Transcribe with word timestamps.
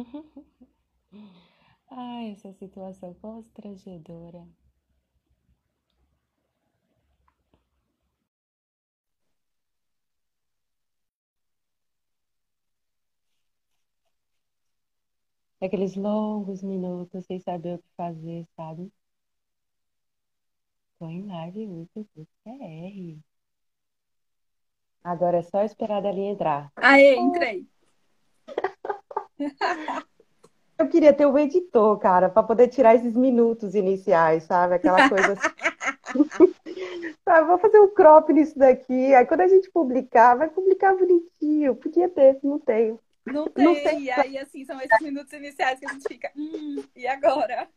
Ai, 1.90 2.30
essa 2.32 2.52
situação 2.54 3.14
constrangedora. 3.14 4.46
Aqueles 15.60 15.94
longos 15.94 16.62
minutos 16.62 17.26
sem 17.26 17.38
saber 17.38 17.74
o 17.74 17.78
que 17.78 17.88
fazer, 17.96 18.46
sabe? 18.56 18.90
Tô 20.98 21.08
em 21.08 21.26
live 21.26 21.66
muito 21.66 22.06
PR. 22.44 23.18
Agora 25.04 25.38
é 25.38 25.42
só 25.42 25.62
esperar 25.62 26.00
Dali 26.02 26.20
entrar. 26.22 26.72
Aê, 26.76 27.16
entrei. 27.16 27.66
Eu 30.78 30.88
queria 30.88 31.12
ter 31.12 31.26
o 31.26 31.38
editor, 31.38 31.98
cara, 31.98 32.30
para 32.30 32.42
poder 32.42 32.68
tirar 32.68 32.94
esses 32.94 33.14
minutos 33.14 33.74
iniciais, 33.74 34.44
sabe? 34.44 34.76
Aquela 34.76 35.08
coisa 35.10 35.34
assim. 35.34 35.50
Sabe, 37.22 37.46
vou 37.46 37.58
fazer 37.58 37.78
um 37.78 37.88
crop 37.88 38.32
nisso 38.32 38.58
daqui. 38.58 39.14
Aí 39.14 39.24
quando 39.26 39.42
a 39.42 39.46
gente 39.46 39.70
publicar, 39.70 40.34
vai 40.34 40.48
publicar 40.48 40.96
bonitinho. 40.96 41.76
Podia 41.76 42.08
ter, 42.08 42.38
não 42.42 42.58
tenho. 42.58 42.98
Não 43.26 43.46
tem. 43.46 43.64
Não 43.64 43.74
tem. 43.74 44.02
E 44.04 44.10
aí, 44.10 44.38
assim, 44.38 44.64
são 44.64 44.80
esses 44.80 45.00
minutos 45.00 45.32
iniciais 45.32 45.78
que 45.78 45.86
a 45.86 45.92
gente 45.92 46.08
fica. 46.08 46.32
Hum, 46.34 46.82
e 46.96 47.06
agora? 47.06 47.68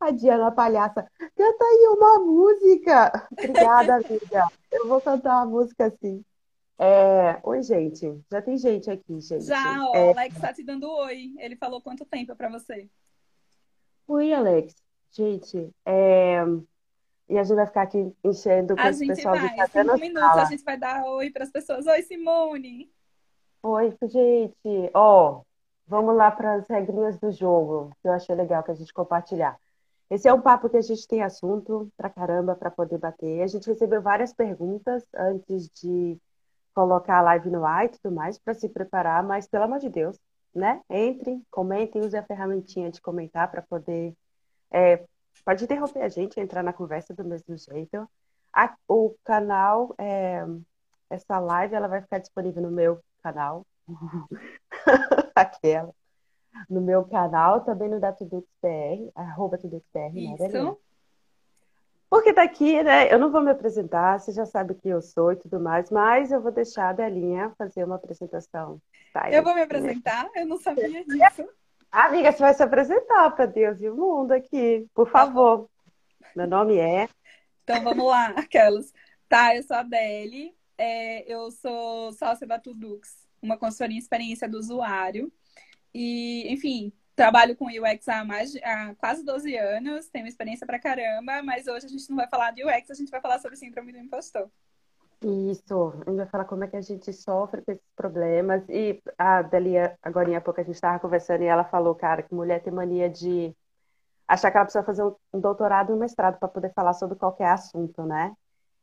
A 0.00 0.10
Diana 0.10 0.52
Palhaça, 0.52 1.06
canta 1.18 1.64
aí 1.64 1.88
uma 1.90 2.18
música. 2.20 3.28
Obrigada, 3.32 3.96
amiga. 3.96 4.46
Eu 4.70 4.86
vou 4.86 5.00
cantar 5.00 5.36
uma 5.36 5.46
música 5.46 5.86
assim. 5.86 6.24
É... 6.78 7.40
Oi, 7.42 7.62
gente. 7.62 8.20
Já 8.30 8.42
tem 8.42 8.56
gente 8.58 8.90
aqui, 8.90 9.20
gente. 9.20 9.44
Já, 9.44 9.84
ó, 9.88 9.94
é... 9.94 10.10
Alex 10.12 10.38
tá 10.38 10.52
te 10.52 10.62
dando 10.62 10.90
oi. 10.90 11.34
Ele 11.38 11.56
falou 11.56 11.80
quanto 11.80 12.04
tempo 12.04 12.34
para 12.36 12.48
você. 12.48 12.88
Oi, 14.06 14.32
Alex. 14.32 14.74
Gente, 15.10 15.70
é... 15.86 16.42
e 17.28 17.38
a 17.38 17.42
gente 17.42 17.56
vai 17.56 17.66
ficar 17.66 17.82
aqui 17.82 18.12
enchendo 18.22 18.76
com 18.76 18.82
a 18.82 18.90
esse 18.90 19.06
pessoal 19.06 19.34
vai, 19.34 19.48
de 19.48 19.72
Cinco 19.72 19.98
minutos 19.98 20.38
a 20.38 20.44
gente 20.44 20.64
vai 20.64 20.76
dar 20.76 21.04
oi 21.06 21.30
para 21.30 21.44
as 21.44 21.50
pessoas. 21.50 21.86
Oi, 21.86 22.02
Simone. 22.02 22.92
Oi, 23.62 23.96
gente. 24.02 24.90
Ó, 24.92 25.40
vamos 25.86 26.14
lá 26.14 26.30
para 26.30 26.56
as 26.56 26.68
regrinhas 26.68 27.18
do 27.18 27.32
jogo, 27.32 27.90
que 28.02 28.08
eu 28.08 28.12
achei 28.12 28.34
legal 28.34 28.62
que 28.62 28.70
a 28.70 28.74
gente 28.74 28.92
compartilhar. 28.92 29.58
Esse 30.10 30.28
é 30.28 30.32
um 30.32 30.40
papo 30.40 30.68
que 30.68 30.76
a 30.76 30.82
gente 30.82 31.08
tem 31.08 31.22
assunto 31.22 31.90
pra 31.96 32.10
caramba 32.10 32.54
para 32.54 32.70
poder 32.70 32.98
bater. 32.98 33.42
A 33.42 33.46
gente 33.46 33.66
recebeu 33.66 34.00
várias 34.00 34.32
perguntas 34.32 35.04
antes 35.16 35.68
de 35.70 36.16
colocar 36.76 37.20
a 37.20 37.22
live 37.22 37.48
no 37.48 37.64
ar 37.64 37.86
e 37.86 37.88
tudo 37.88 38.14
mais 38.14 38.38
para 38.38 38.52
se 38.52 38.68
preparar, 38.68 39.22
mas 39.22 39.48
pelo 39.48 39.64
amor 39.64 39.78
de 39.78 39.88
Deus, 39.88 40.20
né? 40.54 40.82
Entrem, 40.90 41.42
comentem, 41.50 42.02
usem 42.02 42.20
a 42.20 42.22
ferramentinha 42.22 42.90
de 42.90 43.00
comentar 43.00 43.50
para 43.50 43.62
poder. 43.62 44.14
É, 44.70 45.02
pode 45.42 45.64
interromper 45.64 46.02
a 46.02 46.08
gente, 46.10 46.38
entrar 46.38 46.62
na 46.62 46.74
conversa 46.74 47.14
do 47.14 47.24
mesmo 47.24 47.56
jeito. 47.56 48.06
A, 48.52 48.76
o 48.86 49.14
canal, 49.24 49.94
é, 49.96 50.44
essa 51.08 51.38
live, 51.38 51.74
ela 51.74 51.88
vai 51.88 52.02
ficar 52.02 52.18
disponível 52.18 52.62
no 52.62 52.70
meu 52.70 53.00
canal. 53.22 53.66
Aquela. 55.34 55.94
No 56.68 56.82
meu 56.82 57.06
canal, 57.06 57.62
também 57.62 57.88
no 57.88 57.98
da 57.98 58.12
TuduxBR, 58.12 59.10
arroba 59.14 59.56
TuduxBR, 59.56 60.12
né, 60.12 60.36
porque 62.08 62.32
tá 62.32 62.42
aqui, 62.42 62.82
né? 62.82 63.12
Eu 63.12 63.18
não 63.18 63.30
vou 63.30 63.40
me 63.42 63.50
apresentar, 63.50 64.18
você 64.18 64.32
já 64.32 64.46
sabe 64.46 64.74
quem 64.74 64.92
eu 64.92 65.02
sou 65.02 65.32
e 65.32 65.36
tudo 65.36 65.58
mais, 65.60 65.90
mas 65.90 66.30
eu 66.30 66.40
vou 66.40 66.52
deixar 66.52 66.90
a 66.90 66.92
Delinha 66.92 67.52
fazer 67.58 67.84
uma 67.84 67.96
apresentação. 67.96 68.80
Tá, 69.12 69.30
eu 69.30 69.42
vou 69.42 69.54
me 69.54 69.62
apresentar? 69.62 70.28
Eu 70.34 70.46
não 70.46 70.58
sabia 70.58 71.04
disso. 71.06 71.48
Amiga, 71.90 72.30
você 72.30 72.38
vai 72.38 72.54
se 72.54 72.62
apresentar 72.62 73.30
para 73.30 73.46
Deus 73.46 73.80
e 73.80 73.88
o 73.88 73.96
mundo 73.96 74.32
aqui, 74.32 74.86
por 74.94 75.08
favor. 75.10 75.68
Meu 76.34 76.46
nome 76.46 76.76
é. 76.76 77.08
Então 77.64 77.82
vamos 77.82 78.06
lá, 78.06 78.28
aquelas. 78.36 78.92
Tá, 79.28 79.56
eu 79.56 79.62
sou 79.62 79.76
a 79.76 79.80
Adele, 79.80 80.54
é, 80.78 81.32
eu 81.32 81.50
sou 81.50 82.12
sócia 82.12 82.46
da 82.46 82.60
Tudux, 82.60 83.26
uma 83.42 83.56
consultoria 83.56 83.96
em 83.96 83.98
experiência 83.98 84.48
do 84.48 84.58
usuário. 84.58 85.32
E, 85.92 86.52
enfim, 86.52 86.92
trabalho 87.16 87.56
com 87.56 87.64
UX 87.64 88.08
há, 88.08 88.24
mais, 88.24 88.54
há 88.62 88.94
quase 88.96 89.24
12 89.24 89.56
anos, 89.56 90.08
tenho 90.08 90.26
experiência 90.26 90.66
pra 90.66 90.78
caramba, 90.78 91.42
mas 91.42 91.66
hoje 91.66 91.86
a 91.86 91.88
gente 91.88 92.08
não 92.10 92.16
vai 92.16 92.28
falar 92.28 92.52
de 92.52 92.62
UX, 92.62 92.90
a 92.90 92.94
gente 92.94 93.10
vai 93.10 93.20
falar 93.20 93.40
sobre 93.40 93.56
síndrome 93.56 93.90
do 93.90 93.98
impostor. 93.98 94.48
Isso, 95.22 95.94
a 96.06 96.10
gente 96.10 96.16
vai 96.18 96.26
falar 96.26 96.44
como 96.44 96.64
é 96.64 96.68
que 96.68 96.76
a 96.76 96.82
gente 96.82 97.10
sofre 97.12 97.62
com 97.62 97.72
esses 97.72 97.90
problemas. 97.96 98.62
E 98.68 99.02
a 99.16 99.40
Delia, 99.40 99.98
agora 100.02 100.36
há 100.36 100.40
pouco 100.42 100.60
a 100.60 100.62
gente 100.62 100.74
estava 100.74 101.00
conversando 101.00 101.42
e 101.42 101.46
ela 101.46 101.64
falou, 101.64 101.94
cara, 101.94 102.22
que 102.22 102.34
mulher 102.34 102.62
tem 102.62 102.72
mania 102.72 103.08
de 103.08 103.56
achar 104.28 104.50
que 104.50 104.58
ela 104.58 104.66
precisa 104.66 104.84
fazer 104.84 105.02
um 105.32 105.40
doutorado 105.40 105.90
e 105.90 105.94
um 105.94 105.98
mestrado 105.98 106.38
para 106.38 106.48
poder 106.48 106.72
falar 106.74 106.92
sobre 106.92 107.16
qualquer 107.16 107.48
assunto, 107.48 108.02
né? 108.04 108.36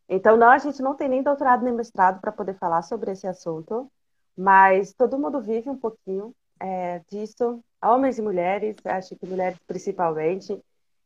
Então, 0.10 0.36
não, 0.36 0.50
a 0.50 0.58
gente 0.58 0.82
não 0.82 0.96
tem 0.96 1.08
nem 1.08 1.22
doutorado 1.22 1.64
nem 1.64 1.74
mestrado 1.74 2.20
para 2.20 2.32
poder 2.32 2.56
falar 2.56 2.82
sobre 2.82 3.12
esse 3.12 3.28
assunto, 3.28 3.90
mas 4.36 4.92
todo 4.94 5.20
mundo 5.20 5.40
vive 5.40 5.70
um 5.70 5.78
pouquinho 5.78 6.34
é, 6.64 7.02
disso 7.12 7.64
homens 7.84 8.18
e 8.18 8.22
mulheres, 8.22 8.78
acho 8.86 9.16
que 9.16 9.26
mulheres 9.26 9.60
principalmente. 9.68 10.58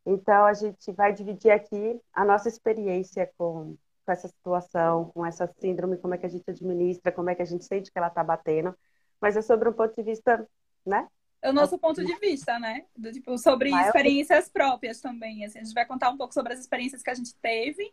Então, 0.06 0.46
a 0.46 0.54
gente 0.54 0.92
vai 0.92 1.12
dividir 1.12 1.52
aqui 1.52 2.00
a 2.14 2.24
nossa 2.24 2.48
experiência 2.48 3.30
com, 3.38 3.76
com 4.06 4.12
essa 4.12 4.28
situação, 4.28 5.12
com 5.14 5.26
essa 5.26 5.52
síndrome, 5.60 5.98
como 5.98 6.14
é 6.14 6.18
que 6.18 6.26
a 6.26 6.30
gente 6.30 6.50
administra, 6.50 7.12
como 7.12 7.30
é 7.30 7.36
que 7.36 7.42
a 7.42 7.46
gente 7.46 7.66
sente 7.66 7.92
que 7.92 7.98
ela 7.98 8.08
está 8.08 8.24
batendo. 8.24 8.76
Mas 9.20 9.36
é 9.36 9.42
sobre 9.42 9.68
um 9.68 9.74
ponto 9.74 9.96
de 9.96 10.04
vista, 10.04 10.48
né? 10.86 11.08
É 11.42 11.50
o 11.50 11.54
nosso 11.54 11.78
ponto 11.78 12.04
de 12.04 12.16
vista, 12.20 12.58
né? 12.58 12.86
Do, 12.96 13.12
tipo, 13.12 13.38
sobre 13.38 13.70
experiências 13.70 14.50
próprias 14.50 15.02
também. 15.02 15.44
Assim, 15.46 15.60
a 15.60 15.64
gente 15.64 15.74
vai 15.74 15.86
contar 15.86 16.10
um 16.10 16.18
pouco 16.18 16.34
sobre 16.34 16.54
as 16.54 16.60
experiências 16.60 17.04
que 17.04 17.10
a 17.10 17.16
gente 17.16 17.36
teve 17.36 17.92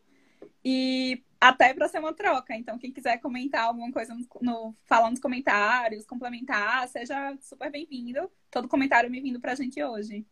e 0.64 1.22
até 1.40 1.74
para 1.74 1.88
ser 1.88 1.98
uma 1.98 2.14
troca. 2.14 2.54
Então, 2.54 2.78
quem 2.78 2.92
quiser 2.92 3.18
comentar 3.18 3.64
alguma 3.64 3.90
coisa 3.92 4.14
no, 4.14 4.26
no 4.40 4.74
falar 4.84 5.10
nos 5.10 5.20
comentários, 5.20 6.06
complementar, 6.06 6.88
seja 6.88 7.36
super 7.40 7.70
bem-vindo. 7.70 8.30
Todo 8.50 8.68
comentário 8.68 9.10
me 9.10 9.20
vindo 9.20 9.40
para 9.40 9.52
a 9.52 9.54
gente 9.54 9.82
hoje. 9.82 10.26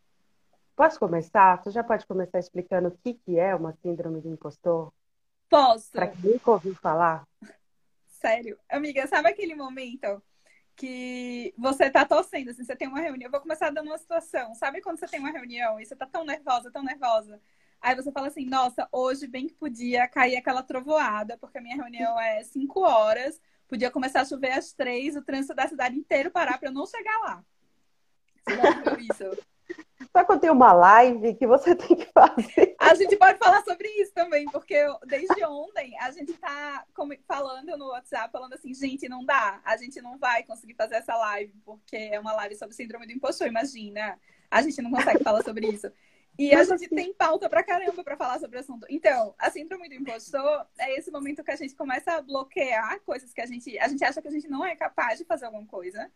Posso 0.75 0.99
começar? 0.99 1.61
Tu 1.63 1.71
já 1.71 1.85
pode 1.85 2.07
começar 2.07 2.39
explicando 2.39 2.89
o 2.89 2.99
que, 2.99 3.15
que 3.15 3.39
é 3.39 3.55
uma 3.55 3.75
síndrome 3.83 4.21
do 4.21 4.29
impostor? 4.29 4.93
Posso. 5.49 5.93
Para 5.93 6.09
quem 6.09 6.33
nunca 6.33 6.51
ouviu 6.51 6.75
falar. 6.77 7.29
Sério. 8.07 8.59
Amiga, 8.71 9.07
sabe 9.07 9.29
aquele 9.29 9.55
momento 9.55 10.23
que 10.75 11.53
você 11.59 11.91
tá 11.91 12.05
torcendo, 12.05 12.51
assim, 12.51 12.65
você 12.65 12.75
tem 12.75 12.89
uma 12.89 13.01
reunião, 13.01 13.29
eu 13.29 13.31
vou 13.31 13.41
começar 13.41 13.71
dando 13.71 13.89
uma 13.89 13.99
situação. 13.99 14.55
Sabe 14.55 14.81
quando 14.81 14.99
você 14.99 15.07
tem 15.07 15.21
uma 15.21 15.31
reunião 15.31 15.79
e 15.79 15.85
você 15.85 15.95
tá 15.95 16.07
tão 16.07 16.25
nervosa, 16.25 16.71
tão 16.71 16.83
nervosa, 16.83 17.41
Aí 17.83 17.97
você 17.97 18.13
fala 18.13 18.29
assim, 18.29 18.47
nossa, 18.47 18.89
hoje 18.93 19.27
bem 19.27 19.49
que 19.49 19.55
podia 19.55 20.07
cair 20.07 20.37
aquela 20.37 20.63
trovoada, 20.63 21.37
porque 21.37 21.59
a 21.59 21.61
minha 21.61 21.75
reunião 21.75 22.19
é 22.21 22.45
5 22.45 22.81
horas, 22.81 23.41
podia 23.67 23.91
começar 23.91 24.21
a 24.21 24.25
chover 24.25 24.53
às 24.53 24.73
3, 24.73 25.17
o 25.17 25.23
trânsito 25.23 25.55
da 25.55 25.67
cidade 25.67 25.99
inteiro 25.99 26.31
parar 26.31 26.59
para 26.59 26.69
eu 26.69 26.73
não 26.73 26.87
chegar 26.87 27.19
lá. 27.19 27.45
Você 28.47 28.57
já 28.57 28.99
isso? 29.01 29.43
Só 30.13 30.25
que 30.25 30.33
eu 30.33 30.39
tenho 30.39 30.53
uma 30.53 30.73
live 30.73 31.35
que 31.35 31.47
você 31.47 31.75
tem 31.77 31.97
que 31.97 32.07
fazer. 32.13 32.77
A 32.79 32.95
gente 32.95 33.17
pode 33.17 33.39
falar 33.39 33.65
sobre 33.65 33.89
isso 34.01 34.13
também, 34.13 34.45
porque 34.47 34.77
desde 35.07 35.45
ontem 35.45 35.99
a 35.99 36.11
gente 36.13 36.35
tá 36.35 36.85
falando 37.27 37.77
no 37.77 37.89
WhatsApp, 37.89 38.31
falando 38.31 38.53
assim, 38.53 38.73
gente, 38.73 39.09
não 39.09 39.25
dá, 39.25 39.61
a 39.65 39.77
gente 39.77 40.01
não 40.01 40.19
vai 40.19 40.45
conseguir 40.45 40.75
fazer 40.75 40.97
essa 40.97 41.17
live, 41.17 41.53
porque 41.65 41.97
é 41.97 42.21
uma 42.21 42.33
live 42.35 42.55
sobre 42.55 42.77
síndrome 42.77 43.07
do 43.07 43.13
impostor, 43.13 43.49
imagina. 43.49 44.19
A 44.51 44.63
gente 44.63 44.81
não 44.83 44.91
consegue 44.91 45.25
falar 45.25 45.43
sobre 45.43 45.67
isso. 45.67 45.91
E 46.39 46.55
a 46.55 46.65
gente 46.65 46.89
tem 46.89 47.13
pauta 47.13 47.49
pra 47.49 47.63
caramba 47.63 48.03
pra 48.03 48.17
falar 48.17 48.41
sobre 48.41 48.57
o 48.57 48.61
assunto. 48.61 48.87
Então, 48.89 49.35
a 49.39 49.51
síndrome 49.51 49.89
do 49.89 49.95
impostor 49.95 50.67
é 50.79 50.99
esse 50.99 51.11
momento 51.11 51.45
que 51.45 51.51
a 51.51 51.57
gente 51.57 51.75
começa 51.75 52.13
a 52.13 52.23
bloquear 52.23 53.01
coisas 53.01 53.33
que 53.33 53.41
a 53.41 53.47
gente. 53.47 53.79
A 53.79 53.87
gente 53.89 54.03
acha 54.03 54.23
que 54.23 54.29
a 54.29 54.31
gente 54.31 54.49
não 54.49 54.65
é 54.65 54.75
capaz 54.75 55.19
de 55.19 55.25
fazer 55.25 55.45
alguma 55.45 55.67
coisa. 55.67 56.11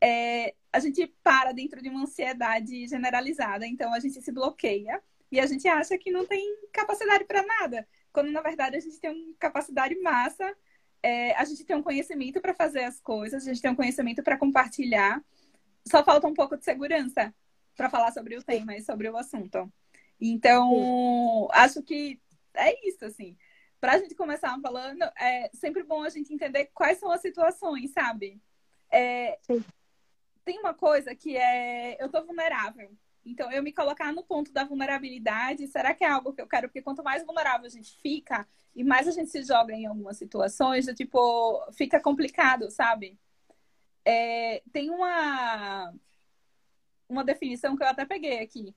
É, 0.00 0.54
a 0.72 0.80
gente 0.80 1.06
para 1.22 1.52
dentro 1.52 1.82
de 1.82 1.88
uma 1.88 2.02
ansiedade 2.02 2.86
generalizada, 2.86 3.66
então 3.66 3.92
a 3.92 3.98
gente 3.98 4.22
se 4.22 4.32
bloqueia 4.32 5.02
e 5.30 5.40
a 5.40 5.46
gente 5.46 5.66
acha 5.68 5.98
que 5.98 6.10
não 6.10 6.24
tem 6.24 6.56
capacidade 6.72 7.24
para 7.24 7.42
nada, 7.42 7.86
quando 8.12 8.30
na 8.30 8.40
verdade 8.40 8.76
a 8.76 8.80
gente 8.80 8.98
tem 8.98 9.10
uma 9.10 9.34
capacidade 9.38 9.98
massa, 10.00 10.56
é, 11.02 11.34
a 11.34 11.44
gente 11.44 11.64
tem 11.64 11.76
um 11.76 11.82
conhecimento 11.82 12.40
para 12.40 12.54
fazer 12.54 12.84
as 12.84 13.00
coisas, 13.00 13.42
a 13.42 13.46
gente 13.52 13.60
tem 13.60 13.70
um 13.70 13.74
conhecimento 13.74 14.22
para 14.22 14.38
compartilhar, 14.38 15.22
só 15.86 16.04
falta 16.04 16.26
um 16.28 16.34
pouco 16.34 16.56
de 16.56 16.64
segurança 16.64 17.34
para 17.78 17.88
falar 17.88 18.10
sobre 18.10 18.36
o 18.36 18.42
tema 18.42 18.76
e 18.76 18.82
sobre 18.82 19.08
o 19.08 19.16
assunto. 19.16 19.72
Então, 20.20 21.48
acho 21.52 21.80
que 21.80 22.20
é 22.52 22.88
isso, 22.88 23.04
assim. 23.04 23.38
Para 23.80 23.92
a 23.92 23.98
gente 23.98 24.16
começar 24.16 24.58
falando, 24.60 25.04
é 25.16 25.48
sempre 25.54 25.84
bom 25.84 26.02
a 26.02 26.08
gente 26.08 26.34
entender 26.34 26.66
quais 26.74 26.98
são 26.98 27.08
as 27.08 27.20
situações, 27.20 27.92
sabe? 27.92 28.42
É, 28.90 29.38
tem 30.44 30.58
uma 30.58 30.74
coisa 30.74 31.14
que 31.14 31.36
é 31.36 31.96
eu 32.02 32.08
tô 32.08 32.24
vulnerável. 32.24 32.90
Então, 33.24 33.52
eu 33.52 33.62
me 33.62 33.72
colocar 33.72 34.12
no 34.12 34.24
ponto 34.24 34.52
da 34.52 34.64
vulnerabilidade, 34.64 35.68
será 35.68 35.94
que 35.94 36.02
é 36.02 36.08
algo 36.08 36.32
que 36.32 36.42
eu 36.42 36.48
quero? 36.48 36.66
Porque 36.66 36.82
quanto 36.82 37.04
mais 37.04 37.24
vulnerável 37.24 37.66
a 37.66 37.70
gente 37.70 37.96
fica, 38.00 38.48
e 38.74 38.82
mais 38.82 39.06
a 39.06 39.12
gente 39.12 39.30
se 39.30 39.44
joga 39.44 39.72
em 39.72 39.86
algumas 39.86 40.16
situações, 40.16 40.86
do 40.86 40.94
tipo, 40.94 41.64
fica 41.74 42.00
complicado, 42.00 42.70
sabe? 42.72 43.16
É, 44.04 44.62
tem 44.72 44.90
uma 44.90 45.94
uma 47.08 47.24
definição 47.24 47.76
que 47.76 47.82
eu 47.82 47.88
até 47.88 48.04
peguei 48.04 48.40
aqui, 48.40 48.74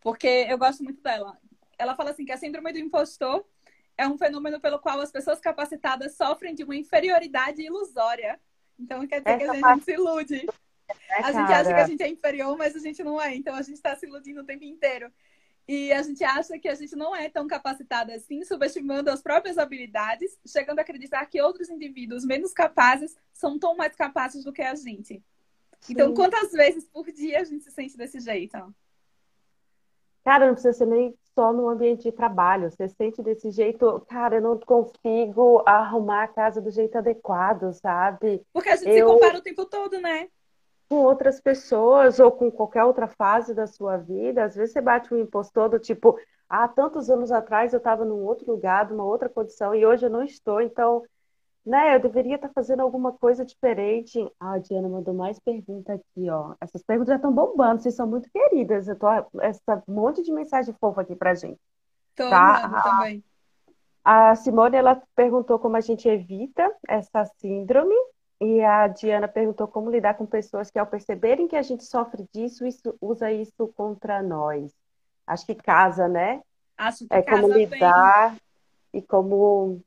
porque 0.00 0.46
eu 0.48 0.58
gosto 0.58 0.82
muito 0.82 1.02
dela. 1.02 1.38
Ela 1.78 1.94
fala 1.94 2.10
assim 2.10 2.24
que 2.24 2.32
a 2.32 2.36
síndrome 2.36 2.72
do 2.72 2.78
impostor 2.78 3.44
é 3.96 4.06
um 4.08 4.18
fenômeno 4.18 4.60
pelo 4.60 4.78
qual 4.78 5.00
as 5.00 5.12
pessoas 5.12 5.40
capacitadas 5.40 6.16
sofrem 6.16 6.54
de 6.54 6.64
uma 6.64 6.76
inferioridade 6.76 7.62
ilusória. 7.62 8.40
Então 8.78 9.06
quer 9.06 9.20
dizer 9.20 9.30
Essa 9.30 9.38
que 9.38 9.50
a 9.50 9.52
gente 9.52 9.62
parte... 9.62 9.84
se 9.84 9.92
ilude. 9.92 10.46
É, 11.08 11.22
a 11.22 11.32
gente 11.32 11.52
acha 11.52 11.74
que 11.74 11.80
a 11.80 11.86
gente 11.86 12.02
é 12.02 12.08
inferior, 12.08 12.56
mas 12.56 12.74
a 12.74 12.78
gente 12.78 13.02
não 13.02 13.20
é. 13.20 13.34
Então 13.34 13.54
a 13.54 13.62
gente 13.62 13.76
está 13.76 13.94
se 13.96 14.06
iludindo 14.06 14.40
o 14.40 14.44
tempo 14.44 14.64
inteiro. 14.64 15.12
E 15.66 15.92
a 15.92 16.02
gente 16.02 16.22
acha 16.22 16.58
que 16.58 16.68
a 16.68 16.74
gente 16.74 16.94
não 16.94 17.16
é 17.16 17.30
tão 17.30 17.46
capacitada 17.46 18.14
assim, 18.14 18.44
subestimando 18.44 19.10
as 19.10 19.22
próprias 19.22 19.56
habilidades, 19.56 20.38
chegando 20.46 20.78
a 20.78 20.82
acreditar 20.82 21.24
que 21.24 21.40
outros 21.40 21.70
indivíduos 21.70 22.24
menos 22.24 22.52
capazes 22.52 23.16
são 23.32 23.58
tão 23.58 23.74
mais 23.74 23.96
capazes 23.96 24.44
do 24.44 24.52
que 24.52 24.60
a 24.60 24.74
gente. 24.74 25.22
Então, 25.88 26.08
Sim. 26.08 26.14
Quantas 26.14 26.52
vezes 26.52 26.88
por 26.88 27.10
dia 27.10 27.40
a 27.40 27.44
gente 27.44 27.64
se 27.64 27.70
sente 27.70 27.96
desse 27.96 28.20
jeito? 28.20 28.56
Cara, 30.24 30.46
não 30.46 30.54
precisa 30.54 30.72
ser 30.72 30.86
nem 30.86 31.14
só 31.34 31.52
no 31.52 31.68
ambiente 31.68 32.04
de 32.04 32.12
trabalho. 32.12 32.70
Você 32.70 32.88
sente 32.88 33.22
desse 33.22 33.50
jeito, 33.50 34.00
cara, 34.08 34.36
eu 34.36 34.42
não 34.42 34.58
consigo 34.58 35.62
arrumar 35.66 36.24
a 36.24 36.28
casa 36.28 36.60
do 36.62 36.70
jeito 36.70 36.96
adequado, 36.96 37.72
sabe? 37.74 38.42
Porque 38.52 38.70
a 38.70 38.76
gente 38.76 38.88
eu... 38.88 39.08
se 39.08 39.14
compara 39.14 39.38
o 39.38 39.42
tempo 39.42 39.66
todo, 39.66 40.00
né? 40.00 40.28
com 40.88 40.96
outras 40.96 41.40
pessoas 41.40 42.20
ou 42.20 42.30
com 42.30 42.50
qualquer 42.50 42.84
outra 42.84 43.08
fase 43.08 43.54
da 43.54 43.66
sua 43.66 43.96
vida, 43.96 44.44
às 44.44 44.54
vezes 44.54 44.72
você 44.72 44.80
bate 44.80 45.12
um 45.12 45.18
impostor 45.18 45.68
do 45.68 45.78
tipo, 45.78 46.18
ah, 46.48 46.68
tantos 46.68 47.10
anos 47.10 47.32
atrás 47.32 47.72
eu 47.72 47.78
estava 47.78 48.04
num 48.04 48.22
outro 48.22 48.50
lugar, 48.50 48.88
numa 48.88 49.04
outra 49.04 49.28
condição, 49.28 49.74
e 49.74 49.84
hoje 49.84 50.06
eu 50.06 50.10
não 50.10 50.22
estou, 50.22 50.60
então, 50.60 51.02
né, 51.64 51.96
eu 51.96 52.00
deveria 52.00 52.36
estar 52.36 52.48
tá 52.48 52.54
fazendo 52.54 52.80
alguma 52.80 53.12
coisa 53.12 53.44
diferente. 53.44 54.20
Ah, 54.38 54.52
a 54.52 54.58
Diana 54.58 54.88
mandou 54.88 55.14
mais 55.14 55.38
pergunta 55.38 55.94
aqui, 55.94 56.28
ó. 56.28 56.54
Essas 56.60 56.82
perguntas 56.82 57.10
já 57.10 57.16
estão 57.16 57.32
bombando, 57.32 57.80
vocês 57.80 57.94
são 57.94 58.06
muito 58.06 58.28
queridas. 58.30 58.86
Eu 58.86 58.96
tô 58.96 59.06
essa 59.40 59.82
monte 59.88 60.22
de 60.22 60.32
mensagem 60.32 60.74
fofa 60.78 61.00
aqui 61.00 61.14
pra 61.14 61.34
gente. 61.34 61.58
Tô 62.14 62.28
tá? 62.28 62.82
também. 62.82 63.24
A 64.04 64.36
Simone, 64.36 64.76
ela 64.76 65.02
perguntou 65.16 65.58
como 65.58 65.76
a 65.76 65.80
gente 65.80 66.06
evita 66.06 66.70
essa 66.86 67.24
síndrome. 67.38 67.94
E 68.40 68.60
a 68.62 68.88
Diana 68.88 69.26
perguntou 69.26 69.66
como 69.66 69.90
lidar 69.90 70.14
com 70.14 70.26
pessoas 70.26 70.70
que, 70.70 70.78
ao 70.78 70.86
perceberem 70.86 71.48
que 71.48 71.56
a 71.56 71.62
gente 71.62 71.84
sofre 71.84 72.26
disso, 72.32 72.66
isso, 72.66 72.94
usa 73.00 73.32
isso 73.32 73.68
contra 73.74 74.22
nós. 74.22 74.70
Acho 75.26 75.46
que 75.46 75.54
casa, 75.54 76.06
né? 76.06 76.42
Acho 76.76 77.06
que 77.06 77.14
é 77.14 77.22
casa 77.22 77.40
como 77.40 77.54
lidar 77.54 78.30
bem. 78.32 78.40
e 78.94 79.02
como. 79.02 79.80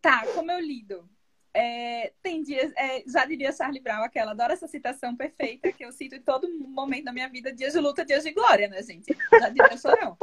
Tá, 0.00 0.26
como 0.34 0.50
eu 0.50 0.60
lido. 0.60 1.08
É, 1.52 2.12
tem 2.22 2.42
dias, 2.42 2.72
é, 2.76 3.02
já 3.06 3.24
diria 3.24 3.52
Charlie 3.52 3.80
Brown, 3.80 4.04
aquela, 4.04 4.30
adoro 4.30 4.52
essa 4.52 4.68
citação 4.68 5.16
perfeita 5.16 5.72
que 5.72 5.84
eu 5.84 5.90
cito 5.90 6.14
em 6.14 6.22
todo 6.22 6.48
momento 6.48 7.06
da 7.06 7.12
minha 7.12 7.28
vida, 7.28 7.52
dias 7.52 7.72
de 7.72 7.80
luta, 7.80 8.04
dias 8.04 8.22
de 8.22 8.32
glória, 8.32 8.68
né, 8.68 8.82
gente? 8.82 9.12
Já 9.32 9.48
diria 9.48 9.76
Chorão. 9.76 10.16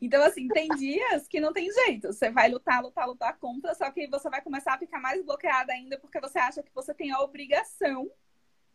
Então, 0.00 0.22
assim, 0.22 0.48
tem 0.48 0.68
dias 0.70 1.28
que 1.28 1.40
não 1.40 1.52
tem 1.52 1.70
jeito. 1.70 2.12
Você 2.12 2.30
vai 2.30 2.48
lutar, 2.48 2.82
lutar, 2.82 3.06
lutar 3.06 3.38
contra, 3.38 3.74
só 3.74 3.90
que 3.90 4.08
você 4.08 4.28
vai 4.28 4.40
começar 4.42 4.74
a 4.74 4.78
ficar 4.78 5.00
mais 5.00 5.24
bloqueada 5.24 5.72
ainda 5.72 5.98
porque 5.98 6.20
você 6.20 6.38
acha 6.38 6.62
que 6.62 6.74
você 6.74 6.92
tem 6.94 7.12
a 7.12 7.20
obrigação 7.20 8.10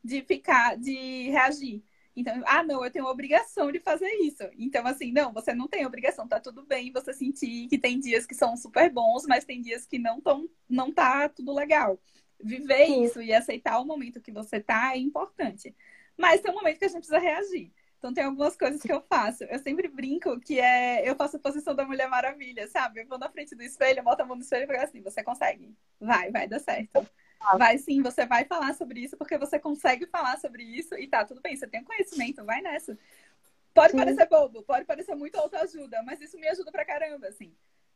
de 0.04 0.22
ficar, 0.22 0.78
de 0.78 1.30
reagir. 1.30 1.84
Então, 2.18 2.42
ah, 2.48 2.64
não, 2.64 2.84
eu 2.84 2.90
tenho 2.90 3.06
obrigação 3.06 3.72
de 3.72 3.80
fazer 3.80 4.10
isso. 4.24 4.42
Então, 4.58 4.88
assim, 4.88 5.12
não, 5.12 5.32
você 5.32 5.54
não 5.54 5.68
tem 5.68 5.86
obrigação, 5.86 6.28
tá 6.28 6.40
tudo 6.40 6.66
bem 6.66 6.92
você 6.92 7.14
sentir 7.14 7.68
que 7.68 7.78
tem 7.78 8.00
dias 8.00 8.26
que 8.26 8.34
são 8.34 8.58
super 8.58 8.92
bons, 8.92 9.28
mas 9.28 9.46
tem 9.46 9.62
dias 9.62 9.86
que 9.86 10.00
não 10.00 10.20
tão, 10.20 10.50
não 10.68 10.92
tá 10.92 11.30
tudo 11.30 11.54
legal. 11.54 12.00
Viver 12.44 12.88
Sim. 12.88 13.04
isso 13.04 13.22
e 13.22 13.32
aceitar 13.32 13.80
o 13.80 13.86
momento 13.86 14.20
que 14.20 14.32
você 14.32 14.60
tá 14.60 14.94
é 14.96 14.98
importante. 14.98 15.76
Mas 16.18 16.42
tem 16.42 16.52
um 16.52 16.56
momento 16.56 16.80
que 16.80 16.86
a 16.86 16.88
gente 16.88 16.98
precisa 16.98 17.20
reagir. 17.20 17.72
Então 18.00 18.12
tem 18.12 18.24
algumas 18.24 18.58
coisas 18.58 18.82
que 18.82 18.92
eu 18.92 19.02
faço. 19.02 19.44
Eu 19.44 19.60
sempre 19.60 19.88
brinco 19.88 20.40
que 20.40 20.60
é 20.60 21.08
eu 21.08 21.16
faço 21.16 21.38
a 21.38 21.40
posição 21.40 21.76
da 21.76 21.86
Mulher 21.86 22.10
Maravilha, 22.10 22.68
sabe? 22.68 23.02
Eu 23.02 23.08
vou 23.08 23.20
na 23.20 23.30
frente 23.30 23.56
do 23.56 23.62
espelho, 23.62 24.04
boto 24.04 24.24
a 24.24 24.26
mão 24.26 24.36
no 24.36 24.42
espelho 24.42 24.64
e 24.64 24.68
falo 24.68 24.80
assim, 24.80 25.04
você 25.04 25.24
consegue. 25.24 25.72
Vai, 26.00 26.32
vai 26.32 26.48
dar 26.48 26.60
certo. 26.60 27.08
Vai 27.58 27.78
sim, 27.78 28.02
você 28.02 28.26
vai 28.26 28.46
falar 28.46 28.74
sobre 28.74 29.00
isso 29.00 29.16
porque 29.16 29.38
você 29.38 29.60
consegue 29.60 30.06
falar 30.08 30.38
sobre 30.38 30.64
isso 30.64 30.96
e 30.96 31.08
tá 31.08 31.24
tudo 31.24 31.42
bem, 31.42 31.56
você 31.56 31.68
tem 31.68 31.84
conhecimento, 31.84 32.44
vai 32.44 32.62
nessa. 32.62 32.98
Pode 33.74 33.92
sim. 33.92 33.98
parecer 33.98 34.28
bobo, 34.28 34.64
pode 34.64 34.86
parecer 34.86 35.16
muito 35.16 35.36
autoajuda, 35.38 36.02
mas 36.04 36.20
isso 36.20 36.38
me 36.38 36.48
ajuda 36.48 36.72
pra 36.72 36.84
caramba, 36.84 37.28
assim. 37.28 37.54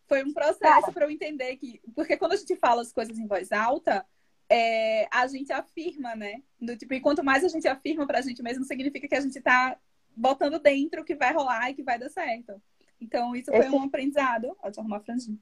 Foi 0.08 0.24
um 0.24 0.34
processo 0.34 0.92
para 0.92 1.06
eu 1.06 1.10
entender 1.10 1.56
que, 1.58 1.82
porque 1.96 2.18
quando 2.18 2.34
a 2.34 2.36
gente 2.36 2.56
fala 2.56 2.82
as 2.82 2.92
coisas 2.92 3.18
em 3.18 3.26
voz 3.26 3.52
alta, 3.52 4.06
é, 4.50 5.08
a 5.10 5.26
gente 5.28 5.52
afirma, 5.52 6.16
né? 6.16 6.44
Do 6.60 6.76
tipo, 6.78 6.94
e 6.94 7.00
quanto 7.00 7.24
mais 7.24 7.44
a 7.44 7.48
gente 7.48 7.68
afirma 7.68 8.06
pra 8.06 8.22
gente 8.22 8.44
mesmo, 8.44 8.66
significa 8.66 9.08
que 9.08 9.16
a 9.16 9.22
gente 9.22 9.40
tá 9.40 9.78
botando 10.16 10.60
dentro 10.60 11.06
que 11.06 11.16
vai 11.16 11.34
rolar 11.34 11.70
e 11.70 11.74
que 11.74 11.84
vai 11.84 11.98
dar 11.98 12.10
certo. 12.10 12.62
Então, 13.00 13.36
isso 13.36 13.50
foi 13.50 13.62
Esse... 13.62 13.70
um 13.70 13.84
aprendizado. 13.84 14.56
Pode 14.62 14.80
arrumar 14.80 14.98
a 14.98 15.00
franjinha. 15.02 15.40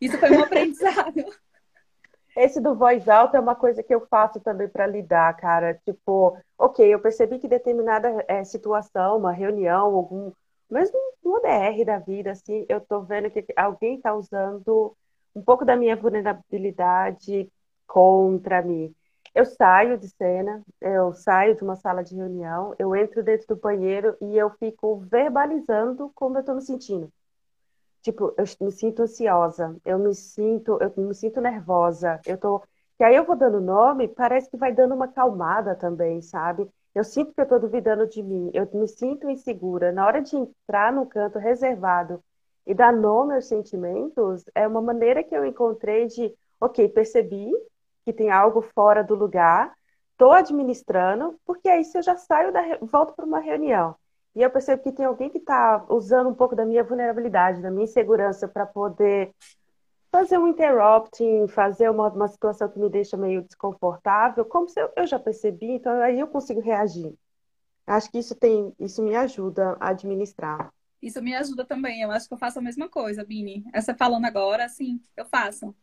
Isso 0.00 0.16
foi 0.18 0.30
um 0.30 0.40
aprendizado. 0.44 1.24
Esse 2.36 2.60
do 2.60 2.74
voz 2.74 3.08
alta 3.08 3.36
é 3.36 3.40
uma 3.40 3.54
coisa 3.54 3.82
que 3.82 3.94
eu 3.94 4.06
faço 4.08 4.40
também 4.40 4.68
para 4.68 4.86
lidar, 4.86 5.34
cara. 5.36 5.74
Tipo, 5.84 6.36
ok, 6.58 6.92
eu 6.92 7.00
percebi 7.00 7.38
que 7.38 7.48
determinada 7.48 8.24
é, 8.28 8.42
situação, 8.44 9.18
uma 9.18 9.32
reunião, 9.32 9.94
algum. 9.94 10.32
Mesmo 10.70 10.98
no 11.22 11.36
ODR 11.36 11.84
da 11.84 11.98
vida, 11.98 12.32
assim, 12.32 12.66
eu 12.68 12.80
tô 12.80 13.02
vendo 13.02 13.30
que 13.30 13.44
alguém 13.56 13.96
está 13.96 14.14
usando 14.14 14.96
um 15.34 15.42
pouco 15.42 15.64
da 15.64 15.76
minha 15.76 15.96
vulnerabilidade 15.96 17.50
contra 17.86 18.62
mim. 18.62 18.94
Eu 19.34 19.44
saio 19.44 19.98
de 19.98 20.08
cena, 20.08 20.62
eu 20.80 21.12
saio 21.12 21.56
de 21.56 21.62
uma 21.62 21.76
sala 21.76 22.02
de 22.04 22.14
reunião, 22.14 22.74
eu 22.78 22.94
entro 22.94 23.22
dentro 23.22 23.46
do 23.48 23.56
banheiro 23.56 24.16
e 24.20 24.36
eu 24.36 24.50
fico 24.58 24.98
verbalizando 25.10 26.10
como 26.14 26.36
eu 26.36 26.40
estou 26.40 26.54
me 26.54 26.62
sentindo. 26.62 27.12
Tipo, 28.04 28.34
eu 28.36 28.44
me 28.60 28.70
sinto 28.70 29.02
ansiosa, 29.02 29.76
eu 29.82 29.98
me 29.98 30.14
sinto, 30.14 30.78
eu 30.78 30.92
me 30.98 31.14
sinto 31.14 31.40
nervosa, 31.40 32.20
eu 32.26 32.36
tô. 32.36 32.62
E 33.00 33.04
aí 33.04 33.16
eu 33.16 33.24
vou 33.24 33.34
dando 33.34 33.60
nome, 33.62 34.08
parece 34.08 34.50
que 34.50 34.58
vai 34.58 34.74
dando 34.74 34.94
uma 34.94 35.08
calmada 35.08 35.74
também, 35.74 36.20
sabe? 36.20 36.68
Eu 36.94 37.02
sinto 37.02 37.32
que 37.32 37.40
eu 37.40 37.44
estou 37.44 37.58
duvidando 37.58 38.06
de 38.06 38.22
mim, 38.22 38.50
eu 38.52 38.68
me 38.74 38.86
sinto 38.86 39.28
insegura. 39.30 39.90
Na 39.90 40.06
hora 40.06 40.20
de 40.20 40.36
entrar 40.36 40.92
no 40.92 41.06
canto 41.06 41.38
reservado 41.38 42.22
e 42.66 42.74
dar 42.74 42.92
nome 42.92 43.34
aos 43.36 43.46
sentimentos, 43.46 44.44
é 44.54 44.68
uma 44.68 44.82
maneira 44.82 45.24
que 45.24 45.34
eu 45.34 45.44
encontrei 45.46 46.06
de, 46.06 46.30
ok, 46.60 46.86
percebi, 46.90 47.50
que 48.04 48.12
tem 48.12 48.30
algo 48.30 48.60
fora 48.74 49.02
do 49.02 49.14
lugar, 49.14 49.74
estou 50.12 50.32
administrando, 50.32 51.38
porque 51.46 51.70
aí 51.70 51.84
se 51.84 51.96
eu 51.98 52.02
já 52.02 52.16
saio 52.18 52.52
da 52.52 52.60
volto 52.82 53.14
para 53.14 53.24
uma 53.24 53.40
reunião 53.40 53.96
e 54.34 54.42
eu 54.42 54.50
percebo 54.50 54.82
que 54.82 54.92
tem 54.92 55.06
alguém 55.06 55.30
que 55.30 55.38
está 55.38 55.84
usando 55.88 56.28
um 56.28 56.34
pouco 56.34 56.56
da 56.56 56.64
minha 56.64 56.82
vulnerabilidade, 56.82 57.62
da 57.62 57.70
minha 57.70 57.84
insegurança 57.84 58.48
para 58.48 58.66
poder 58.66 59.32
fazer 60.10 60.38
um 60.38 60.48
interrupting, 60.48 61.48
fazer 61.48 61.90
uma, 61.90 62.08
uma 62.08 62.28
situação 62.28 62.68
que 62.68 62.78
me 62.78 62.88
deixa 62.88 63.16
meio 63.16 63.42
desconfortável, 63.42 64.44
como 64.44 64.68
se 64.68 64.80
eu, 64.80 64.90
eu 64.96 65.06
já 65.06 65.18
percebi, 65.18 65.72
então 65.72 65.92
aí 66.00 66.20
eu 66.20 66.26
consigo 66.26 66.60
reagir. 66.60 67.14
Acho 67.86 68.10
que 68.10 68.18
isso 68.18 68.34
tem, 68.34 68.72
isso 68.78 69.02
me 69.02 69.14
ajuda 69.14 69.76
a 69.78 69.90
administrar. 69.90 70.72
Isso 71.02 71.20
me 71.20 71.34
ajuda 71.34 71.64
também. 71.66 72.00
Eu 72.00 72.10
acho 72.10 72.26
que 72.26 72.32
eu 72.32 72.38
faço 72.38 72.58
a 72.58 72.62
mesma 72.62 72.88
coisa, 72.88 73.24
Bini. 73.24 73.62
Essa 73.74 73.94
falando 73.94 74.24
agora, 74.24 74.68
sim, 74.68 75.00
eu 75.16 75.26
faço. 75.26 75.74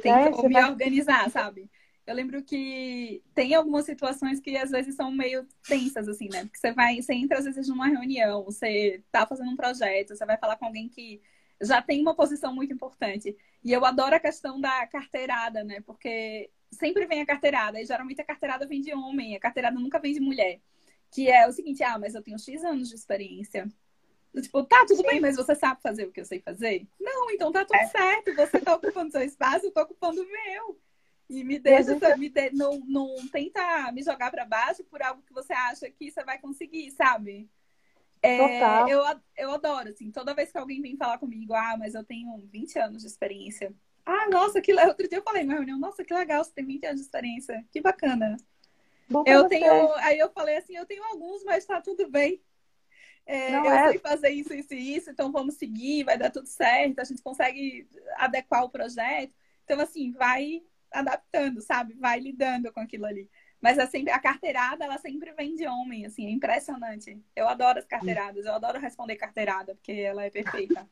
Tem 0.00 0.12
é, 0.12 0.30
que 0.30 0.46
me 0.46 0.54
vai... 0.54 0.70
organizar, 0.70 1.28
sabe? 1.30 1.68
Eu 2.08 2.14
lembro 2.14 2.42
que 2.42 3.22
tem 3.34 3.54
algumas 3.54 3.84
situações 3.84 4.40
que 4.40 4.56
às 4.56 4.70
vezes 4.70 4.94
são 4.94 5.12
meio 5.12 5.46
tensas, 5.68 6.08
assim, 6.08 6.26
né? 6.30 6.44
Porque 6.44 6.56
você 6.56 6.72
vai, 6.72 7.02
você 7.02 7.12
entra 7.12 7.38
às 7.38 7.44
vezes 7.44 7.68
numa 7.68 7.86
reunião, 7.86 8.42
você 8.44 9.04
tá 9.12 9.26
fazendo 9.26 9.50
um 9.50 9.56
projeto, 9.56 10.16
você 10.16 10.24
vai 10.24 10.38
falar 10.38 10.56
com 10.56 10.64
alguém 10.64 10.88
que 10.88 11.20
já 11.60 11.82
tem 11.82 12.00
uma 12.00 12.14
posição 12.14 12.54
muito 12.54 12.72
importante. 12.72 13.36
E 13.62 13.70
eu 13.70 13.84
adoro 13.84 14.16
a 14.16 14.20
questão 14.20 14.58
da 14.58 14.86
carteirada, 14.86 15.62
né? 15.62 15.82
Porque 15.82 16.50
sempre 16.72 17.04
vem 17.04 17.20
a 17.20 17.26
carteirada, 17.26 17.78
e 17.78 17.84
geralmente 17.84 18.22
a 18.22 18.24
carteirada 18.24 18.66
vem 18.66 18.80
de 18.80 18.94
homem, 18.94 19.36
a 19.36 19.40
carteirada 19.40 19.78
nunca 19.78 19.98
vem 19.98 20.14
de 20.14 20.20
mulher. 20.20 20.62
Que 21.10 21.28
é 21.28 21.46
o 21.46 21.52
seguinte, 21.52 21.82
ah, 21.82 21.98
mas 21.98 22.14
eu 22.14 22.22
tenho 22.22 22.38
X 22.38 22.64
anos 22.64 22.88
de 22.88 22.94
experiência. 22.94 23.70
Tipo, 24.40 24.64
tá, 24.64 24.86
tudo 24.86 25.02
Sim. 25.02 25.08
bem, 25.08 25.20
mas 25.20 25.36
você 25.36 25.54
sabe 25.54 25.82
fazer 25.82 26.06
o 26.06 26.10
que 26.10 26.22
eu 26.22 26.24
sei 26.24 26.40
fazer? 26.40 26.86
Não, 26.98 27.30
então 27.30 27.52
tá 27.52 27.66
tudo 27.66 27.76
é. 27.76 27.86
certo. 27.86 28.34
Você 28.34 28.60
tá 28.60 28.74
ocupando 28.74 29.12
seu 29.12 29.22
espaço, 29.22 29.66
eu 29.66 29.72
tô 29.72 29.82
ocupando 29.82 30.22
o 30.22 30.26
meu. 30.26 30.80
E 31.28 31.44
me 31.44 31.58
deixa, 31.58 31.92
gente... 31.92 32.18
me 32.18 32.28
de... 32.28 32.50
não, 32.52 32.80
não 32.86 33.28
tenta 33.28 33.92
me 33.92 34.02
jogar 34.02 34.30
para 34.30 34.46
baixo 34.46 34.82
por 34.84 35.02
algo 35.02 35.22
que 35.22 35.32
você 35.32 35.52
acha 35.52 35.90
que 35.90 36.10
você 36.10 36.24
vai 36.24 36.38
conseguir, 36.38 36.90
sabe? 36.92 37.50
É, 38.22 38.82
eu, 38.90 39.02
eu 39.36 39.52
adoro, 39.52 39.90
assim, 39.90 40.10
toda 40.10 40.34
vez 40.34 40.50
que 40.50 40.58
alguém 40.58 40.80
vem 40.80 40.96
falar 40.96 41.18
comigo, 41.18 41.54
ah, 41.54 41.76
mas 41.78 41.94
eu 41.94 42.02
tenho 42.02 42.36
20 42.50 42.78
anos 42.78 43.02
de 43.02 43.08
experiência. 43.08 43.72
Ah, 44.04 44.28
nossa, 44.30 44.60
que 44.60 44.72
outro 44.72 45.08
dia 45.08 45.18
eu 45.18 45.22
falei 45.22 45.44
na 45.44 45.54
reunião, 45.54 45.78
nossa, 45.78 46.02
que 46.02 46.14
legal, 46.14 46.42
você 46.42 46.52
tem 46.52 46.64
20 46.64 46.86
anos 46.86 47.00
de 47.00 47.06
experiência, 47.06 47.64
que 47.70 47.80
bacana. 47.80 48.36
Eu 49.24 49.46
tenho, 49.48 49.92
aí 49.96 50.18
eu 50.18 50.30
falei 50.30 50.56
assim, 50.56 50.76
eu 50.76 50.86
tenho 50.86 51.04
alguns, 51.04 51.44
mas 51.44 51.64
tá 51.64 51.80
tudo 51.80 52.10
bem. 52.10 52.42
É, 53.24 53.54
eu 53.54 53.64
é... 53.64 53.90
sei 53.90 53.98
fazer 53.98 54.30
isso, 54.30 54.54
isso 54.54 54.72
e 54.74 54.96
isso, 54.96 55.10
então 55.10 55.30
vamos 55.30 55.56
seguir, 55.56 56.04
vai 56.04 56.16
dar 56.16 56.30
tudo 56.30 56.46
certo, 56.46 56.98
a 56.98 57.04
gente 57.04 57.22
consegue 57.22 57.86
adequar 58.16 58.64
o 58.64 58.70
projeto. 58.70 59.34
Então, 59.64 59.78
assim, 59.80 60.12
vai 60.12 60.62
adaptando, 60.92 61.60
sabe? 61.60 61.94
Vai 61.94 62.20
lidando 62.20 62.72
com 62.72 62.80
aquilo 62.80 63.06
ali. 63.06 63.28
Mas 63.60 63.76
sempre, 63.90 64.12
a 64.12 64.18
carteirada, 64.20 64.84
ela 64.84 64.98
sempre 64.98 65.32
vem 65.32 65.54
de 65.56 65.66
homem, 65.66 66.06
assim, 66.06 66.26
é 66.26 66.30
impressionante. 66.30 67.20
Eu 67.34 67.48
adoro 67.48 67.78
as 67.78 67.84
carteiradas, 67.84 68.46
eu 68.46 68.54
adoro 68.54 68.78
responder 68.78 69.16
carteirada, 69.16 69.74
porque 69.74 69.92
ela 69.92 70.24
é 70.24 70.30
perfeita. 70.30 70.88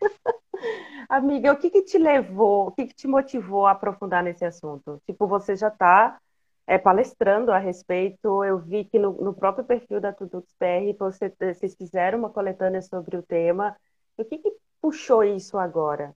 Amiga, 1.08 1.52
o 1.52 1.56
que, 1.56 1.70
que 1.70 1.82
te 1.82 1.96
levou, 1.96 2.68
o 2.68 2.72
que, 2.72 2.86
que 2.86 2.94
te 2.94 3.06
motivou 3.06 3.66
a 3.66 3.70
aprofundar 3.72 4.22
nesse 4.22 4.44
assunto? 4.44 5.00
Tipo, 5.06 5.28
você 5.28 5.54
já 5.54 5.68
está 5.68 6.18
é, 6.66 6.76
palestrando 6.76 7.52
a 7.52 7.58
respeito. 7.58 8.44
Eu 8.44 8.58
vi 8.58 8.84
que 8.84 8.98
no, 8.98 9.12
no 9.12 9.32
próprio 9.32 9.64
perfil 9.64 10.00
da 10.00 10.12
Tudux 10.12 10.52
PR 10.58 10.96
você, 10.98 11.32
vocês 11.40 11.74
fizeram 11.74 12.18
uma 12.18 12.30
coletânea 12.30 12.82
sobre 12.82 13.16
o 13.16 13.22
tema. 13.22 13.76
O 14.16 14.24
que, 14.24 14.38
que 14.38 14.52
puxou 14.80 15.22
isso 15.22 15.56
agora? 15.56 16.14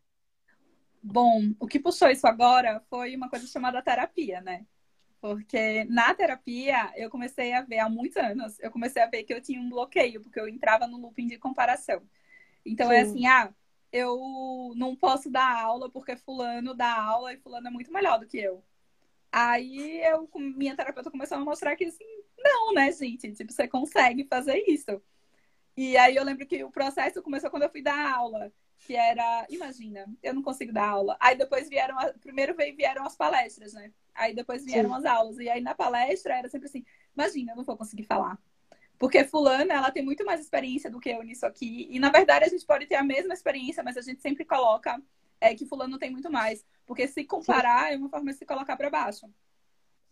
Bom, 1.02 1.52
o 1.58 1.66
que 1.66 1.80
puxou 1.80 2.08
isso 2.08 2.26
agora 2.26 2.80
foi 2.88 3.16
uma 3.16 3.28
coisa 3.28 3.46
chamada 3.46 3.82
terapia, 3.82 4.40
né? 4.40 4.64
Porque 5.20 5.84
na 5.84 6.14
terapia 6.14 6.92
eu 6.96 7.10
comecei 7.10 7.52
a 7.52 7.62
ver 7.62 7.78
há 7.78 7.88
muitos 7.88 8.16
anos, 8.16 8.58
eu 8.60 8.70
comecei 8.70 9.02
a 9.02 9.06
ver 9.06 9.24
que 9.24 9.32
eu 9.32 9.40
tinha 9.40 9.60
um 9.60 9.68
bloqueio, 9.68 10.20
porque 10.20 10.38
eu 10.38 10.48
entrava 10.48 10.86
no 10.86 10.98
looping 10.98 11.26
de 11.26 11.38
comparação. 11.38 12.02
Então 12.64 12.90
é 12.90 12.96
Sim. 12.96 13.00
é 13.00 13.02
assim, 13.02 13.26
ah, 13.26 13.54
eu 13.92 14.72
não 14.76 14.96
posso 14.96 15.30
dar 15.30 15.62
aula 15.62 15.90
porque 15.90 16.16
fulano 16.16 16.74
dá 16.74 16.94
aula 16.94 17.32
e 17.32 17.38
fulano 17.38 17.68
é 17.68 17.70
muito 17.70 17.92
melhor 17.92 18.18
do 18.18 18.26
que 18.26 18.38
eu. 18.38 18.64
Aí 19.30 20.02
eu, 20.04 20.28
minha 20.34 20.76
terapeuta 20.76 21.10
começou 21.10 21.38
a 21.38 21.40
mostrar 21.40 21.76
que 21.76 21.84
assim, 21.84 22.04
não, 22.38 22.74
né, 22.74 22.92
gente? 22.92 23.32
Tipo, 23.32 23.52
você 23.52 23.68
consegue 23.68 24.24
fazer 24.24 24.64
isso. 24.68 25.00
E 25.76 25.96
aí 25.96 26.16
eu 26.16 26.24
lembro 26.24 26.46
que 26.46 26.62
o 26.64 26.70
processo 26.70 27.22
começou 27.22 27.50
quando 27.50 27.62
eu 27.64 27.70
fui 27.70 27.82
dar 27.82 28.14
aula, 28.14 28.52
que 28.84 28.96
era, 28.96 29.46
imagina, 29.48 30.06
eu 30.22 30.34
não 30.34 30.42
consigo 30.42 30.72
dar 30.72 30.88
aula. 30.88 31.16
Aí 31.20 31.36
depois 31.36 31.68
vieram, 31.68 31.96
primeiro 32.20 32.54
vieram 32.54 33.04
as 33.04 33.16
palestras, 33.16 33.72
né? 33.72 33.92
Aí 34.14 34.34
depois 34.34 34.64
vieram 34.64 34.90
Sim. 34.90 34.96
as 34.96 35.04
aulas. 35.04 35.38
E 35.38 35.48
aí 35.48 35.60
na 35.60 35.74
palestra 35.74 36.34
era 36.34 36.48
sempre 36.48 36.68
assim, 36.68 36.84
imagina, 37.16 37.52
eu 37.52 37.56
não 37.56 37.64
vou 37.64 37.76
conseguir 37.76 38.04
falar. 38.04 38.38
Porque 38.98 39.24
fulana, 39.24 39.74
ela 39.74 39.90
tem 39.90 40.04
muito 40.04 40.24
mais 40.24 40.40
experiência 40.40 40.90
do 40.90 41.00
que 41.00 41.10
eu 41.10 41.22
nisso 41.22 41.46
aqui. 41.46 41.88
E, 41.90 41.98
na 41.98 42.10
verdade, 42.10 42.44
a 42.44 42.48
gente 42.48 42.64
pode 42.64 42.86
ter 42.86 42.94
a 42.94 43.02
mesma 43.02 43.34
experiência, 43.34 43.82
mas 43.82 43.96
a 43.96 44.00
gente 44.00 44.22
sempre 44.22 44.44
coloca 44.44 45.00
é, 45.40 45.54
que 45.54 45.66
fulano 45.66 45.98
tem 45.98 46.10
muito 46.10 46.30
mais. 46.30 46.64
Porque 46.86 47.08
se 47.08 47.24
comparar 47.24 47.88
Sim. 47.88 47.94
é 47.94 47.96
uma 47.96 48.08
forma 48.08 48.30
de 48.30 48.38
se 48.38 48.46
colocar 48.46 48.76
para 48.76 48.90
baixo. 48.90 49.26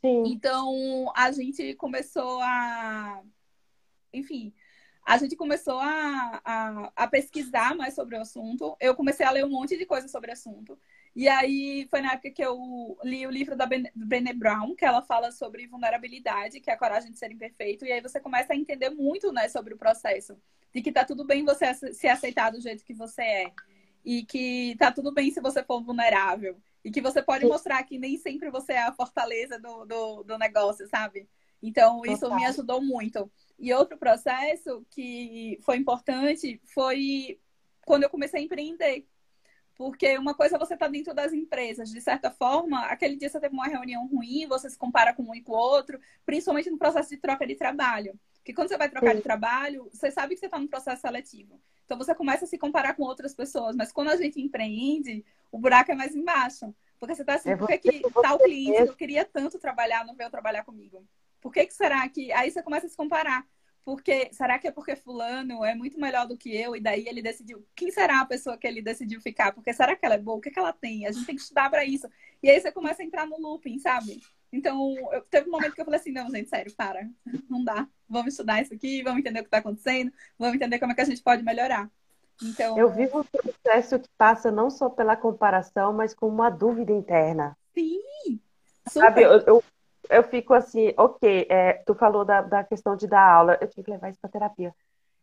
Sim. 0.00 0.24
Então, 0.26 1.12
a 1.14 1.30
gente 1.30 1.74
começou 1.74 2.40
a... 2.40 3.22
Enfim, 4.12 4.52
a 5.10 5.18
gente 5.18 5.34
começou 5.34 5.76
a, 5.80 6.40
a, 6.44 6.92
a, 6.94 7.06
pesquisar 7.08 7.74
mais 7.74 7.94
sobre 7.94 8.16
o 8.16 8.20
assunto. 8.20 8.76
Eu 8.78 8.94
comecei 8.94 9.26
a 9.26 9.30
ler 9.32 9.44
um 9.44 9.50
monte 9.50 9.76
de 9.76 9.84
coisa 9.84 10.06
sobre 10.06 10.30
o 10.30 10.32
assunto. 10.32 10.78
E 11.16 11.28
aí 11.28 11.84
foi 11.90 12.00
na 12.00 12.12
época 12.12 12.30
que 12.30 12.44
eu 12.44 12.96
li 13.02 13.26
o 13.26 13.30
livro 13.30 13.56
da 13.56 13.66
Brené 13.66 14.32
Brown, 14.32 14.76
que 14.76 14.84
ela 14.84 15.02
fala 15.02 15.32
sobre 15.32 15.66
vulnerabilidade, 15.66 16.60
que 16.60 16.70
é 16.70 16.74
a 16.74 16.78
coragem 16.78 17.10
de 17.10 17.18
ser 17.18 17.32
imperfeito. 17.32 17.84
E 17.84 17.90
aí 17.90 18.00
você 18.00 18.20
começa 18.20 18.52
a 18.52 18.56
entender 18.56 18.90
muito 18.90 19.32
né, 19.32 19.48
sobre 19.48 19.74
o 19.74 19.76
processo. 19.76 20.40
De 20.72 20.80
que 20.80 20.92
tá 20.92 21.04
tudo 21.04 21.24
bem 21.24 21.44
você 21.44 21.74
se 21.74 22.06
aceitar 22.06 22.52
do 22.52 22.60
jeito 22.60 22.84
que 22.84 22.94
você 22.94 23.22
é. 23.22 23.52
E 24.04 24.22
que 24.22 24.76
tá 24.78 24.92
tudo 24.92 25.12
bem 25.12 25.32
se 25.32 25.40
você 25.40 25.64
for 25.64 25.82
vulnerável. 25.82 26.56
E 26.84 26.90
que 26.92 27.00
você 27.00 27.20
pode 27.20 27.44
mostrar 27.46 27.82
que 27.82 27.98
nem 27.98 28.16
sempre 28.16 28.48
você 28.48 28.74
é 28.74 28.82
a 28.82 28.92
fortaleza 28.92 29.58
do, 29.58 29.84
do, 29.84 30.22
do 30.22 30.38
negócio, 30.38 30.86
sabe? 30.86 31.28
Então, 31.60 32.02
isso 32.06 32.20
Total. 32.20 32.36
me 32.36 32.46
ajudou 32.46 32.80
muito. 32.80 33.30
E 33.60 33.74
outro 33.74 33.98
processo 33.98 34.84
que 34.90 35.58
foi 35.62 35.76
importante 35.76 36.60
foi 36.64 37.38
quando 37.84 38.04
eu 38.04 38.10
comecei 38.10 38.40
a 38.40 38.42
empreender. 38.42 39.06
Porque 39.76 40.16
uma 40.18 40.34
coisa 40.34 40.56
é 40.56 40.58
você 40.58 40.74
estar 40.74 40.86
tá 40.86 40.92
dentro 40.92 41.14
das 41.14 41.32
empresas, 41.32 41.90
de 41.90 42.00
certa 42.00 42.30
forma, 42.30 42.86
aquele 42.86 43.16
dia 43.16 43.28
você 43.28 43.38
teve 43.38 43.54
uma 43.54 43.66
reunião 43.66 44.06
ruim, 44.06 44.46
você 44.46 44.68
se 44.68 44.78
compara 44.78 45.14
com 45.14 45.22
um 45.22 45.34
e 45.34 45.42
com 45.42 45.52
o 45.52 45.56
outro, 45.56 46.00
principalmente 46.24 46.70
no 46.70 46.78
processo 46.78 47.10
de 47.10 47.18
troca 47.18 47.46
de 47.46 47.54
trabalho. 47.54 48.18
Porque 48.36 48.54
quando 48.54 48.68
você 48.68 48.78
vai 48.78 48.88
trocar 48.88 49.10
Sim. 49.10 49.16
de 49.16 49.22
trabalho, 49.22 49.88
você 49.92 50.10
sabe 50.10 50.34
que 50.34 50.40
você 50.40 50.46
está 50.46 50.58
no 50.58 50.68
processo 50.68 51.02
seletivo. 51.02 51.60
Então 51.84 51.98
você 51.98 52.14
começa 52.14 52.44
a 52.46 52.48
se 52.48 52.56
comparar 52.56 52.94
com 52.94 53.02
outras 53.02 53.34
pessoas. 53.34 53.76
Mas 53.76 53.92
quando 53.92 54.08
a 54.08 54.16
gente 54.16 54.40
empreende, 54.40 55.24
o 55.52 55.58
buraco 55.58 55.92
é 55.92 55.94
mais 55.94 56.14
embaixo. 56.14 56.74
Porque 56.98 57.14
você 57.14 57.22
está 57.22 57.34
assim, 57.34 57.50
é 57.50 57.56
por 57.56 57.66
que, 57.66 57.78
que 57.78 58.02
tal 58.22 58.38
cliente 58.38 58.88
eu 58.88 58.94
queria 58.94 59.24
tanto 59.24 59.58
trabalhar, 59.58 60.04
não 60.04 60.14
veio 60.14 60.30
trabalhar 60.30 60.64
comigo? 60.64 61.06
Por 61.40 61.52
que, 61.52 61.66
que 61.66 61.74
será 61.74 62.08
que. 62.08 62.32
Aí 62.32 62.50
você 62.50 62.62
começa 62.62 62.86
a 62.86 62.88
se 62.88 62.96
comparar. 62.96 63.46
Porque 63.84 64.28
será 64.32 64.58
que 64.58 64.68
é 64.68 64.70
porque 64.70 64.94
fulano 64.94 65.64
é 65.64 65.74
muito 65.74 65.98
melhor 65.98 66.26
do 66.26 66.36
que 66.36 66.54
eu 66.54 66.76
e 66.76 66.80
daí 66.80 67.08
ele 67.08 67.22
decidiu 67.22 67.66
quem 67.74 67.90
será 67.90 68.20
a 68.20 68.26
pessoa 68.26 68.56
que 68.56 68.66
ele 68.66 68.82
decidiu 68.82 69.20
ficar? 69.20 69.52
Porque 69.52 69.72
será 69.72 69.96
que 69.96 70.04
ela 70.04 70.16
é 70.16 70.18
boa? 70.18 70.36
O 70.36 70.40
que, 70.40 70.50
que 70.50 70.58
ela 70.58 70.72
tem? 70.72 71.06
A 71.06 71.12
gente 71.12 71.24
tem 71.24 71.34
que 71.34 71.40
estudar 71.40 71.70
para 71.70 71.84
isso. 71.84 72.06
E 72.42 72.50
aí 72.50 72.60
você 72.60 72.70
começa 72.70 73.02
a 73.02 73.04
entrar 73.04 73.26
no 73.26 73.40
looping, 73.40 73.78
sabe? 73.78 74.20
Então, 74.52 74.94
eu, 75.12 75.22
teve 75.22 75.48
um 75.48 75.52
momento 75.52 75.74
que 75.74 75.80
eu 75.80 75.84
falei 75.84 75.98
assim, 75.98 76.12
não, 76.12 76.28
gente, 76.30 76.48
sério, 76.48 76.72
para, 76.74 77.08
não 77.48 77.64
dá. 77.64 77.88
Vamos 78.08 78.34
estudar 78.34 78.60
isso 78.60 78.74
aqui, 78.74 79.02
vamos 79.02 79.20
entender 79.20 79.40
o 79.40 79.42
que 79.42 79.48
está 79.48 79.58
acontecendo, 79.58 80.12
vamos 80.38 80.56
entender 80.56 80.78
como 80.78 80.92
é 80.92 80.94
que 80.94 81.00
a 81.00 81.04
gente 81.04 81.22
pode 81.22 81.42
melhorar. 81.42 81.90
Então, 82.42 82.76
eu 82.78 82.90
vivo 82.90 83.20
um 83.20 83.24
processo 83.24 83.98
que 83.98 84.08
passa 84.16 84.50
não 84.50 84.70
só 84.70 84.88
pela 84.88 85.16
comparação, 85.16 85.92
mas 85.92 86.14
com 86.14 86.26
uma 86.26 86.50
dúvida 86.50 86.92
interna. 86.92 87.56
Sim. 87.74 88.40
Super. 88.88 89.00
Sabe, 89.06 89.22
eu, 89.22 89.40
eu 89.40 89.64
eu 90.10 90.22
fico 90.24 90.52
assim, 90.54 90.92
ok, 90.96 91.46
é, 91.48 91.74
tu 91.86 91.94
falou 91.94 92.24
da, 92.24 92.42
da 92.42 92.64
questão 92.64 92.96
de 92.96 93.06
dar 93.06 93.22
aula, 93.22 93.58
eu 93.60 93.68
tinha 93.68 93.84
que 93.84 93.90
levar 93.90 94.10
isso 94.10 94.20
para 94.20 94.30
terapia. 94.30 94.74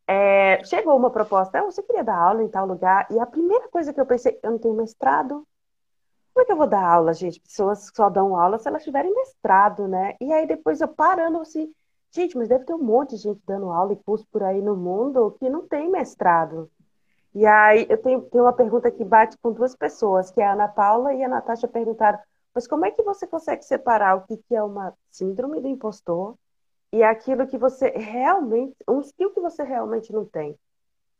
É, 0.07 0.63
chegou 0.63 0.95
uma 0.95 1.11
proposta, 1.11 1.59
ah, 1.59 1.63
você 1.63 1.83
queria 1.83 2.03
dar 2.03 2.17
aula 2.17 2.41
em 2.41 2.47
tal 2.47 2.65
lugar, 2.65 3.05
e 3.11 3.19
a 3.19 3.25
primeira 3.25 3.67
coisa 3.69 3.93
que 3.93 3.99
eu 3.99 4.05
pensei, 4.05 4.39
eu 4.41 4.51
não 4.51 4.59
tenho 4.59 4.73
mestrado. 4.73 5.45
Como 6.33 6.43
é 6.43 6.45
que 6.45 6.51
eu 6.51 6.57
vou 6.57 6.67
dar 6.67 6.83
aula, 6.83 7.13
gente? 7.13 7.41
Pessoas 7.41 7.91
só 7.93 8.09
dão 8.09 8.35
aula 8.35 8.59
se 8.59 8.67
elas 8.67 8.83
tiverem 8.83 9.13
mestrado, 9.13 9.87
né? 9.87 10.15
E 10.21 10.31
aí 10.31 10.47
depois 10.47 10.79
eu 10.79 10.87
parando 10.87 11.39
assim, 11.39 11.73
gente, 12.11 12.37
mas 12.37 12.47
deve 12.47 12.63
ter 12.63 12.73
um 12.73 12.83
monte 12.83 13.15
de 13.15 13.23
gente 13.23 13.41
dando 13.45 13.71
aula 13.71 13.93
e 13.93 13.97
curso 13.97 14.25
por 14.31 14.43
aí 14.43 14.61
no 14.61 14.75
mundo 14.75 15.35
que 15.39 15.49
não 15.49 15.67
tem 15.67 15.89
mestrado. 15.89 16.69
E 17.33 17.45
aí 17.45 17.85
eu 17.89 17.97
tenho, 17.97 18.21
tenho 18.21 18.43
uma 18.45 18.53
pergunta 18.53 18.89
que 18.89 19.03
bate 19.03 19.37
com 19.39 19.51
duas 19.51 19.75
pessoas, 19.75 20.31
que 20.31 20.41
é 20.41 20.45
a 20.45 20.53
Ana 20.53 20.67
Paula 20.67 21.13
e 21.13 21.23
a 21.23 21.27
Natasha 21.27 21.67
perguntaram 21.67 22.19
mas 22.57 22.65
como 22.65 22.87
é 22.87 22.89
que 22.89 23.03
você 23.03 23.27
consegue 23.27 23.63
separar 23.63 24.15
o 24.15 24.21
que 24.25 24.41
é 24.49 24.63
uma 24.63 24.91
síndrome 25.11 25.61
do 25.61 25.67
impostor 25.67 26.35
e 26.91 27.03
aquilo 27.03 27.45
que 27.45 27.55
você 27.55 27.89
realmente, 27.89 28.75
um 28.89 28.99
skill 28.99 29.29
que 29.29 29.39
você 29.39 29.61
realmente 29.61 30.11
não 30.11 30.25
tem? 30.25 30.57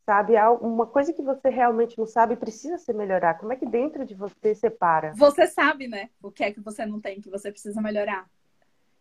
Sabe? 0.04 0.34
Uma 0.62 0.88
coisa 0.88 1.14
que 1.14 1.22
você 1.22 1.50
realmente 1.50 1.96
não 1.96 2.08
sabe 2.08 2.36
precisa 2.36 2.80
se 2.80 2.92
melhorar. 2.92 3.36
Como 3.36 3.54
é 3.54 3.56
que 3.56 3.68
dentro 3.68 4.04
de 4.04 4.16
você 4.16 4.56
separa? 4.56 5.14
Você 5.16 5.46
sabe, 5.46 5.88
né? 5.88 6.10
O 6.24 6.32
que 6.32 6.44
é 6.44 6.52
que 6.52 6.60
você 6.60 6.88
não 6.88 7.00
tem, 7.00 7.22
que 7.22 7.30
você 7.30 7.52
precisa 7.52 7.80
melhorar. 7.84 8.28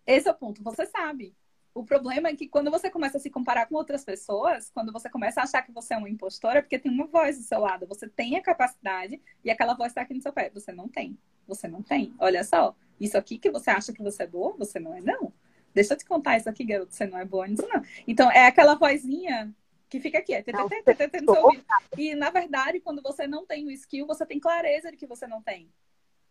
Esse 0.07 0.28
é 0.28 0.31
o 0.31 0.35
ponto. 0.35 0.62
Você 0.62 0.85
sabe. 0.85 1.35
O 1.76 1.85
problema 1.85 2.28
é 2.28 2.35
que 2.35 2.49
quando 2.49 2.71
você 2.71 2.88
começa 2.88 3.18
a 3.18 3.21
se 3.21 3.28
comparar 3.28 3.66
com 3.66 3.75
outras 3.75 4.02
pessoas, 4.02 4.71
quando 4.71 4.90
você 4.90 5.11
começa 5.11 5.42
a 5.42 5.45
achar 5.45 5.61
que 5.61 5.71
você 5.71 5.92
é 5.92 5.97
uma 5.99 6.09
impostora, 6.09 6.61
é 6.61 6.62
porque 6.62 6.78
tem 6.78 6.90
uma 6.90 7.06
voz 7.06 7.37
do 7.37 7.45
seu 7.45 7.61
lado. 7.61 7.87
Você 7.87 8.09
tem 8.09 8.35
a 8.35 8.42
capacidade 8.42 9.21
e 9.45 9.50
aquela 9.50 9.75
voz 9.75 9.88
está 9.90 10.00
aqui 10.00 10.14
no 10.14 10.23
seu 10.23 10.33
pé. 10.33 10.50
Você 10.54 10.73
não 10.73 10.88
tem. 10.88 11.18
Você 11.47 11.68
não 11.68 11.83
tem. 11.83 12.14
Olha 12.18 12.42
só, 12.45 12.75
isso 12.99 13.18
aqui 13.18 13.37
que 13.37 13.50
você 13.50 13.68
acha 13.68 13.92
que 13.92 14.02
você 14.02 14.23
é 14.23 14.26
boa, 14.26 14.56
você 14.56 14.80
não 14.80 14.95
é, 14.95 15.02
não. 15.02 15.30
Deixa 15.75 15.92
eu 15.92 15.99
te 15.99 16.06
contar 16.06 16.38
isso 16.38 16.49
aqui, 16.49 16.64
garoto, 16.64 16.95
você 16.95 17.06
não 17.06 17.18
é 17.18 17.26
boa 17.26 17.47
nisso, 17.47 17.68
não. 17.68 17.83
Então, 18.09 18.30
é 18.30 18.47
aquela 18.47 18.75
vozinha 18.75 19.54
que 19.90 20.00
fica 20.00 20.16
aqui, 20.16 20.33
é 20.33 20.42
seu. 20.42 21.62
E, 21.99 22.14
na 22.14 22.30
verdade, 22.30 22.80
quando 22.80 23.02
você 23.02 23.26
não 23.26 23.45
tem 23.45 23.66
o 23.66 23.71
skill, 23.71 24.06
você 24.06 24.25
tem 24.25 24.40
clareza 24.40 24.90
de 24.90 24.97
que 24.97 25.06
você 25.06 25.26
não 25.26 25.42
tem. 25.42 25.71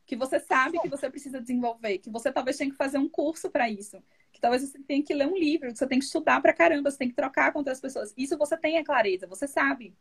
Que 0.06 0.16
você 0.16 0.40
sabe 0.40 0.80
que 0.80 0.88
você 0.88 1.10
precisa 1.10 1.42
desenvolver, 1.42 1.98
que 1.98 2.10
você 2.10 2.32
talvez 2.32 2.58
tenha 2.58 2.70
que 2.70 2.78
fazer 2.78 2.98
um 2.98 3.10
curso 3.10 3.50
para 3.50 3.70
isso, 3.70 4.02
que 4.32 4.40
talvez 4.40 4.62
você 4.62 4.78
tenha 4.80 5.04
que 5.04 5.14
ler 5.14 5.28
um 5.28 5.36
livro, 5.36 5.72
que 5.72 5.78
você 5.78 5.88
tem 5.88 5.98
que 5.98 6.06
estudar 6.06 6.42
pra 6.42 6.54
caramba, 6.54 6.92
você 6.92 6.98
tem 6.98 7.10
que 7.10 7.16
trocar 7.16 7.52
com 7.52 7.60
outras 7.60 7.80
pessoas. 7.80 8.14
Isso 8.16 8.38
você 8.38 8.56
tem 8.56 8.78
a 8.78 8.84
clareza, 8.84 9.26
você 9.26 9.48
sabe. 9.48 9.96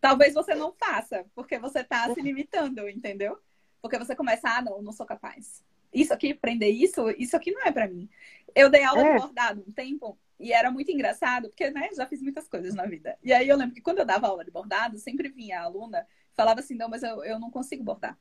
Talvez 0.00 0.34
você 0.34 0.54
não 0.54 0.72
faça, 0.72 1.24
porque 1.34 1.58
você 1.58 1.82
tá 1.82 2.12
se 2.12 2.20
limitando, 2.20 2.88
entendeu? 2.88 3.38
Porque 3.80 3.98
você 3.98 4.14
começa, 4.14 4.48
ah, 4.48 4.62
não, 4.62 4.82
não 4.82 4.92
sou 4.92 5.06
capaz. 5.06 5.62
Isso 5.92 6.12
aqui, 6.12 6.32
aprender 6.32 6.68
isso, 6.68 7.10
isso 7.18 7.36
aqui 7.36 7.50
não 7.50 7.62
é 7.62 7.72
para 7.72 7.88
mim. 7.88 8.08
Eu 8.54 8.68
dei 8.68 8.84
aula 8.84 9.00
é. 9.00 9.14
de 9.14 9.20
bordado 9.20 9.64
um 9.66 9.72
tempo 9.72 10.18
e 10.38 10.52
era 10.52 10.70
muito 10.70 10.90
engraçado, 10.90 11.48
porque, 11.48 11.70
né, 11.70 11.90
já 11.94 12.06
fiz 12.06 12.22
muitas 12.22 12.48
coisas 12.48 12.74
na 12.74 12.86
vida. 12.86 13.18
E 13.22 13.32
aí 13.32 13.48
eu 13.48 13.56
lembro 13.56 13.74
que 13.74 13.80
quando 13.80 13.98
eu 13.98 14.06
dava 14.06 14.26
aula 14.26 14.44
de 14.44 14.50
bordado, 14.50 14.98
sempre 14.98 15.28
vinha 15.28 15.60
a 15.60 15.64
aluna 15.64 16.06
falava 16.40 16.60
assim, 16.60 16.74
não, 16.74 16.88
mas 16.88 17.02
eu, 17.02 17.22
eu 17.22 17.38
não 17.38 17.50
consigo 17.50 17.84
bordar. 17.84 18.18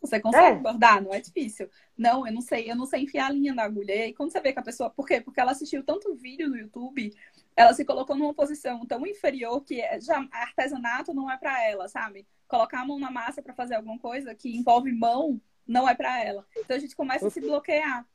Você 0.00 0.20
consegue 0.20 0.58
é. 0.58 0.60
bordar? 0.60 1.02
Não 1.02 1.12
é 1.12 1.20
difícil. 1.20 1.68
Não, 1.96 2.26
eu 2.26 2.32
não 2.32 2.40
sei, 2.40 2.70
eu 2.70 2.76
não 2.76 2.86
sei 2.86 3.02
enfiar 3.02 3.26
a 3.26 3.32
linha 3.32 3.54
na 3.54 3.64
agulha. 3.64 4.06
E 4.06 4.14
quando 4.14 4.30
você 4.30 4.40
vê 4.40 4.52
que 4.52 4.58
a 4.58 4.62
pessoa. 4.62 4.90
Por 4.90 5.06
quê? 5.06 5.20
Porque 5.20 5.40
ela 5.40 5.52
assistiu 5.52 5.82
tanto 5.82 6.14
vídeo 6.14 6.48
no 6.48 6.56
YouTube, 6.56 7.12
ela 7.56 7.72
se 7.74 7.84
colocou 7.84 8.16
numa 8.16 8.34
posição 8.34 8.86
tão 8.86 9.06
inferior 9.06 9.62
que 9.64 9.82
já 10.00 10.26
artesanato 10.30 11.12
não 11.12 11.30
é 11.30 11.36
para 11.36 11.64
ela, 11.64 11.88
sabe? 11.88 12.26
colocar 12.48 12.80
a 12.80 12.84
mão 12.84 12.98
na 12.98 13.10
massa 13.10 13.42
para 13.42 13.54
fazer 13.54 13.76
alguma 13.76 13.98
coisa 13.98 14.34
que 14.34 14.56
envolve 14.56 14.90
mão, 14.90 15.40
não 15.66 15.88
é 15.88 15.94
para 15.94 16.24
ela. 16.24 16.44
Então 16.56 16.76
a 16.76 16.80
gente 16.80 16.96
começa 16.96 17.28
a 17.28 17.30
se 17.30 17.40
bloquear. 17.40 18.06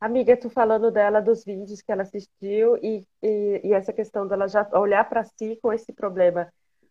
Amiga, 0.00 0.36
tu 0.36 0.48
falando 0.48 0.90
dela 0.90 1.20
dos 1.20 1.44
vídeos 1.44 1.82
que 1.82 1.92
ela 1.92 2.02
assistiu 2.02 2.76
e, 2.78 3.06
e, 3.22 3.60
e 3.64 3.72
essa 3.72 3.92
questão 3.92 4.26
dela 4.26 4.48
já 4.48 4.66
olhar 4.72 5.06
para 5.08 5.24
si 5.24 5.58
com 5.60 5.72
esse 5.72 5.92
problema. 5.92 6.50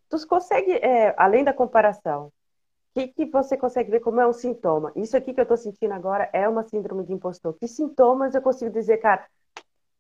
Tu 0.10 0.28
consegue, 0.28 0.72
é, 0.74 1.16
além 1.18 1.44
da 1.44 1.54
comparação, 1.54 2.32
que, 2.98 3.08
que 3.10 3.26
você 3.26 3.56
consegue 3.56 3.92
ver 3.92 4.00
como 4.00 4.20
é 4.20 4.28
um 4.28 4.34
sintoma? 4.34 4.92
Isso 4.96 5.16
aqui 5.16 5.32
que 5.32 5.40
eu 5.40 5.44
estou 5.44 5.58
sentindo 5.58 5.94
agora 5.94 6.28
é 6.34 6.50
uma 6.50 6.64
síndrome 6.64 7.06
de 7.06 7.14
impostor. 7.14 7.54
Que 7.54 7.68
sintomas 7.68 8.34
eu 8.34 8.42
consigo 8.42 8.72
dizer, 8.72 8.98
cara, 8.98 9.28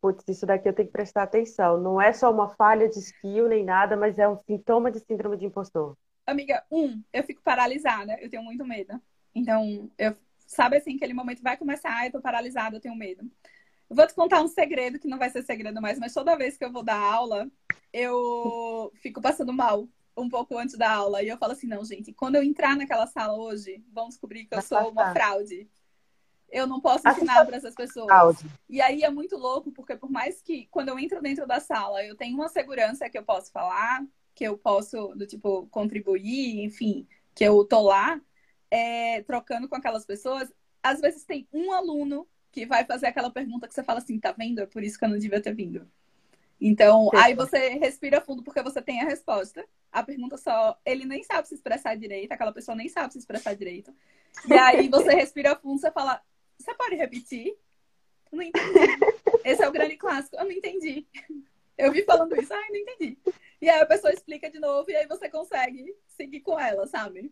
putz, 0.01 0.23
isso 0.27 0.47
daqui 0.47 0.67
eu 0.67 0.73
tenho 0.73 0.87
que 0.87 0.91
prestar 0.93 1.23
atenção. 1.23 1.79
Não 1.79 2.01
é 2.01 2.11
só 2.11 2.31
uma 2.31 2.49
falha 2.49 2.89
de 2.89 2.97
skill 2.97 3.47
nem 3.47 3.63
nada, 3.63 3.95
mas 3.95 4.17
é 4.17 4.27
um 4.27 4.37
sintoma 4.37 4.89
de 4.89 4.99
síndrome 4.99 5.37
de 5.37 5.45
impostor. 5.45 5.95
Amiga, 6.25 6.63
um, 6.71 7.01
eu 7.13 7.23
fico 7.23 7.41
paralisada, 7.43 8.17
eu 8.19 8.29
tenho 8.29 8.43
muito 8.43 8.65
medo. 8.65 8.99
Então, 9.35 9.91
eu 9.97 10.15
sabe 10.47 10.77
assim, 10.77 10.95
aquele 10.95 11.13
momento 11.13 11.43
vai 11.43 11.55
começar, 11.55 12.05
eu 12.05 12.11
tô 12.11 12.19
paralisada, 12.19 12.77
eu 12.77 12.81
tenho 12.81 12.95
medo. 12.95 13.29
Eu 13.89 13.95
vou 13.95 14.07
te 14.07 14.15
contar 14.15 14.41
um 14.41 14.47
segredo 14.47 14.97
que 14.97 15.07
não 15.07 15.19
vai 15.19 15.29
ser 15.29 15.43
segredo 15.43 15.79
mais, 15.79 15.99
mas 15.99 16.13
toda 16.13 16.35
vez 16.35 16.57
que 16.57 16.65
eu 16.65 16.71
vou 16.71 16.83
dar 16.83 16.99
aula, 16.99 17.47
eu 17.93 18.91
fico 19.01 19.21
passando 19.21 19.53
mal 19.53 19.87
um 20.17 20.27
pouco 20.27 20.57
antes 20.57 20.77
da 20.77 20.91
aula. 20.91 21.21
E 21.21 21.27
eu 21.27 21.37
falo 21.37 21.53
assim, 21.53 21.67
não, 21.67 21.85
gente, 21.85 22.11
quando 22.11 22.35
eu 22.35 22.43
entrar 22.43 22.75
naquela 22.75 23.07
sala 23.07 23.37
hoje, 23.37 23.83
vão 23.93 24.09
descobrir 24.09 24.45
que 24.45 24.55
eu 24.55 24.61
sou 24.61 24.89
uma 24.89 25.13
fraude. 25.13 25.69
Eu 26.49 26.65
não 26.65 26.79
posso 26.81 27.07
ensinar 27.07 27.45
para 27.45 27.57
essas 27.57 27.75
pessoas. 27.75 28.07
Fraude. 28.07 28.45
E 28.69 28.81
aí 28.81 29.03
é 29.03 29.09
muito 29.09 29.37
louco, 29.37 29.71
porque 29.71 29.95
por 29.95 30.09
mais 30.09 30.41
que 30.41 30.67
quando 30.71 30.89
eu 30.89 30.97
entro 30.97 31.21
dentro 31.21 31.45
da 31.45 31.59
sala, 31.59 32.03
eu 32.03 32.15
tenho 32.15 32.35
uma 32.35 32.49
segurança 32.49 33.09
que 33.09 33.17
eu 33.17 33.23
posso 33.23 33.51
falar, 33.51 34.05
que 34.33 34.43
eu 34.43 34.57
posso, 34.57 35.13
do 35.15 35.27
tipo, 35.27 35.67
contribuir, 35.67 36.63
enfim, 36.63 37.07
que 37.35 37.43
eu 37.43 37.63
tô 37.65 37.81
lá, 37.81 38.19
é, 38.71 39.21
trocando 39.23 39.67
com 39.67 39.75
aquelas 39.75 40.05
pessoas, 40.05 40.51
às 40.81 41.01
vezes 41.01 41.25
tem 41.25 41.47
um 41.53 41.71
aluno 41.71 42.27
que 42.51 42.65
vai 42.65 42.85
fazer 42.85 43.07
aquela 43.07 43.29
pergunta 43.29 43.67
que 43.67 43.73
você 43.73 43.83
fala 43.83 43.99
assim, 43.99 44.19
tá 44.19 44.31
vendo? 44.31 44.59
É 44.59 44.65
por 44.65 44.83
isso 44.83 44.97
que 44.97 45.05
eu 45.05 45.09
não 45.09 45.17
devia 45.17 45.41
ter 45.41 45.53
vindo. 45.53 45.87
Então, 46.59 47.09
aí 47.13 47.35
você 47.35 47.69
respira 47.69 48.19
fundo 48.19 48.43
porque 48.43 48.63
você 48.63 48.81
tem 48.81 49.01
a 49.01 49.05
resposta. 49.05 49.63
A 49.91 50.03
pergunta 50.03 50.37
só, 50.37 50.77
ele 50.85 51.05
nem 51.05 51.23
sabe 51.23 51.47
se 51.47 51.55
expressar 51.55 51.95
direito, 51.95 52.31
aquela 52.31 52.51
pessoa 52.51 52.75
nem 52.75 52.89
sabe 52.89 53.13
se 53.13 53.19
expressar 53.19 53.55
direito. 53.55 53.93
E 54.47 54.53
aí 54.53 54.89
você 54.89 55.13
respira 55.15 55.55
fundo, 55.55 55.79
você 55.79 55.91
fala, 55.91 56.21
você 56.57 56.73
pode 56.73 56.95
repetir? 56.95 57.55
Eu 58.31 58.37
não 58.37 58.43
entendi. 58.43 58.79
Esse 59.45 59.63
é 59.63 59.67
o 59.67 59.71
grande 59.71 59.95
clássico, 59.97 60.35
eu 60.35 60.43
não 60.43 60.51
entendi. 60.51 61.07
Eu 61.77 61.91
vi 61.91 62.03
falando 62.03 62.35
isso, 62.41 62.53
ai, 62.53 62.69
não 62.69 62.77
entendi. 62.77 63.17
E 63.61 63.69
aí 63.69 63.79
a 63.79 63.85
pessoa 63.85 64.11
explica 64.11 64.49
de 64.49 64.59
novo 64.59 64.89
e 64.89 64.95
aí 64.95 65.07
você 65.07 65.29
consegue 65.29 65.95
seguir 66.07 66.41
com 66.41 66.59
ela, 66.59 66.87
sabe? 66.87 67.31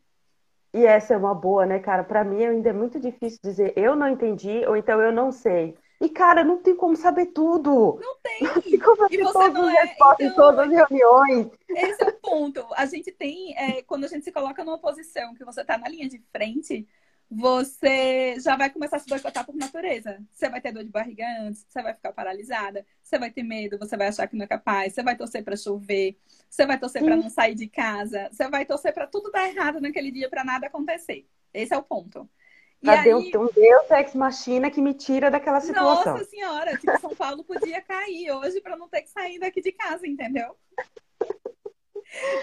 E 0.74 0.86
essa 0.86 1.14
é 1.14 1.18
uma 1.18 1.34
boa, 1.34 1.66
né, 1.66 1.80
cara? 1.80 2.04
Para 2.04 2.24
mim 2.24 2.46
ainda 2.46 2.70
é 2.70 2.74
muito 2.74 3.00
difícil 3.00 3.40
dizer 3.42 3.74
eu 3.76 3.96
não 3.96 4.08
entendi 4.08 4.66
ou 4.68 4.76
então 4.76 5.02
eu 5.02 5.12
não 5.12 5.32
sei. 5.32 5.76
E, 6.00 6.10
cara, 6.10 6.44
não 6.44 6.62
tem 6.62 6.76
como 6.76 6.96
saber 6.96 7.28
tudo. 7.28 8.00
Não 8.02 8.18
tem. 8.22 8.42
Não 8.42 8.54
tem 8.62 8.80
como 8.80 9.08
e 9.10 9.18
você 9.18 9.50
não 9.50 9.70
é. 9.70 9.94
Então, 9.94 10.16
em 10.20 10.32
todas 10.34 10.68
as 10.68 10.90
reuniões. 10.90 11.48
Esse 11.70 12.04
é 12.04 12.08
o 12.08 12.14
ponto. 12.14 12.66
A 12.76 12.86
gente 12.86 13.12
tem, 13.12 13.58
é, 13.58 13.82
quando 13.84 14.06
a 14.06 14.08
gente 14.08 14.24
se 14.24 14.32
coloca 14.32 14.64
numa 14.64 14.78
posição 14.78 15.34
que 15.34 15.46
você 15.46 15.62
está 15.62 15.78
na 15.78 15.88
linha 15.88 16.10
de 16.10 16.22
frente, 16.32 16.88
você 17.30 18.40
já 18.40 18.56
vai 18.56 18.70
começar 18.70 18.98
a 18.98 19.00
se 19.00 19.10
boicotar 19.10 19.46
por 19.46 19.56
natureza. 19.56 20.22
Você 20.32 20.50
vai 20.50 20.62
ter 20.62 20.72
dor 20.72 20.84
de 20.84 20.92
barriga 20.92 21.26
antes, 21.42 21.66
você 21.68 21.82
vai 21.82 21.94
ficar 21.94 22.14
paralisada, 22.14 22.86
você 23.02 23.18
vai 23.18 23.32
ter 23.32 23.44
medo, 23.44 23.78
você 23.78 23.98
vai 23.98 24.08
achar 24.08 24.28
que 24.28 24.36
não 24.36 24.46
é 24.46 24.48
capaz, 24.48 24.94
você 24.94 25.02
vai 25.02 25.16
torcer 25.16 25.44
para 25.44 25.56
chover, 25.56 26.18
você 26.50 26.66
vai 26.66 26.80
torcer 26.80 27.04
para 27.04 27.16
não 27.16 27.30
sair 27.30 27.56
de 27.56 27.68
casa, 27.68 28.30
você 28.32 28.48
vai 28.48 28.66
torcer 28.66 28.94
para 28.94 29.08
tudo 29.08 29.32
dar 29.32 29.48
errado 29.48 29.82
naquele 29.82 30.12
dia, 30.12 30.30
para 30.30 30.44
nada 30.44 30.68
acontecer. 30.68 31.28
Esse 31.54 31.74
é 31.74 31.78
o 31.78 31.84
ponto. 31.84 32.30
E 32.86 32.90
aí... 32.90 33.04
Deus, 33.04 33.26
um 33.26 33.48
Deus 33.52 33.92
ex 33.92 34.14
machina 34.14 34.70
que 34.70 34.82
me 34.82 34.94
tira 34.94 35.32
daquela 35.32 35.60
situação. 35.60 36.14
Nossa 36.14 36.26
senhora, 36.26 36.78
tipo, 36.78 37.00
São 37.00 37.16
Paulo 37.16 37.44
podia 37.44 37.82
cair 37.82 38.32
hoje 38.32 38.62
para 38.62 38.78
não 38.78 38.88
ter 38.88 39.02
que 39.02 39.10
sair 39.10 39.40
daqui 39.40 39.62
de 39.62 39.72
casa, 39.72 40.08
entendeu? 40.08 40.56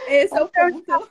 Esse 0.08 0.36
é 0.36 0.42
o 0.42 0.48
ponto. 0.48 1.10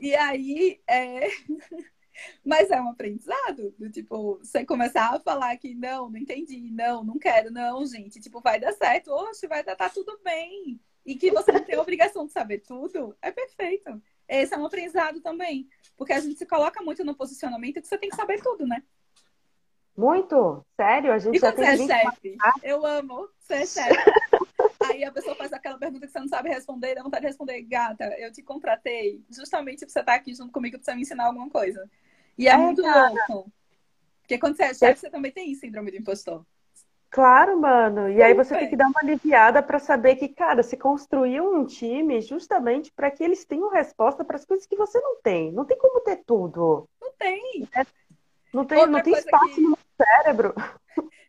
E 0.00 0.14
aí, 0.14 0.80
é... 0.86 1.28
Mas 2.44 2.70
é 2.70 2.78
um 2.78 2.90
aprendizado, 2.90 3.74
do 3.78 3.90
tipo, 3.90 4.38
você 4.38 4.64
começar 4.64 5.14
a 5.14 5.20
falar 5.20 5.56
que 5.56 5.74
não, 5.74 6.10
não 6.10 6.18
entendi, 6.18 6.70
não, 6.70 7.02
não 7.02 7.18
quero, 7.18 7.50
não, 7.50 7.86
gente, 7.86 8.20
tipo, 8.20 8.42
vai 8.42 8.60
dar 8.60 8.72
certo, 8.72 9.10
oxe, 9.10 9.46
vai 9.46 9.64
dar 9.64 9.74
tá 9.74 9.88
tudo 9.88 10.20
bem. 10.22 10.78
E 11.06 11.14
que 11.16 11.30
você 11.30 11.50
não 11.50 11.64
tem 11.64 11.76
a 11.76 11.80
obrigação 11.80 12.26
de 12.26 12.32
saber 12.32 12.58
tudo, 12.58 13.16
é 13.22 13.32
perfeito. 13.32 14.02
Esse 14.30 14.54
é 14.54 14.56
um 14.56 14.64
aprendizado 14.64 15.20
também, 15.20 15.68
porque 15.96 16.12
a 16.12 16.20
gente 16.20 16.38
se 16.38 16.46
coloca 16.46 16.80
muito 16.84 17.04
no 17.04 17.16
posicionamento 17.16 17.82
que 17.82 17.88
você 17.88 17.98
tem 17.98 18.08
que 18.08 18.14
saber 18.14 18.40
tudo, 18.40 18.64
né? 18.64 18.80
Muito? 19.96 20.64
Sério? 20.76 21.12
A 21.12 21.18
gente 21.18 21.36
e 21.36 21.40
já 21.40 21.52
quando 21.52 21.66
você 21.66 21.92
é 21.92 22.04
chefe? 22.04 22.38
Eu 22.62 22.86
amo 22.86 23.28
ser 23.40 23.66
chefe. 23.66 23.98
Aí 24.84 25.02
a 25.02 25.10
pessoa 25.10 25.34
faz 25.34 25.52
aquela 25.52 25.76
pergunta 25.76 26.06
que 26.06 26.12
você 26.12 26.20
não 26.20 26.28
sabe 26.28 26.48
responder, 26.48 26.94
dá 26.94 27.02
vontade 27.02 27.22
de 27.22 27.26
responder, 27.26 27.60
gata, 27.62 28.04
eu 28.18 28.32
te 28.32 28.40
contratei 28.40 29.20
justamente 29.28 29.80
pra 29.80 29.88
você 29.88 29.98
estar 29.98 30.14
aqui 30.14 30.32
junto 30.32 30.52
comigo 30.52 30.78
pra 30.78 30.84
você 30.84 30.94
me 30.94 31.02
ensinar 31.02 31.24
alguma 31.24 31.50
coisa. 31.50 31.90
E 32.38 32.46
é, 32.46 32.52
é 32.52 32.56
muito 32.56 32.82
cara. 32.82 33.08
louco. 33.08 33.52
Porque 34.20 34.38
quando 34.38 34.56
você 34.56 34.62
é 34.62 34.74
chefe, 34.74 35.00
você 35.00 35.10
também 35.10 35.32
tem 35.32 35.52
síndrome 35.56 35.90
do 35.90 35.96
impostor. 35.96 36.46
Claro, 37.10 37.60
mano. 37.60 38.08
E 38.08 38.22
aí 38.22 38.32
você 38.34 38.56
tem 38.56 38.70
que 38.70 38.76
dar 38.76 38.86
uma 38.86 39.00
aliviada 39.02 39.60
para 39.60 39.80
saber 39.80 40.14
que, 40.14 40.28
cara, 40.28 40.62
se 40.62 40.76
construiu 40.76 41.52
um 41.52 41.66
time 41.66 42.20
justamente 42.20 42.92
para 42.92 43.10
que 43.10 43.24
eles 43.24 43.44
tenham 43.44 43.68
resposta 43.68 44.24
para 44.24 44.36
as 44.36 44.44
coisas 44.44 44.64
que 44.64 44.76
você 44.76 45.00
não 45.00 45.20
tem. 45.20 45.50
Não 45.50 45.64
tem 45.64 45.76
como 45.76 46.00
ter 46.00 46.22
tudo. 46.24 46.88
Não 47.00 47.12
tem. 47.18 47.68
É, 47.74 47.84
não 48.54 48.64
tem, 48.64 48.86
não 48.86 49.02
tem 49.02 49.14
espaço 49.14 49.54
que... 49.56 49.60
no 49.60 49.76
cérebro. 49.96 50.54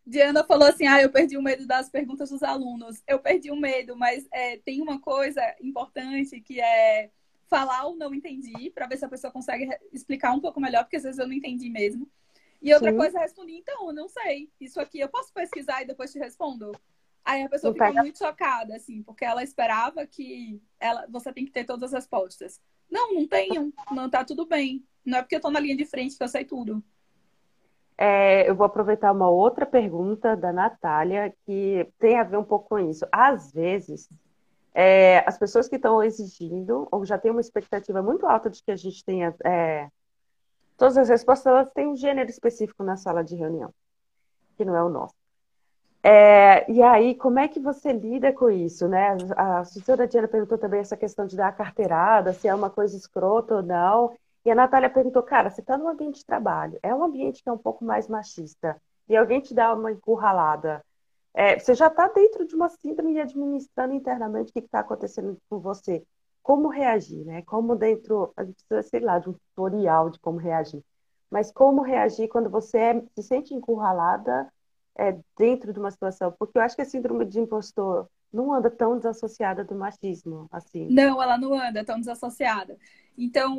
Diana 0.05 0.43
falou 0.43 0.67
assim: 0.67 0.85
ah, 0.85 1.01
eu 1.01 1.11
perdi 1.11 1.35
o 1.35 1.41
medo 1.41 1.65
das 1.65 1.89
perguntas 1.89 2.29
dos 2.29 2.43
alunos. 2.43 3.01
Eu 3.07 3.17
perdi 3.17 3.49
o 3.49 3.55
medo, 3.55 3.95
mas 3.95 4.27
é, 4.31 4.57
tem 4.57 4.81
uma 4.81 5.01
coisa 5.01 5.41
importante 5.61 6.39
que 6.41 6.61
é 6.61 7.09
falar 7.49 7.87
o 7.87 7.95
não 7.95 8.13
entendi, 8.13 8.69
para 8.69 8.87
ver 8.87 8.97
se 8.97 9.05
a 9.05 9.09
pessoa 9.09 9.33
consegue 9.33 9.67
explicar 9.91 10.31
um 10.31 10.39
pouco 10.39 10.61
melhor, 10.61 10.83
porque 10.83 10.97
às 10.97 11.03
vezes 11.03 11.19
eu 11.19 11.27
não 11.27 11.33
entendi 11.33 11.69
mesmo. 11.69 12.07
E 12.61 12.73
outra 12.73 12.91
Sim. 12.91 12.97
coisa 12.97 13.19
então, 13.47 13.87
eu 13.87 13.93
não 13.93 14.07
sei. 14.07 14.49
Isso 14.59 14.79
aqui 14.79 14.99
eu 14.99 15.09
posso 15.09 15.33
pesquisar 15.33 15.81
e 15.81 15.87
depois 15.87 16.11
te 16.11 16.19
respondo? 16.19 16.71
Aí 17.23 17.43
a 17.43 17.49
pessoa 17.49 17.73
fica 17.73 17.91
muito 17.91 18.17
chocada, 18.17 18.75
assim, 18.75 19.03
porque 19.03 19.25
ela 19.25 19.43
esperava 19.43 20.05
que 20.05 20.61
ela, 20.79 21.05
você 21.09 21.31
tem 21.31 21.45
que 21.45 21.51
ter 21.51 21.65
todas 21.65 21.93
as 21.93 22.03
respostas. 22.03 22.59
Não, 22.89 23.13
não 23.13 23.27
tenho. 23.27 23.73
Não 23.91 24.09
tá 24.09 24.23
tudo 24.23 24.45
bem. 24.45 24.83
Não 25.05 25.19
é 25.19 25.21
porque 25.21 25.35
eu 25.35 25.41
tô 25.41 25.49
na 25.49 25.59
linha 25.59 25.75
de 25.75 25.85
frente 25.85 26.17
que 26.17 26.23
eu 26.23 26.27
sei 26.27 26.45
tudo. 26.45 26.83
É, 27.97 28.49
eu 28.49 28.55
vou 28.55 28.65
aproveitar 28.65 29.11
uma 29.11 29.29
outra 29.29 29.65
pergunta 29.65 30.35
da 30.35 30.51
Natália 30.51 31.33
que 31.45 31.87
tem 31.99 32.19
a 32.19 32.23
ver 32.23 32.37
um 32.37 32.43
pouco 32.43 32.69
com 32.69 32.79
isso. 32.79 33.05
Às 33.11 33.51
vezes, 33.51 34.09
é, 34.73 35.19
as 35.27 35.37
pessoas 35.37 35.67
que 35.67 35.75
estão 35.75 36.01
exigindo, 36.03 36.87
ou 36.91 37.05
já 37.05 37.17
têm 37.17 37.31
uma 37.31 37.41
expectativa 37.41 38.01
muito 38.01 38.25
alta 38.25 38.49
de 38.49 38.63
que 38.63 38.71
a 38.71 38.75
gente 38.75 39.05
tenha 39.05 39.35
é, 39.45 39.87
todas 40.81 40.97
as 40.97 41.09
respostas, 41.09 41.45
elas 41.45 41.71
têm 41.73 41.85
um 41.85 41.95
gênero 41.95 42.27
específico 42.27 42.83
na 42.83 42.97
sala 42.97 43.23
de 43.23 43.35
reunião, 43.35 43.71
que 44.57 44.65
não 44.65 44.75
é 44.75 44.83
o 44.83 44.89
nosso. 44.89 45.13
É, 46.01 46.69
e 46.71 46.81
aí, 46.81 47.13
como 47.13 47.37
é 47.37 47.47
que 47.47 47.59
você 47.59 47.93
lida 47.93 48.33
com 48.33 48.49
isso, 48.49 48.87
né? 48.87 49.15
A 49.37 49.63
senhora 49.63 50.07
Diana 50.07 50.27
perguntou 50.27 50.57
também 50.57 50.79
essa 50.79 50.97
questão 50.97 51.27
de 51.27 51.37
dar 51.37 51.49
a 51.49 51.51
carteirada, 51.51 52.33
se 52.33 52.47
é 52.47 52.55
uma 52.55 52.71
coisa 52.71 52.97
escrota 52.97 53.57
ou 53.57 53.61
não. 53.61 54.11
E 54.43 54.49
a 54.49 54.55
Natália 54.55 54.89
perguntou, 54.89 55.21
cara, 55.21 55.51
você 55.51 55.61
está 55.61 55.77
num 55.77 55.87
ambiente 55.87 56.21
de 56.21 56.25
trabalho, 56.25 56.79
é 56.81 56.95
um 56.95 57.03
ambiente 57.03 57.43
que 57.43 57.49
é 57.49 57.51
um 57.51 57.59
pouco 57.59 57.85
mais 57.85 58.07
machista, 58.07 58.75
e 59.07 59.15
alguém 59.15 59.39
te 59.39 59.53
dá 59.53 59.71
uma 59.75 59.91
encurralada, 59.91 60.83
é, 61.31 61.59
você 61.59 61.75
já 61.75 61.87
está 61.87 62.07
dentro 62.07 62.43
de 62.43 62.55
uma 62.55 62.69
síndrome 62.69 63.13
e 63.13 63.21
administrando 63.21 63.93
internamente 63.93 64.49
o 64.49 64.53
que 64.53 64.59
está 64.59 64.79
acontecendo 64.79 65.37
com 65.47 65.59
você. 65.59 66.03
Como 66.41 66.69
reagir, 66.69 67.23
né? 67.25 67.41
Como 67.43 67.75
dentro, 67.75 68.33
a 68.35 68.43
gente 68.43 68.63
precisa, 68.67 68.89
sei 68.89 68.99
lá, 68.99 69.19
de 69.19 69.29
um 69.29 69.33
tutorial 69.33 70.09
de 70.09 70.19
como 70.19 70.37
reagir. 70.37 70.83
Mas 71.29 71.51
como 71.51 71.81
reagir 71.81 72.27
quando 72.27 72.49
você 72.49 72.77
é, 72.77 73.03
se 73.15 73.23
sente 73.23 73.53
encurralada 73.53 74.51
é, 74.97 75.17
dentro 75.37 75.71
de 75.71 75.79
uma 75.79 75.91
situação? 75.91 76.33
Porque 76.37 76.57
eu 76.57 76.61
acho 76.61 76.75
que 76.75 76.81
a 76.81 76.85
síndrome 76.85 77.25
de 77.25 77.39
impostor 77.39 78.07
não 78.33 78.53
anda 78.53 78.69
tão 78.69 78.97
desassociada 78.97 79.63
do 79.63 79.75
machismo, 79.75 80.47
assim. 80.51 80.87
Não, 80.89 81.21
ela 81.21 81.37
não 81.37 81.53
anda 81.53 81.83
tão 81.83 81.99
desassociada. 81.99 82.77
Então, 83.17 83.57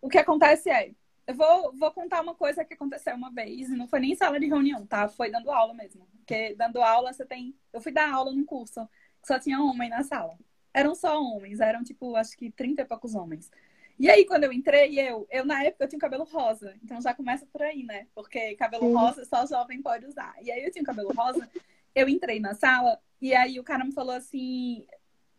o 0.00 0.08
que 0.08 0.18
acontece 0.18 0.70
é, 0.70 0.92
eu 1.26 1.34
vou, 1.34 1.72
vou 1.76 1.90
contar 1.92 2.20
uma 2.20 2.34
coisa 2.34 2.64
que 2.64 2.74
aconteceu 2.74 3.14
uma 3.14 3.30
vez, 3.30 3.68
não 3.70 3.86
foi 3.86 4.00
nem 4.00 4.14
sala 4.14 4.38
de 4.38 4.46
reunião, 4.46 4.86
tá? 4.86 5.08
Foi 5.08 5.30
dando 5.30 5.50
aula 5.50 5.74
mesmo. 5.74 6.06
Porque 6.18 6.54
dando 6.54 6.80
aula 6.80 7.12
você 7.12 7.24
tem. 7.24 7.54
Eu 7.72 7.80
fui 7.80 7.92
dar 7.92 8.12
aula 8.12 8.32
num 8.32 8.44
curso 8.44 8.88
que 9.20 9.28
só 9.28 9.38
tinha 9.38 9.60
homem 9.60 9.88
na 9.88 10.02
sala. 10.02 10.36
Eram 10.74 10.94
só 10.94 11.20
homens, 11.20 11.60
eram 11.60 11.82
tipo, 11.82 12.16
acho 12.16 12.36
que 12.36 12.50
30 12.50 12.82
e 12.82 12.84
poucos 12.84 13.14
homens. 13.14 13.50
E 13.98 14.10
aí, 14.10 14.24
quando 14.24 14.44
eu 14.44 14.52
entrei, 14.52 14.98
eu, 14.98 15.26
eu 15.30 15.44
na 15.44 15.62
época 15.62 15.84
eu 15.84 15.88
tinha 15.88 15.98
cabelo 15.98 16.24
rosa, 16.24 16.74
então 16.82 17.00
já 17.00 17.14
começa 17.14 17.46
por 17.46 17.62
aí, 17.62 17.84
né? 17.84 18.06
Porque 18.14 18.56
cabelo 18.56 18.86
Sim. 18.86 18.94
rosa 18.94 19.24
só 19.24 19.46
jovem 19.46 19.82
pode 19.82 20.06
usar. 20.06 20.34
E 20.42 20.50
aí 20.50 20.64
eu 20.64 20.72
tinha 20.72 20.84
cabelo 20.84 21.12
rosa, 21.12 21.48
eu 21.94 22.08
entrei 22.08 22.40
na 22.40 22.54
sala, 22.54 22.98
e 23.20 23.34
aí 23.34 23.60
o 23.60 23.64
cara 23.64 23.84
me 23.84 23.92
falou 23.92 24.14
assim: 24.14 24.86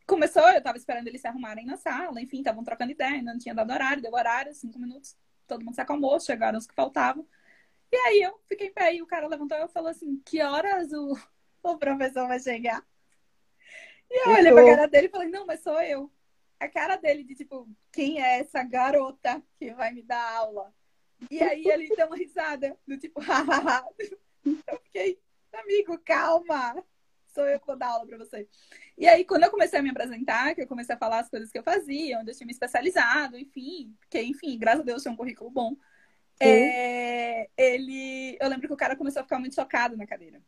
começou, 0.07 0.47
eu 0.51 0.61
tava 0.61 0.77
esperando 0.77 1.07
eles 1.07 1.21
se 1.21 1.27
arrumarem 1.27 1.65
na 1.65 1.77
sala, 1.77 2.21
enfim, 2.21 2.37
estavam 2.37 2.63
trocando 2.63 2.91
ideia, 2.91 3.21
não 3.21 3.37
tinha 3.37 3.55
dado 3.55 3.71
horário, 3.71 4.03
deu 4.03 4.13
horário, 4.13 4.53
cinco 4.53 4.79
minutos 4.79 5.17
todo 5.47 5.63
mundo 5.63 5.75
se 5.75 5.81
acalmou, 5.81 6.19
chegaram 6.19 6.57
os 6.57 6.67
que 6.67 6.73
faltavam. 6.73 7.25
E 7.91 7.95
aí 7.95 8.21
eu 8.21 8.39
fiquei 8.47 8.67
em 8.67 8.73
pé 8.73 8.95
e 8.95 9.01
o 9.01 9.07
cara 9.07 9.27
levantou 9.27 9.57
e 9.57 9.67
falou 9.67 9.89
assim: 9.89 10.21
Que 10.25 10.41
horas 10.41 10.91
o, 10.91 11.17
o 11.63 11.77
professor 11.77 12.27
vai 12.27 12.39
chegar? 12.39 12.83
E 14.13 14.30
eu 14.30 14.32
olhei 14.32 14.54
pra 14.54 14.63
cara 14.63 14.88
dele 14.88 15.08
e 15.08 15.10
falei: 15.10 15.28
Não, 15.30 15.45
mas 15.45 15.62
sou 15.62 15.82
eu. 15.82 16.12
a 16.60 16.69
cara 16.69 16.95
dele 16.97 17.23
de 17.23 17.34
tipo, 17.34 17.67
quem 17.91 18.21
é 18.21 18.39
essa 18.39 18.63
garota 18.63 19.41
que 19.58 19.73
vai 19.73 19.91
me 19.91 20.04
dar 20.04 20.38
aula? 20.38 20.71
E 21.32 21.41
aí 21.41 21.65
ele 21.67 21.95
deu 21.95 22.06
uma 22.06 22.15
risada, 22.15 22.78
do 22.88 22.97
tipo, 22.97 23.19
hahaha. 23.21 23.84
eu 24.45 24.80
fiquei, 24.84 25.19
amigo, 25.52 25.97
calma. 25.99 26.84
Sou 27.34 27.47
eu 27.47 27.60
que 27.60 27.65
vou 27.65 27.76
dar 27.76 27.88
aula 27.88 28.06
pra 28.06 28.17
você. 28.19 28.47
E 28.95 29.08
aí, 29.08 29.26
quando 29.26 29.43
eu 29.43 29.49
comecei 29.49 29.80
a 29.80 29.82
me 29.82 29.89
apresentar, 29.89 30.54
que 30.54 30.62
eu 30.62 30.67
comecei 30.67 30.93
a 30.93 30.97
falar 30.99 31.19
as 31.19 31.30
coisas 31.30 31.52
que 31.52 31.58
eu 31.58 31.63
fazia, 31.63 32.19
onde 32.19 32.30
eu 32.30 32.36
tinha 32.36 32.45
me 32.45 32.54
especializado, 32.54 33.39
enfim, 33.39 33.95
porque, 33.99 34.21
enfim, 34.21 34.56
graças 34.60 34.82
a 34.82 34.84
Deus, 34.84 35.02
tinha 35.02 35.12
um 35.12 35.17
currículo 35.17 35.49
bom. 35.49 35.76
É, 36.39 37.49
ele, 37.58 38.38
eu 38.39 38.47
lembro 38.47 38.67
que 38.67 38.73
o 38.73 38.78
cara 38.78 38.95
começou 38.95 39.21
a 39.21 39.23
ficar 39.23 39.39
muito 39.39 39.56
chocado 39.56 39.97
na 39.97 40.06
cadeira. 40.06 40.43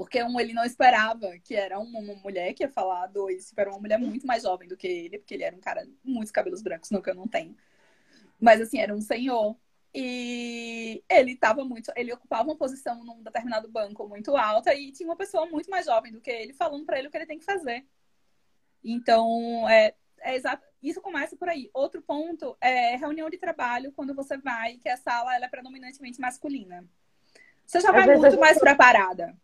Porque 0.00 0.22
um, 0.24 0.40
ele 0.40 0.54
não 0.54 0.64
esperava 0.64 1.38
que 1.40 1.54
era 1.54 1.78
uma, 1.78 2.00
mulher 2.00 2.54
que 2.54 2.62
ia 2.62 2.70
falar, 2.70 3.06
dois, 3.08 3.52
era 3.54 3.68
uma 3.68 3.78
mulher 3.78 3.98
muito 3.98 4.26
mais 4.26 4.44
jovem 4.44 4.66
do 4.66 4.74
que 4.74 4.86
ele, 4.86 5.18
porque 5.18 5.34
ele 5.34 5.44
era 5.44 5.54
um 5.54 5.60
cara 5.60 5.84
com 5.84 6.08
muitos 6.08 6.32
cabelos 6.32 6.62
brancos, 6.62 6.90
não 6.90 7.02
que 7.02 7.10
eu 7.10 7.14
não 7.14 7.28
tenho. 7.28 7.54
Mas 8.40 8.62
assim, 8.62 8.78
era 8.78 8.94
um 8.94 9.00
senhor. 9.02 9.54
E 9.94 11.04
ele 11.06 11.32
estava 11.32 11.66
muito, 11.66 11.92
ele 11.94 12.14
ocupava 12.14 12.44
uma 12.44 12.56
posição 12.56 13.04
num 13.04 13.22
determinado 13.22 13.68
banco 13.68 14.08
muito 14.08 14.34
alta 14.38 14.72
e 14.72 14.90
tinha 14.90 15.06
uma 15.06 15.16
pessoa 15.16 15.44
muito 15.44 15.68
mais 15.68 15.84
jovem 15.84 16.10
do 16.10 16.20
que 16.22 16.30
ele 16.30 16.54
falando 16.54 16.86
para 16.86 16.98
ele 16.98 17.08
o 17.08 17.10
que 17.10 17.18
ele 17.18 17.26
tem 17.26 17.38
que 17.38 17.44
fazer. 17.44 17.86
Então, 18.82 19.68
é, 19.68 19.94
é 20.20 20.34
exato, 20.34 20.66
isso 20.82 21.02
começa 21.02 21.36
por 21.36 21.50
aí. 21.50 21.68
Outro 21.74 22.00
ponto 22.00 22.56
é 22.58 22.96
reunião 22.96 23.28
de 23.28 23.36
trabalho 23.36 23.92
quando 23.92 24.14
você 24.14 24.38
vai, 24.38 24.78
que 24.78 24.88
a 24.88 24.96
sala 24.96 25.36
ela 25.36 25.44
é 25.44 25.48
predominantemente 25.48 26.18
masculina. 26.18 26.88
Você 27.66 27.80
já 27.80 27.92
vai 27.92 28.16
muito 28.16 28.40
mais 28.40 28.58
preparada. 28.58 29.36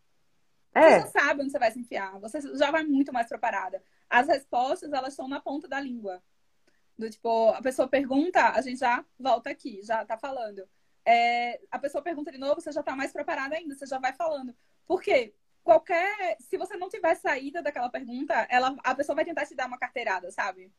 É. 0.77 1.01
Você 1.01 1.01
já 1.01 1.07
sabe 1.07 1.43
onde 1.43 1.51
você 1.51 1.59
vai 1.59 1.73
se 1.73 1.81
enfiar, 1.81 2.19
você 2.21 2.39
já 2.55 2.71
vai 2.71 2.85
muito 2.85 3.11
mais 3.11 3.27
preparada. 3.27 3.83
As 4.11 4.29
respostas, 4.29 4.93
elas 4.93 5.15
estão 5.15 5.27
na 5.27 5.41
ponta 5.41 5.67
da 5.67 5.81
língua. 5.81 6.23
Do 6.99 7.09
tipo, 7.09 7.49
a 7.49 7.63
pessoa 7.63 7.89
pergunta, 7.89 8.51
a 8.51 8.61
gente 8.61 8.79
já 8.79 9.03
volta 9.19 9.49
aqui, 9.49 9.81
já 9.83 10.05
tá 10.05 10.19
falando. 10.19 10.69
É, 11.03 11.61
a 11.71 11.79
pessoa 11.79 12.03
pergunta 12.03 12.31
de 12.31 12.37
novo, 12.37 12.61
você 12.61 12.71
já 12.73 12.83
tá 12.83 12.95
mais 12.95 13.11
preparada 13.11 13.57
ainda, 13.57 13.75
você 13.75 13.87
já 13.87 13.99
vai 13.99 14.13
falando. 14.13 14.55
Por 14.87 15.01
quê? 15.01 15.35
Qualquer. 15.65 16.37
Se 16.41 16.59
você 16.59 16.77
não 16.77 16.91
tiver 16.91 17.15
saída 17.15 17.63
daquela 17.63 17.89
pergunta, 17.89 18.35
ela, 18.51 18.77
a 18.85 18.95
pessoa 18.95 19.17
vai 19.17 19.25
tentar 19.25 19.47
te 19.47 19.55
dar 19.55 19.67
uma 19.69 19.79
carteirada, 19.79 20.31
sabe? 20.31 20.71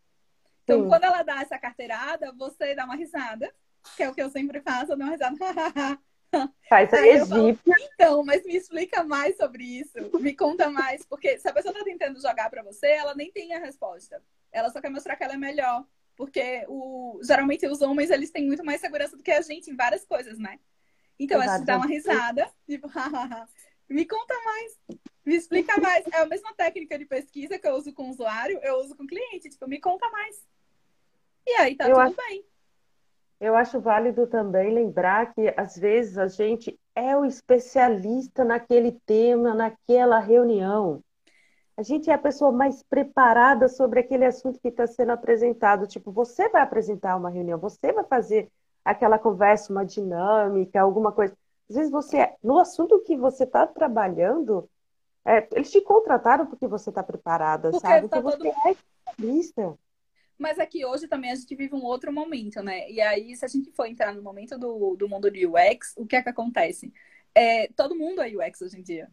Então, 0.64 0.84
Sim. 0.84 0.90
quando 0.90 1.06
ela 1.06 1.24
dá 1.24 1.42
essa 1.42 1.58
carteirada, 1.58 2.32
você 2.34 2.76
dá 2.76 2.86
uma 2.86 2.96
risada, 2.96 3.52
que 3.96 4.04
é 4.04 4.10
o 4.10 4.14
que 4.14 4.22
eu 4.22 4.30
sempre 4.30 4.62
faço, 4.62 4.92
eu 4.92 4.98
dou 4.98 5.08
uma 5.08 5.14
risada. 5.14 5.36
Faz 6.70 6.94
a 6.94 7.08
egípcia. 7.08 7.76
Então, 7.94 8.24
mas 8.24 8.46
me 8.46 8.56
explica 8.56 9.04
mais 9.04 9.38
sobre 9.38 9.64
isso. 9.64 9.98
Me 10.20 10.36
conta 10.36 10.70
mais, 10.70 11.06
porque 11.06 11.38
se 11.38 11.48
a 11.48 11.54
pessoa 11.54 11.74
tá 11.74 11.84
tentando 11.84 12.22
jogar 12.22 12.50
para 12.50 12.64
você, 12.64 12.88
ela 12.88 13.16
nem 13.16 13.32
tem 13.32 13.54
a 13.54 13.60
resposta. 13.60 14.22
Ela 14.52 14.70
só 14.70 14.82
quer 14.82 14.90
mostrar 14.90 15.16
que 15.16 15.24
ela 15.24 15.34
é 15.34 15.38
melhor. 15.38 15.86
Porque 16.16 16.66
o, 16.68 17.20
geralmente 17.24 17.68
os 17.68 17.82
homens 17.82 18.10
eles 18.10 18.32
têm 18.32 18.46
muito 18.48 18.66
mais 18.66 18.82
segurança 18.82 19.16
do 19.16 19.22
que 19.22 19.32
a 19.32 19.42
gente 19.42 19.70
em 19.70 19.76
várias 19.76 20.04
coisas, 20.04 20.40
né? 20.40 20.60
Então, 21.20 21.42
Exato. 21.42 21.52
a 21.52 21.58
gente 21.58 21.66
dá 21.66 21.78
uma 21.78 21.86
risada, 21.86 22.52
tipo, 22.68 22.88
me 23.88 24.06
conta 24.06 24.34
mais, 24.44 24.80
me 25.24 25.36
explica 25.36 25.80
mais. 25.80 26.06
É 26.08 26.18
a 26.18 26.26
mesma 26.26 26.54
técnica 26.54 26.98
de 26.98 27.06
pesquisa 27.06 27.60
que 27.60 27.68
eu 27.68 27.76
uso 27.76 27.94
com 27.94 28.08
o 28.08 28.10
usuário, 28.10 28.60
eu 28.64 28.78
uso 28.78 28.96
com 28.96 29.04
o 29.04 29.08
cliente, 29.08 29.50
tipo, 29.50 29.68
me 29.68 29.80
conta 29.80 30.10
mais. 30.10 30.44
E 31.46 31.52
aí 31.52 31.76
tá 31.76 31.86
eu 31.86 31.96
tudo 31.96 32.02
acho, 32.02 32.16
bem. 32.16 32.46
Eu 33.40 33.56
acho 33.56 33.80
válido 33.80 34.26
também 34.28 34.74
lembrar 34.74 35.34
que 35.34 35.54
às 35.56 35.78
vezes 35.78 36.18
a 36.18 36.28
gente 36.28 36.80
é 36.96 37.16
o 37.16 37.26
especialista 37.26 38.44
naquele 38.44 38.94
tema, 39.06 39.54
naquela 39.54 40.20
reunião 40.20 41.04
a 41.78 41.84
gente 41.84 42.10
é 42.10 42.14
a 42.14 42.18
pessoa 42.18 42.52
mais 42.52 42.82
preparada 42.82 43.70
sobre 43.70 44.00
aquele 44.00 44.26
assunto 44.26 44.60
que 44.60 44.70
está 44.70 44.88
sendo 44.88 45.12
apresentado. 45.12 45.86
Tipo, 45.86 46.12
você 46.12 46.50
vai 46.50 46.64
apresentar 46.64 47.16
uma 47.16 47.30
reunião, 47.30 47.60
você 47.60 47.94
vai 47.94 48.04
fazer 48.04 48.50
aquela 48.84 49.20
conversa, 49.20 49.72
uma 49.72 49.86
dinâmica, 49.86 50.82
alguma 50.82 51.12
coisa. 51.12 51.38
Às 51.70 51.76
vezes 51.76 51.92
você, 51.92 52.34
no 52.44 52.58
assunto 52.58 53.00
que 53.04 53.16
você 53.16 53.44
está 53.44 53.68
trabalhando, 53.68 54.68
é, 55.24 55.48
eles 55.52 55.70
te 55.70 55.80
contrataram 55.82 56.48
porque 56.48 56.66
você 56.66 56.90
está 56.90 57.04
preparada, 57.04 57.70
porque 57.70 57.86
sabe? 57.86 58.08
Tá 58.08 58.22
porque 58.22 58.38
todo... 58.38 58.42
você 58.42 58.68
é 58.68 58.72
especialista. 58.72 59.78
Mas 60.38 60.60
aqui 60.60 60.84
é 60.84 60.88
hoje 60.88 61.08
também 61.08 61.32
a 61.32 61.36
gente 61.36 61.56
vive 61.56 61.74
um 61.74 61.84
outro 61.84 62.14
momento, 62.14 62.62
né? 62.62 62.90
E 62.90 63.02
aí, 63.02 63.36
se 63.36 63.44
a 63.44 63.48
gente 63.48 63.72
for 63.72 63.86
entrar 63.86 64.14
no 64.14 64.22
momento 64.22 64.58
do, 64.58 64.96
do 64.96 65.10
mundo 65.10 65.32
do 65.32 65.38
UX, 65.38 65.94
o 65.98 66.06
que 66.06 66.16
é 66.16 66.22
que 66.22 66.30
acontece? 66.30 66.94
É, 67.34 67.68
todo 67.70 67.96
mundo 67.96 68.22
é 68.22 68.28
UX 68.28 68.62
hoje 68.62 68.78
em 68.80 68.84
dia. 68.84 69.10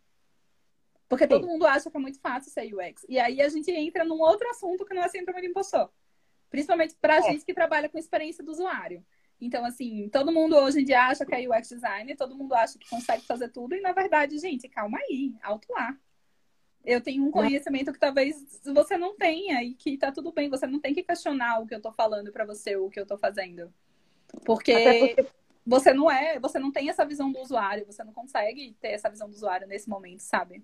Porque 1.09 1.27
todo 1.27 1.47
mundo 1.47 1.67
acha 1.67 1.91
que 1.91 1.97
é 1.97 2.01
muito 2.01 2.19
fácil 2.21 2.51
ser 2.51 2.75
UX. 2.75 3.07
E 3.09 3.19
aí 3.19 3.41
a 3.41 3.49
gente 3.49 3.71
entra 3.71 4.05
num 4.05 4.21
outro 4.21 4.49
assunto 4.51 4.85
que 4.85 4.95
não 4.95 5.03
é 5.03 5.09
síndrome 5.09 5.41
de 5.41 5.49
impostor. 5.49 5.91
Principalmente 6.51 6.95
pra 7.01 7.19
é. 7.19 7.23
gente 7.23 7.45
que 7.45 7.55
trabalha 7.55 7.89
com 7.89 7.99
experiência 7.99 8.45
do 8.45 8.51
usuário. 8.51 9.05
Então, 9.41 9.65
assim, 9.65 10.09
todo 10.09 10.33
mundo 10.33 10.57
hoje 10.57 10.81
em 10.81 10.85
dia 10.85 11.07
acha 11.07 11.27
que 11.27 11.35
é 11.35 11.49
UX 11.49 11.69
designer, 11.69 12.17
todo 12.17 12.37
mundo 12.37 12.55
acha 12.55 12.79
que 12.79 12.89
consegue 12.89 13.25
fazer 13.27 13.49
tudo, 13.51 13.75
e 13.75 13.81
na 13.81 13.93
verdade, 13.93 14.39
gente, 14.39 14.69
calma 14.69 14.99
aí, 14.99 15.35
alto 15.43 15.67
lá. 15.73 15.97
Eu 16.85 17.01
tenho 17.01 17.25
um 17.25 17.31
conhecimento 17.31 17.93
que 17.93 17.99
talvez 17.99 18.61
você 18.63 18.99
não 18.99 19.17
tenha 19.17 19.63
e 19.63 19.75
que 19.75 19.97
tá 19.97 20.13
tudo 20.13 20.33
bem, 20.33 20.51
você 20.51 20.67
não 20.67 20.79
tem 20.79 20.93
que 20.93 21.03
questionar 21.03 21.61
o 21.61 21.67
que 21.67 21.75
eu 21.75 21.81
tô 21.81 21.91
falando 21.91 22.31
para 22.31 22.45
você, 22.45 22.77
o 22.77 22.91
que 22.91 23.01
eu 23.01 23.07
tô 23.07 23.17
fazendo. 23.17 23.73
Porque, 24.45 24.75
porque 25.15 25.27
você 25.67 25.95
não 25.95 26.11
é, 26.11 26.39
você 26.39 26.59
não 26.59 26.71
tem 26.71 26.91
essa 26.91 27.05
visão 27.05 27.33
do 27.33 27.41
usuário, 27.41 27.87
você 27.87 28.05
não 28.05 28.13
consegue 28.13 28.77
ter 28.81 28.89
essa 28.89 29.09
visão 29.09 29.29
do 29.29 29.35
usuário 29.35 29.67
nesse 29.67 29.89
momento, 29.89 30.21
sabe? 30.21 30.63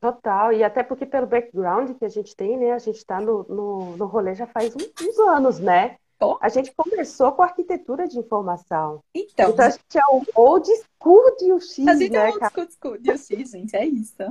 Total, 0.00 0.52
e 0.52 0.64
até 0.64 0.82
porque 0.82 1.06
pelo 1.06 1.28
background 1.28 1.96
que 1.96 2.04
a 2.04 2.08
gente 2.08 2.34
tem, 2.36 2.58
né? 2.58 2.72
A 2.72 2.78
gente 2.78 2.96
está 2.96 3.20
no, 3.20 3.44
no, 3.44 3.96
no 3.96 4.06
rolê 4.06 4.34
já 4.34 4.46
faz 4.46 4.74
uns 4.74 5.18
anos, 5.28 5.60
né? 5.60 5.96
Oh. 6.22 6.38
A 6.40 6.48
gente 6.48 6.72
começou 6.74 7.32
com 7.32 7.42
arquitetura 7.42 8.06
de 8.06 8.18
informação. 8.18 9.02
Então, 9.14 9.50
então 9.50 9.64
a 9.64 9.70
gente 9.70 9.98
é 9.98 10.06
o 10.10 10.22
old 10.34 10.68
school 10.68 11.36
de 11.36 11.52
UX, 11.52 11.78
A 11.80 11.94
gente 11.94 12.16
é 12.16 12.24
né, 12.24 12.30
é 12.30 12.60
old 12.60 12.74
school 12.74 12.98
de 12.98 13.10
UX, 13.10 13.50
gente, 13.50 13.76
é 13.76 13.84
isso. 13.84 14.22
É 14.22 14.28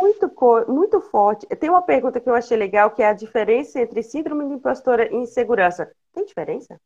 muito, 0.00 0.32
muito 0.68 1.00
forte. 1.00 1.46
Tem 1.46 1.68
uma 1.68 1.82
pergunta 1.82 2.20
que 2.20 2.28
eu 2.28 2.34
achei 2.34 2.56
legal, 2.56 2.90
que 2.90 3.02
é 3.02 3.08
a 3.08 3.12
diferença 3.12 3.80
entre 3.80 4.02
síndrome 4.02 4.46
de 4.46 4.54
impostora 4.54 5.12
e 5.12 5.16
insegurança. 5.16 5.92
Tem 6.12 6.24
diferença? 6.24 6.80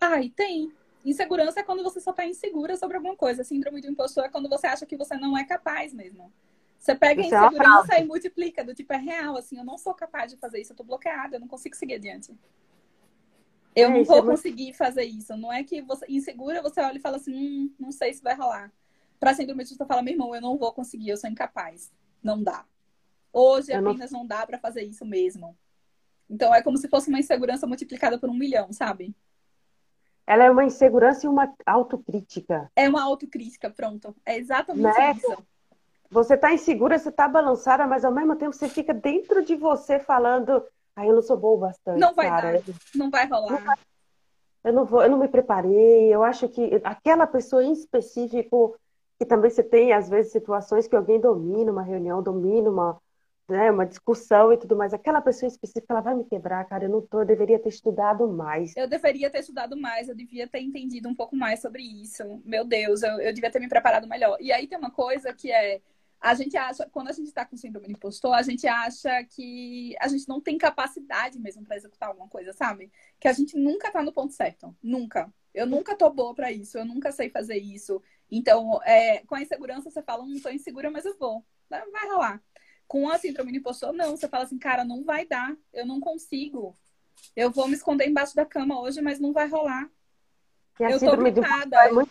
Ai, 0.00 0.30
tem. 0.36 0.72
Insegurança 1.04 1.60
é 1.60 1.62
quando 1.62 1.82
você 1.82 2.00
só 2.00 2.10
está 2.10 2.26
insegura 2.26 2.76
sobre 2.76 2.96
alguma 2.96 3.16
coisa. 3.16 3.44
Síndrome 3.44 3.80
do 3.80 3.88
impostor 3.88 4.24
é 4.24 4.28
quando 4.28 4.48
você 4.48 4.66
acha 4.66 4.86
que 4.86 4.96
você 4.96 5.16
não 5.16 5.36
é 5.36 5.44
capaz 5.44 5.92
mesmo. 5.92 6.32
Você 6.78 6.94
pega 6.94 7.22
a 7.22 7.24
é 7.24 7.26
insegurança 7.26 7.94
é 7.94 8.02
e 8.02 8.04
multiplica, 8.04 8.62
do 8.62 8.74
tipo, 8.74 8.92
é 8.92 8.98
real, 8.98 9.38
assim, 9.38 9.56
eu 9.56 9.64
não 9.64 9.78
sou 9.78 9.94
capaz 9.94 10.30
de 10.30 10.36
fazer 10.36 10.60
isso, 10.60 10.72
eu 10.72 10.76
tô 10.76 10.84
bloqueada, 10.84 11.36
eu 11.36 11.40
não 11.40 11.48
consigo 11.48 11.74
seguir 11.74 11.94
adiante. 11.94 12.30
Eu 13.74 13.88
é, 13.88 13.92
não 13.92 14.04
vou 14.04 14.18
é 14.18 14.22
conseguir 14.22 14.64
muito... 14.64 14.76
fazer 14.76 15.04
isso. 15.04 15.36
Não 15.36 15.52
é 15.52 15.64
que 15.64 15.82
você, 15.82 16.06
insegura, 16.08 16.62
você 16.62 16.80
olha 16.80 16.96
e 16.96 17.00
fala 17.00 17.16
assim, 17.16 17.34
hum, 17.34 17.74
não 17.78 17.90
sei 17.90 18.14
se 18.14 18.22
vai 18.22 18.34
rolar. 18.34 18.72
Pra 19.18 19.34
síndrome 19.34 19.64
você 19.64 19.84
fala, 19.84 20.02
meu 20.02 20.12
irmão, 20.14 20.34
eu 20.34 20.40
não 20.40 20.56
vou 20.56 20.72
conseguir, 20.72 21.08
eu 21.08 21.16
sou 21.16 21.28
incapaz. 21.28 21.92
Não 22.22 22.42
dá. 22.42 22.64
Hoje 23.32 23.72
eu 23.72 23.78
apenas 23.78 24.12
não... 24.12 24.20
não 24.20 24.26
dá 24.26 24.46
para 24.46 24.58
fazer 24.58 24.82
isso 24.82 25.04
mesmo. 25.04 25.56
Então 26.28 26.54
é 26.54 26.62
como 26.62 26.76
se 26.76 26.88
fosse 26.88 27.08
uma 27.08 27.18
insegurança 27.18 27.66
multiplicada 27.66 28.18
por 28.18 28.28
um 28.28 28.34
milhão, 28.34 28.72
sabe? 28.72 29.14
Ela 30.26 30.44
é 30.44 30.50
uma 30.50 30.64
insegurança 30.64 31.26
e 31.26 31.28
uma 31.28 31.54
autocrítica. 31.66 32.70
É 32.74 32.88
uma 32.88 33.02
autocrítica, 33.02 33.68
pronto. 33.70 34.16
É 34.24 34.38
exatamente 34.38 34.98
né? 34.98 35.12
isso. 35.12 35.46
Você 36.10 36.36
tá 36.36 36.52
insegura, 36.52 36.98
você 36.98 37.10
tá 37.10 37.28
balançada, 37.28 37.86
mas 37.86 38.04
ao 38.04 38.12
mesmo 38.12 38.36
tempo 38.36 38.52
você 38.52 38.68
fica 38.68 38.94
dentro 38.94 39.44
de 39.44 39.56
você 39.56 39.98
falando, 39.98 40.64
ah, 40.96 41.06
eu 41.06 41.14
não 41.14 41.22
sou 41.22 41.36
boa 41.36 41.68
bastante. 41.68 41.98
Não 41.98 42.14
vai 42.14 42.28
cara. 42.28 42.52
dar, 42.52 42.74
não 42.94 43.10
vai 43.10 43.26
rolar. 43.26 43.50
Não 43.50 43.64
vai... 43.64 43.76
Eu 44.64 44.72
não 44.72 44.84
vou, 44.84 45.02
eu 45.02 45.10
não 45.10 45.18
me 45.18 45.28
preparei. 45.28 46.14
Eu 46.14 46.22
acho 46.22 46.48
que 46.48 46.80
aquela 46.82 47.26
pessoa 47.26 47.62
em 47.62 47.72
específico, 47.72 48.78
que 49.18 49.26
também 49.26 49.50
você 49.50 49.62
tem, 49.62 49.92
às 49.92 50.08
vezes, 50.08 50.32
situações 50.32 50.88
que 50.88 50.96
alguém 50.96 51.20
domina 51.20 51.70
uma 51.70 51.82
reunião, 51.82 52.22
domina 52.22 52.70
uma, 52.70 52.98
né, 53.46 53.70
uma 53.70 53.84
discussão 53.84 54.52
e 54.52 54.56
tudo 54.56 54.74
mais. 54.74 54.94
Aquela 54.94 55.20
pessoa 55.20 55.48
específica, 55.48 55.92
ela 55.92 56.00
vai 56.00 56.14
me 56.14 56.24
quebrar, 56.24 56.64
cara. 56.64 56.84
Eu 56.84 56.88
não 56.88 57.02
tô, 57.02 57.20
eu 57.20 57.26
deveria 57.26 57.58
ter 57.58 57.68
estudado 57.68 58.26
mais. 58.26 58.74
Eu 58.74 58.88
deveria 58.88 59.28
ter 59.28 59.40
estudado 59.40 59.76
mais, 59.76 60.08
eu 60.08 60.14
devia 60.14 60.48
ter 60.48 60.60
entendido 60.60 61.08
um 61.08 61.14
pouco 61.14 61.36
mais 61.36 61.60
sobre 61.60 61.82
isso. 61.82 62.22
Meu 62.44 62.64
Deus, 62.64 63.02
eu, 63.02 63.20
eu 63.20 63.34
devia 63.34 63.50
ter 63.50 63.60
me 63.60 63.68
preparado 63.68 64.08
melhor. 64.08 64.38
E 64.40 64.50
aí 64.50 64.66
tem 64.66 64.78
uma 64.78 64.90
coisa 64.90 65.34
que 65.34 65.52
é 65.52 65.80
a 66.24 66.32
gente 66.32 66.56
acha, 66.56 66.88
quando 66.90 67.08
a 67.08 67.12
gente 67.12 67.26
está 67.26 67.44
com 67.44 67.54
síndrome 67.54 67.86
de 67.86 67.92
impostor, 67.92 68.32
a 68.32 68.40
gente 68.40 68.66
acha 68.66 69.22
que 69.24 69.94
a 70.00 70.08
gente 70.08 70.26
não 70.26 70.40
tem 70.40 70.56
capacidade 70.56 71.38
mesmo 71.38 71.62
para 71.62 71.76
executar 71.76 72.08
alguma 72.08 72.26
coisa, 72.30 72.50
sabe? 72.54 72.90
Que 73.20 73.28
a 73.28 73.32
gente 73.34 73.58
nunca 73.58 73.92
tá 73.92 74.02
no 74.02 74.10
ponto 74.10 74.32
certo. 74.32 74.74
Nunca. 74.82 75.30
Eu 75.52 75.66
nunca 75.66 75.94
tô 75.94 76.08
boa 76.08 76.34
para 76.34 76.50
isso, 76.50 76.78
eu 76.78 76.84
nunca 76.86 77.12
sei 77.12 77.28
fazer 77.28 77.58
isso. 77.58 78.02
Então, 78.30 78.80
é, 78.84 79.18
com 79.26 79.34
a 79.34 79.42
insegurança, 79.42 79.90
você 79.90 80.02
fala, 80.02 80.24
não 80.24 80.40
tô 80.40 80.48
insegura, 80.48 80.90
mas 80.90 81.04
eu 81.04 81.14
vou. 81.18 81.44
Vai 81.68 82.08
rolar. 82.08 82.42
Com 82.88 83.06
a 83.10 83.18
síndrome 83.18 83.52
de 83.52 83.58
impostor, 83.58 83.92
não. 83.92 84.16
Você 84.16 84.26
fala 84.26 84.44
assim, 84.44 84.58
cara, 84.58 84.82
não 84.82 85.04
vai 85.04 85.26
dar, 85.26 85.54
eu 85.74 85.84
não 85.84 86.00
consigo. 86.00 86.74
Eu 87.36 87.50
vou 87.50 87.68
me 87.68 87.74
esconder 87.74 88.08
embaixo 88.08 88.34
da 88.34 88.46
cama 88.46 88.80
hoje, 88.80 89.02
mas 89.02 89.20
não 89.20 89.34
vai 89.34 89.46
rolar. 89.46 89.90
eu 90.80 90.98
tô 90.98 91.16
blocada. 91.18 91.84
É 91.84 91.92
muito 91.92 92.10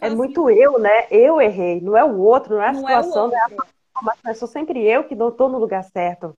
é 0.00 0.06
assim, 0.06 0.16
muito 0.16 0.50
eu, 0.50 0.78
né? 0.78 1.06
Eu 1.10 1.40
errei, 1.40 1.80
não 1.80 1.96
é 1.96 2.04
o 2.04 2.18
outro, 2.18 2.54
não 2.54 2.62
é 2.62 2.68
a 2.68 2.72
não 2.72 2.80
situação, 2.80 3.26
é 3.26 3.30
não 3.30 3.38
é 3.38 3.42
a 3.42 3.70
mas 4.24 4.38
sou 4.38 4.48
sempre 4.48 4.82
eu 4.86 5.04
que 5.04 5.14
não 5.14 5.28
estou 5.28 5.48
no 5.48 5.58
lugar 5.58 5.84
certo. 5.84 6.36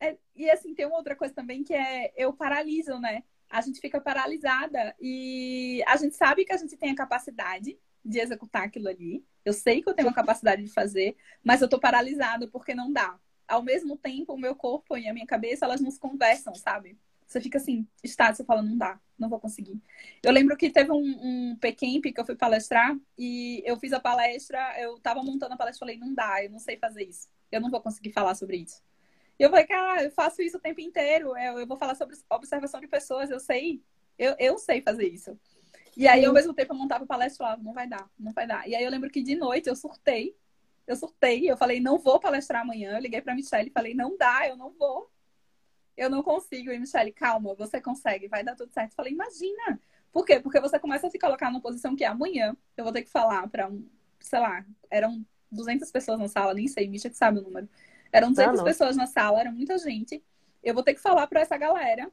é, 0.00 0.16
e 0.34 0.50
assim, 0.50 0.74
tem 0.74 0.86
uma 0.86 0.96
outra 0.96 1.14
coisa 1.14 1.32
também 1.32 1.62
que 1.62 1.72
é 1.72 2.12
eu 2.16 2.32
paraliso, 2.32 2.98
né? 2.98 3.22
A 3.48 3.60
gente 3.60 3.80
fica 3.80 4.00
paralisada 4.00 4.94
e 5.00 5.82
a 5.86 5.96
gente 5.96 6.16
sabe 6.16 6.44
que 6.44 6.52
a 6.52 6.56
gente 6.56 6.76
tem 6.76 6.90
a 6.90 6.96
capacidade 6.96 7.78
de 8.04 8.18
executar 8.18 8.64
aquilo 8.64 8.88
ali. 8.88 9.24
Eu 9.44 9.52
sei 9.52 9.80
que 9.80 9.88
eu 9.88 9.94
tenho 9.94 10.08
a 10.08 10.14
capacidade 10.14 10.62
de 10.62 10.72
fazer, 10.72 11.16
mas 11.42 11.62
eu 11.62 11.68
tô 11.68 11.78
paralisada 11.78 12.48
porque 12.48 12.74
não 12.74 12.92
dá. 12.92 13.18
Ao 13.46 13.62
mesmo 13.62 13.96
tempo, 13.96 14.34
o 14.34 14.38
meu 14.38 14.56
corpo 14.56 14.96
e 14.96 15.06
a 15.06 15.14
minha 15.14 15.26
cabeça, 15.26 15.66
elas 15.66 15.80
nos 15.80 15.98
conversam, 15.98 16.54
sabe? 16.54 16.98
Você 17.26 17.40
fica 17.40 17.58
assim, 17.58 17.86
está, 18.02 18.32
você 18.32 18.44
fala, 18.44 18.62
não 18.62 18.76
dá, 18.76 19.00
não 19.18 19.28
vou 19.28 19.40
conseguir. 19.40 19.80
Eu 20.22 20.32
lembro 20.32 20.56
que 20.56 20.70
teve 20.70 20.92
um, 20.92 20.96
um 21.52 21.56
PCamp 21.56 22.12
que 22.12 22.20
eu 22.20 22.24
fui 22.24 22.36
palestrar 22.36 22.96
e 23.18 23.62
eu 23.64 23.76
fiz 23.78 23.92
a 23.92 24.00
palestra, 24.00 24.58
eu 24.80 24.98
tava 25.00 25.22
montando 25.22 25.54
a 25.54 25.56
palestra 25.56 25.78
e 25.78 25.86
falei, 25.86 25.98
não 25.98 26.14
dá, 26.14 26.44
eu 26.44 26.50
não 26.50 26.58
sei 26.58 26.76
fazer 26.76 27.04
isso. 27.04 27.28
Eu 27.50 27.60
não 27.60 27.70
vou 27.70 27.80
conseguir 27.80 28.12
falar 28.12 28.34
sobre 28.34 28.58
isso. 28.58 28.82
E 29.38 29.42
eu 29.42 29.50
falei, 29.50 29.66
cara, 29.66 30.04
eu 30.04 30.10
faço 30.10 30.42
isso 30.42 30.58
o 30.58 30.60
tempo 30.60 30.80
inteiro. 30.80 31.36
Eu, 31.36 31.58
eu 31.58 31.66
vou 31.66 31.76
falar 31.76 31.94
sobre 31.94 32.16
observação 32.30 32.80
de 32.80 32.86
pessoas, 32.86 33.30
eu 33.30 33.40
sei. 33.40 33.82
Eu, 34.18 34.36
eu 34.38 34.58
sei 34.58 34.80
fazer 34.80 35.08
isso. 35.08 35.38
E 35.96 36.08
aí, 36.08 36.24
ao 36.24 36.32
mesmo 36.32 36.52
tempo, 36.52 36.72
eu 36.72 36.76
montava 36.76 37.06
palestra 37.06 37.34
e 37.34 37.38
falava, 37.38 37.62
não 37.62 37.72
vai 37.72 37.88
dar, 37.88 38.08
não 38.18 38.32
vai 38.32 38.46
dar. 38.46 38.68
E 38.68 38.74
aí 38.74 38.82
eu 38.82 38.90
lembro 38.90 39.10
que 39.10 39.22
de 39.22 39.36
noite 39.36 39.68
eu 39.68 39.76
surtei. 39.76 40.36
Eu 40.86 40.96
surtei, 40.96 41.50
eu 41.50 41.56
falei, 41.56 41.80
não 41.80 41.98
vou 41.98 42.20
palestrar 42.20 42.62
amanhã. 42.62 42.92
Eu 42.96 43.00
liguei 43.00 43.20
pra 43.20 43.34
Michelle 43.34 43.68
e 43.68 43.72
falei, 43.72 43.94
não 43.94 44.16
dá, 44.16 44.46
eu 44.48 44.56
não 44.56 44.72
vou. 44.72 45.10
Eu 45.96 46.10
não 46.10 46.22
consigo. 46.22 46.70
E 46.70 46.78
Michelle, 46.78 47.12
calma, 47.12 47.54
você 47.54 47.80
consegue, 47.80 48.28
vai 48.28 48.42
dar 48.42 48.56
tudo 48.56 48.72
certo. 48.72 48.92
Eu 48.92 48.96
falei, 48.96 49.12
imagina. 49.12 49.80
Por 50.12 50.24
quê? 50.24 50.38
Porque 50.38 50.60
você 50.60 50.78
começa 50.78 51.06
a 51.06 51.10
se 51.10 51.18
colocar 51.18 51.50
numa 51.50 51.60
posição 51.60 51.96
que 51.96 52.04
é 52.04 52.06
amanhã 52.06 52.56
eu 52.76 52.84
vou 52.84 52.92
ter 52.92 53.02
que 53.02 53.10
falar 53.10 53.48
para 53.48 53.68
um, 53.68 53.84
sei 54.20 54.38
lá, 54.38 54.64
eram 54.88 55.24
200 55.50 55.90
pessoas 55.90 56.18
na 56.18 56.28
sala, 56.28 56.54
nem 56.54 56.68
sei, 56.68 56.88
Misha 56.88 57.10
que 57.10 57.16
sabe 57.16 57.38
o 57.38 57.42
número. 57.42 57.68
Eram 58.12 58.30
200 58.30 58.60
ah, 58.60 58.64
pessoas 58.64 58.96
na 58.96 59.06
sala, 59.06 59.40
era 59.40 59.50
muita 59.50 59.76
gente. 59.78 60.22
Eu 60.62 60.72
vou 60.72 60.84
ter 60.84 60.94
que 60.94 61.00
falar 61.00 61.26
para 61.26 61.40
essa 61.40 61.56
galera. 61.56 62.10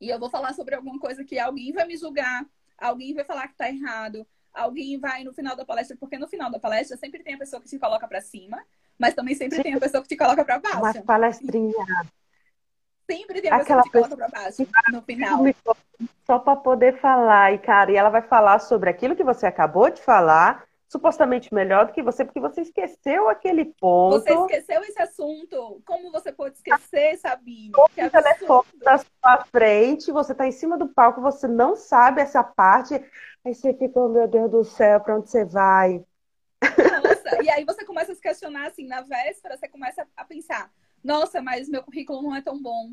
E 0.00 0.08
eu 0.08 0.18
vou 0.18 0.30
falar 0.30 0.52
sobre 0.52 0.74
alguma 0.74 0.98
coisa 0.98 1.24
que 1.24 1.38
alguém 1.38 1.72
vai 1.72 1.86
me 1.86 1.96
julgar, 1.96 2.46
alguém 2.78 3.14
vai 3.14 3.24
falar 3.24 3.48
que 3.48 3.56
tá 3.56 3.68
errado, 3.68 4.26
alguém 4.52 4.98
vai 4.98 5.24
no 5.24 5.32
final 5.32 5.56
da 5.56 5.64
palestra, 5.64 5.96
porque 5.96 6.18
no 6.18 6.28
final 6.28 6.50
da 6.50 6.58
palestra 6.58 6.96
sempre 6.96 7.22
tem 7.22 7.34
a 7.34 7.38
pessoa 7.38 7.60
que 7.60 7.68
te 7.68 7.78
coloca 7.78 8.06
para 8.06 8.20
cima, 8.20 8.64
mas 8.98 9.14
também 9.14 9.34
sempre 9.34 9.62
tem 9.62 9.74
a 9.74 9.78
pessoa 9.80 10.02
que 10.02 10.08
te 10.08 10.16
coloca 10.16 10.44
para 10.44 10.58
baixo. 10.58 10.98
Uma 10.98 11.04
palestrinha. 11.04 11.86
Sempre 13.10 13.40
tem 13.40 13.50
a 13.50 13.58
pessoa 13.58 13.80
Aquela 13.80 13.82
que 13.82 13.90
coloca 13.90 14.16
para 14.16 14.28
baixo 14.28 14.66
no 14.92 15.02
final. 15.02 15.44
Só 16.26 16.38
para 16.38 16.56
poder 16.56 16.98
falar, 17.00 17.52
e 17.52 17.58
cara, 17.58 17.90
e 17.90 17.96
ela 17.96 18.08
vai 18.08 18.22
falar 18.22 18.58
sobre 18.58 18.88
aquilo 18.88 19.16
que 19.16 19.24
você 19.24 19.46
acabou 19.46 19.90
de 19.90 20.00
falar 20.00 20.64
supostamente 20.92 21.54
melhor 21.54 21.86
do 21.86 21.92
que 21.92 22.02
você, 22.02 22.22
porque 22.22 22.38
você 22.38 22.60
esqueceu 22.60 23.26
aquele 23.30 23.64
ponto. 23.64 24.20
Você 24.20 24.34
esqueceu 24.34 24.82
esse 24.82 25.00
assunto. 25.00 25.80
Como 25.86 26.12
você 26.12 26.30
pode 26.30 26.56
esquecer, 26.56 27.16
Sabine? 27.16 27.72
O 27.74 27.88
telefone 27.88 28.66
da 28.84 28.98
sua 28.98 29.44
frente, 29.50 30.12
você 30.12 30.32
está 30.32 30.46
em 30.46 30.52
cima 30.52 30.76
do 30.76 30.88
palco, 30.88 31.22
você 31.22 31.48
não 31.48 31.74
sabe 31.74 32.20
essa 32.20 32.44
parte. 32.44 32.94
Aí 33.42 33.54
você 33.54 33.72
fica, 33.72 33.98
oh, 33.98 34.08
meu 34.08 34.28
Deus 34.28 34.50
do 34.50 34.64
céu, 34.64 35.00
para 35.00 35.16
onde 35.16 35.30
você 35.30 35.46
vai? 35.46 36.04
Nossa, 36.62 37.42
e 37.42 37.48
aí 37.48 37.64
você 37.64 37.86
começa 37.86 38.12
a 38.12 38.14
se 38.14 38.20
questionar, 38.20 38.66
assim, 38.66 38.86
na 38.86 39.00
véspera, 39.00 39.56
você 39.56 39.68
começa 39.68 40.06
a 40.14 40.24
pensar, 40.26 40.70
nossa, 41.02 41.42
mas 41.42 41.68
meu 41.68 41.82
currículo 41.82 42.22
não 42.22 42.34
é 42.34 42.42
tão 42.42 42.60
bom 42.60 42.92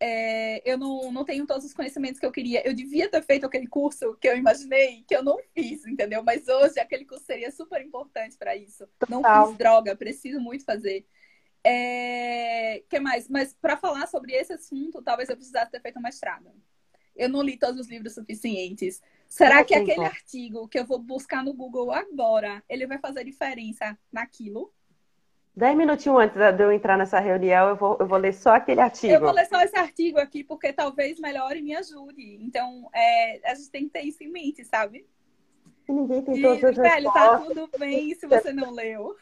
é, 0.00 0.62
eu 0.70 0.78
não, 0.78 1.10
não 1.10 1.24
tenho 1.24 1.46
todos 1.46 1.64
os 1.64 1.74
conhecimentos 1.74 2.20
que 2.20 2.26
eu 2.26 2.30
queria. 2.30 2.66
Eu 2.66 2.72
devia 2.72 3.08
ter 3.10 3.22
feito 3.22 3.44
aquele 3.44 3.66
curso 3.66 4.16
que 4.20 4.28
eu 4.28 4.36
imaginei, 4.36 5.04
que 5.06 5.14
eu 5.14 5.22
não 5.22 5.38
fiz, 5.52 5.84
entendeu? 5.86 6.22
Mas 6.22 6.46
hoje 6.46 6.78
aquele 6.78 7.04
curso 7.04 7.24
seria 7.24 7.50
super 7.50 7.84
importante 7.84 8.36
para 8.36 8.54
isso. 8.54 8.86
Total. 8.98 9.20
Não 9.20 9.48
fiz 9.48 9.58
droga, 9.58 9.96
preciso 9.96 10.40
muito 10.40 10.64
fazer. 10.64 11.06
É... 11.64 12.84
que 12.88 13.00
mais? 13.00 13.28
Mas 13.28 13.52
para 13.52 13.76
falar 13.76 14.06
sobre 14.06 14.32
esse 14.32 14.52
assunto, 14.52 15.02
talvez 15.02 15.28
eu 15.28 15.36
precisasse 15.36 15.70
ter 15.70 15.80
feito 15.80 15.98
uma 15.98 16.08
estrada. 16.08 16.54
Eu 17.16 17.28
não 17.28 17.42
li 17.42 17.56
todos 17.56 17.80
os 17.80 17.88
livros 17.88 18.14
suficientes. 18.14 19.02
Será 19.28 19.64
que 19.64 19.74
aquele 19.74 20.04
artigo 20.04 20.68
que 20.68 20.78
eu 20.78 20.86
vou 20.86 21.00
buscar 21.00 21.44
no 21.44 21.52
Google 21.52 21.90
agora, 21.90 22.62
ele 22.68 22.86
vai 22.86 22.98
fazer 22.98 23.24
diferença 23.24 23.98
naquilo? 24.12 24.72
Dez 25.54 25.76
minutinhos 25.76 26.18
antes 26.20 26.36
de 26.36 26.62
eu 26.62 26.70
entrar 26.70 26.96
nessa 26.96 27.18
reunião, 27.18 27.70
eu 27.70 27.76
vou, 27.76 27.96
eu 27.98 28.06
vou 28.06 28.18
ler 28.18 28.32
só 28.32 28.54
aquele 28.54 28.80
artigo. 28.80 29.12
Eu 29.12 29.20
vou 29.20 29.32
ler 29.32 29.46
só 29.46 29.60
esse 29.60 29.76
artigo 29.76 30.18
aqui, 30.18 30.44
porque 30.44 30.72
talvez 30.72 31.18
melhore 31.18 31.58
e 31.58 31.62
me 31.62 31.74
ajude. 31.74 32.38
Então, 32.40 32.88
é, 32.94 33.40
a 33.50 33.54
gente 33.54 33.70
tem 33.70 33.84
que 33.84 33.90
ter 33.90 34.02
isso 34.02 34.22
em 34.22 34.30
mente, 34.30 34.64
sabe? 34.64 35.04
E 35.88 35.92
ninguém 35.92 36.22
tem 36.22 36.40
todas 36.42 36.62
as 36.64 36.76
Velho, 36.76 37.12
tá 37.12 37.38
tudo 37.38 37.68
bem 37.78 38.14
se 38.14 38.26
você 38.26 38.52
não 38.52 38.70
leu. 38.70 39.16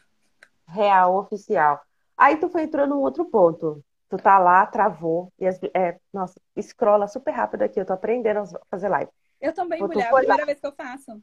Real, 0.66 1.16
oficial. 1.16 1.80
Aí 2.16 2.36
tu 2.36 2.48
foi 2.48 2.62
entrando 2.62 2.94
num 2.94 3.00
outro 3.00 3.24
ponto. 3.24 3.82
Tu 4.08 4.16
tá 4.16 4.38
lá, 4.38 4.66
travou. 4.66 5.32
E 5.38 5.46
as, 5.46 5.60
é, 5.74 5.98
nossa, 6.12 6.40
escrola 6.56 7.06
super 7.08 7.30
rápido 7.30 7.62
aqui. 7.62 7.80
Eu 7.80 7.86
tô 7.86 7.92
aprendendo 7.92 8.40
a 8.40 8.46
fazer 8.70 8.88
live. 8.88 9.10
Eu 9.40 9.52
também, 9.52 9.80
mulher. 9.80 10.06
É 10.06 10.08
a 10.08 10.14
primeira 10.14 10.46
vez 10.46 10.60
que 10.60 10.66
eu 10.66 10.72
faço. 10.72 11.22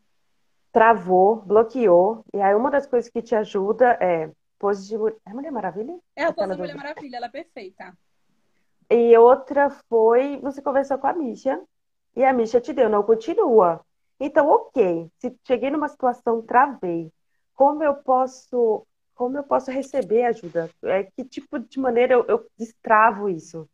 Travou, 0.72 1.38
bloqueou. 1.38 2.24
E 2.34 2.42
aí 2.42 2.56
uma 2.56 2.72
das 2.72 2.86
coisas 2.86 3.10
que 3.10 3.22
te 3.22 3.36
ajuda 3.36 3.98
é 4.00 4.30
pose 4.64 4.88
de. 4.88 4.96
É 5.26 5.34
Mulher 5.34 5.52
Maravilha? 5.52 6.00
É 6.16 6.24
a 6.24 6.32
pose 6.32 6.48
da 6.48 6.56
Mulher 6.56 6.76
Maravilha, 6.76 7.18
ela 7.18 7.26
é 7.26 7.30
perfeita. 7.30 7.98
E 8.90 9.18
outra 9.18 9.70
foi, 9.90 10.38
você 10.38 10.62
conversou 10.62 10.98
com 10.98 11.08
a 11.08 11.14
Misha, 11.14 11.62
e 12.16 12.24
a 12.24 12.32
Misha 12.32 12.62
te 12.62 12.72
deu, 12.72 12.90
não 12.90 13.04
continua. 13.04 13.82
Então, 14.18 14.48
ok, 14.48 15.12
se 15.18 15.36
cheguei 15.46 15.70
numa 15.70 15.90
situação, 15.90 16.42
travei. 16.42 17.12
Como 17.54 17.84
eu 17.84 17.96
posso, 17.96 18.88
como 19.14 19.38
eu 19.38 19.44
posso 19.44 19.70
receber 19.70 20.24
ajuda? 20.24 20.70
É, 20.84 21.04
que 21.04 21.26
tipo 21.26 21.60
de 21.60 21.78
maneira 21.78 22.14
eu, 22.14 22.26
eu 22.28 22.48
destravo 22.58 23.28
isso? 23.28 23.68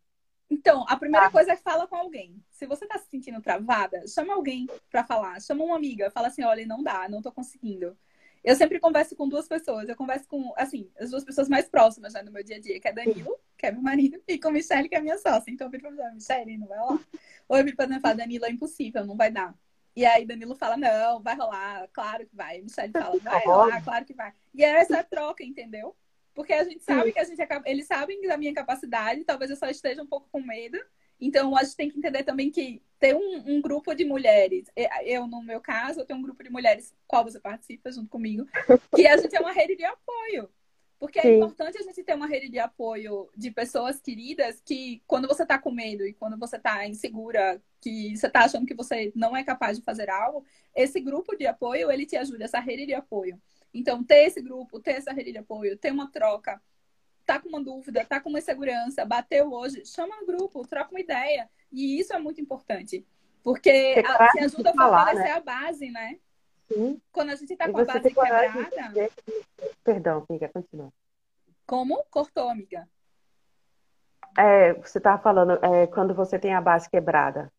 Então, 0.50 0.84
a 0.88 0.96
primeira 0.96 1.26
ah. 1.26 1.30
coisa 1.30 1.52
é 1.52 1.56
fala 1.56 1.86
com 1.86 1.94
alguém. 1.94 2.42
Se 2.50 2.66
você 2.66 2.84
tá 2.84 2.98
se 2.98 3.08
sentindo 3.08 3.40
travada, 3.40 4.04
chama 4.08 4.34
alguém 4.34 4.66
para 4.90 5.04
falar. 5.04 5.40
Chama 5.40 5.62
uma 5.62 5.76
amiga, 5.76 6.10
fala 6.10 6.26
assim, 6.26 6.42
olha, 6.42 6.66
não 6.66 6.82
dá, 6.82 7.08
não 7.08 7.22
tô 7.22 7.30
conseguindo. 7.30 7.96
Eu 8.42 8.56
sempre 8.56 8.80
converso 8.80 9.14
com 9.14 9.28
duas 9.28 9.46
pessoas. 9.46 9.88
Eu 9.88 9.96
converso 9.96 10.26
com, 10.26 10.52
assim, 10.56 10.90
as 10.98 11.10
duas 11.10 11.24
pessoas 11.24 11.48
mais 11.48 11.68
próximas 11.68 12.14
né, 12.14 12.22
no 12.22 12.32
meu 12.32 12.42
dia 12.42 12.56
a 12.56 12.60
dia, 12.60 12.80
que 12.80 12.88
é 12.88 12.92
Danilo, 12.92 13.38
que 13.56 13.66
é 13.66 13.72
meu 13.72 13.82
marido, 13.82 14.22
e 14.26 14.38
com 14.38 14.50
Michelle, 14.50 14.88
que 14.88 14.94
é 14.94 15.00
minha 15.00 15.18
sócia. 15.18 15.50
Então 15.50 15.66
eu 15.66 15.70
viro 15.70 15.82
pra 15.82 15.94
falar, 15.94 16.14
Michelle, 16.14 16.56
não 16.56 16.66
vai 16.66 16.78
lá. 16.78 16.98
Ou 17.48 17.58
eu 17.58 17.64
viro 17.64 17.76
pra 17.76 17.86
Danilo 17.86 18.16
Danilo, 18.16 18.44
é 18.46 18.50
impossível, 18.50 19.04
não 19.04 19.16
vai 19.16 19.30
dar. 19.30 19.54
E 19.94 20.06
aí 20.06 20.24
Danilo 20.24 20.54
fala, 20.54 20.76
não, 20.76 21.20
vai 21.22 21.36
rolar, 21.36 21.88
claro 21.92 22.26
que 22.26 22.34
vai. 22.34 22.62
Michelle 22.62 22.92
fala, 22.92 23.18
vai 23.18 23.44
rolar, 23.44 23.84
claro 23.84 24.04
que 24.04 24.14
vai. 24.14 24.32
E 24.54 24.64
é 24.64 24.70
essa 24.76 25.04
troca, 25.04 25.44
entendeu? 25.44 25.94
Porque 26.32 26.52
a 26.54 26.64
gente 26.64 26.82
sabe 26.82 27.08
Sim. 27.08 27.12
que 27.12 27.18
a 27.18 27.24
gente 27.24 27.42
acaba... 27.42 27.68
Eles 27.68 27.86
sabem 27.86 28.22
da 28.22 28.38
minha 28.38 28.54
capacidade, 28.54 29.24
talvez 29.24 29.50
eu 29.50 29.56
só 29.56 29.68
esteja 29.68 30.02
um 30.02 30.06
pouco 30.06 30.28
com 30.32 30.40
medo. 30.40 30.78
Então, 31.20 31.56
a 31.56 31.62
gente 31.62 31.76
tem 31.76 31.90
que 31.90 31.98
entender 31.98 32.22
também 32.22 32.50
que 32.50 32.82
ter 32.98 33.14
um, 33.14 33.42
um, 33.46 33.60
grupo 33.60 33.94
de 33.94 34.04
mulheres, 34.04 34.70
eu, 35.04 35.26
no 35.26 35.42
meu 35.42 35.60
caso, 35.60 36.00
eu 36.00 36.04
tenho 36.04 36.18
um 36.18 36.22
grupo 36.22 36.42
de 36.42 36.50
mulheres, 36.50 36.94
qual 37.06 37.24
você 37.24 37.40
participa 37.40 37.90
junto 37.90 38.08
comigo, 38.08 38.46
que 38.94 39.06
a 39.06 39.16
gente 39.16 39.34
é 39.34 39.40
uma 39.40 39.52
rede 39.52 39.76
de 39.76 39.84
apoio. 39.84 40.48
Porque 40.98 41.18
é 41.18 41.22
Sim. 41.22 41.36
importante 41.36 41.78
a 41.78 41.82
gente 41.82 42.04
ter 42.04 42.14
uma 42.14 42.26
rede 42.26 42.50
de 42.50 42.58
apoio 42.58 43.30
de 43.34 43.50
pessoas 43.50 43.98
queridas 44.02 44.60
que, 44.62 45.02
quando 45.06 45.26
você 45.26 45.46
tá 45.46 45.58
com 45.58 45.70
medo 45.70 46.04
e 46.04 46.12
quando 46.12 46.38
você 46.38 46.58
tá 46.58 46.86
insegura, 46.86 47.60
que 47.80 48.14
você 48.14 48.28
tá 48.28 48.44
achando 48.44 48.66
que 48.66 48.74
você 48.74 49.10
não 49.16 49.34
é 49.34 49.42
capaz 49.42 49.78
de 49.78 49.84
fazer 49.84 50.10
algo, 50.10 50.44
esse 50.74 51.00
grupo 51.00 51.34
de 51.34 51.46
apoio, 51.46 51.90
ele 51.90 52.04
te 52.04 52.16
ajuda, 52.16 52.44
essa 52.44 52.60
rede 52.60 52.84
de 52.84 52.92
apoio. 52.92 53.40
Então, 53.72 54.04
ter 54.04 54.26
esse 54.26 54.42
grupo, 54.42 54.78
ter 54.78 54.92
essa 54.92 55.10
rede 55.10 55.32
de 55.32 55.38
apoio, 55.38 55.74
ter 55.78 55.90
uma 55.90 56.10
troca, 56.10 56.60
tá 57.30 57.38
com 57.38 57.48
uma 57.48 57.62
dúvida, 57.62 58.04
tá 58.04 58.20
com 58.20 58.28
uma 58.28 58.40
insegurança, 58.40 59.04
bateu 59.04 59.52
hoje, 59.52 59.86
chama 59.86 60.20
o 60.20 60.26
grupo, 60.26 60.66
troca 60.66 60.90
uma 60.90 60.98
ideia. 60.98 61.48
E 61.70 62.00
isso 62.00 62.12
é 62.12 62.18
muito 62.18 62.40
importante. 62.40 63.06
Porque 63.40 64.02
a, 64.04 64.28
te 64.32 64.40
ajuda 64.40 64.70
a 64.70 64.72
fortalecer 64.72 65.24
né? 65.24 65.32
a 65.32 65.40
base, 65.40 65.90
né? 65.90 66.18
Sim. 66.66 67.00
Quando 67.12 67.30
a 67.30 67.36
gente 67.36 67.56
tá 67.56 67.68
e 67.68 67.72
com 67.72 67.78
a 67.78 67.84
base 67.84 68.02
quebrada. 68.12 69.10
Perdão, 69.84 70.26
amiga, 70.28 70.48
continua. 70.48 70.92
Como? 71.64 72.04
Cortou, 72.10 72.48
amiga. 72.48 72.88
É, 74.36 74.74
você 74.74 74.98
estava 74.98 75.22
falando 75.22 75.52
é, 75.64 75.86
quando 75.86 76.12
você 76.12 76.36
tem 76.36 76.52
a 76.52 76.60
base 76.60 76.90
quebrada. 76.90 77.52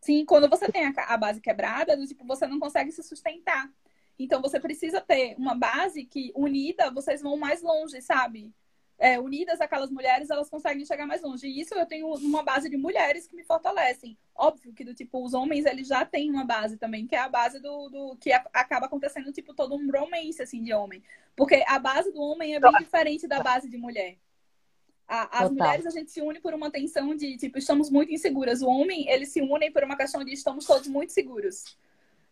Sim, 0.00 0.24
quando 0.24 0.48
você 0.48 0.70
tem 0.70 0.86
a, 0.86 0.92
a 1.08 1.16
base 1.16 1.40
quebrada, 1.40 1.96
do 1.96 2.06
tipo, 2.06 2.24
você 2.24 2.46
não 2.46 2.60
consegue 2.60 2.92
se 2.92 3.02
sustentar. 3.02 3.68
Então 4.18 4.40
você 4.40 4.60
precisa 4.60 5.00
ter 5.00 5.34
uma 5.36 5.54
base 5.54 6.04
que 6.04 6.32
unida 6.36 6.90
vocês 6.90 7.20
vão 7.20 7.36
mais 7.36 7.62
longe, 7.62 8.00
sabe? 8.00 8.52
É, 8.96 9.18
unidas 9.18 9.60
aquelas 9.60 9.90
mulheres, 9.90 10.30
elas 10.30 10.48
conseguem 10.48 10.86
chegar 10.86 11.04
mais 11.04 11.20
longe. 11.20 11.46
E 11.48 11.60
isso 11.60 11.74
eu 11.74 11.84
tenho 11.84 12.06
uma 12.14 12.44
base 12.44 12.70
de 12.70 12.76
mulheres 12.76 13.26
que 13.26 13.34
me 13.34 13.42
fortalecem. 13.42 14.16
Óbvio 14.34 14.72
que 14.72 14.84
do 14.84 14.94
tipo, 14.94 15.24
os 15.24 15.34
homens 15.34 15.66
eles 15.66 15.88
já 15.88 16.04
têm 16.04 16.30
uma 16.30 16.44
base 16.44 16.76
também, 16.76 17.06
que 17.06 17.14
é 17.14 17.18
a 17.18 17.28
base 17.28 17.60
do, 17.60 17.88
do 17.88 18.16
que 18.16 18.32
a, 18.32 18.44
acaba 18.52 18.86
acontecendo 18.86 19.32
tipo 19.32 19.52
todo 19.52 19.74
um 19.74 19.90
romance 19.90 20.40
assim 20.40 20.62
de 20.62 20.72
homem. 20.72 21.02
Porque 21.34 21.64
a 21.66 21.78
base 21.78 22.12
do 22.12 22.20
homem 22.20 22.54
é 22.54 22.60
bem 22.60 22.72
diferente 22.78 23.26
da 23.26 23.42
base 23.42 23.68
de 23.68 23.76
mulher. 23.76 24.16
A, 25.06 25.22
as 25.22 25.48
Total. 25.48 25.52
mulheres 25.52 25.86
a 25.86 25.90
gente 25.90 26.10
se 26.10 26.22
une 26.22 26.40
por 26.40 26.54
uma 26.54 26.70
tensão 26.70 27.14
de 27.14 27.36
tipo, 27.36 27.58
estamos 27.58 27.90
muito 27.90 28.12
inseguras. 28.12 28.62
O 28.62 28.68
homem, 28.68 29.08
eles 29.08 29.30
se 29.30 29.42
unem 29.42 29.72
por 29.72 29.82
uma 29.82 29.96
questão 29.96 30.24
de 30.24 30.32
estamos 30.32 30.64
todos 30.64 30.88
muito 30.88 31.12
seguros. 31.12 31.76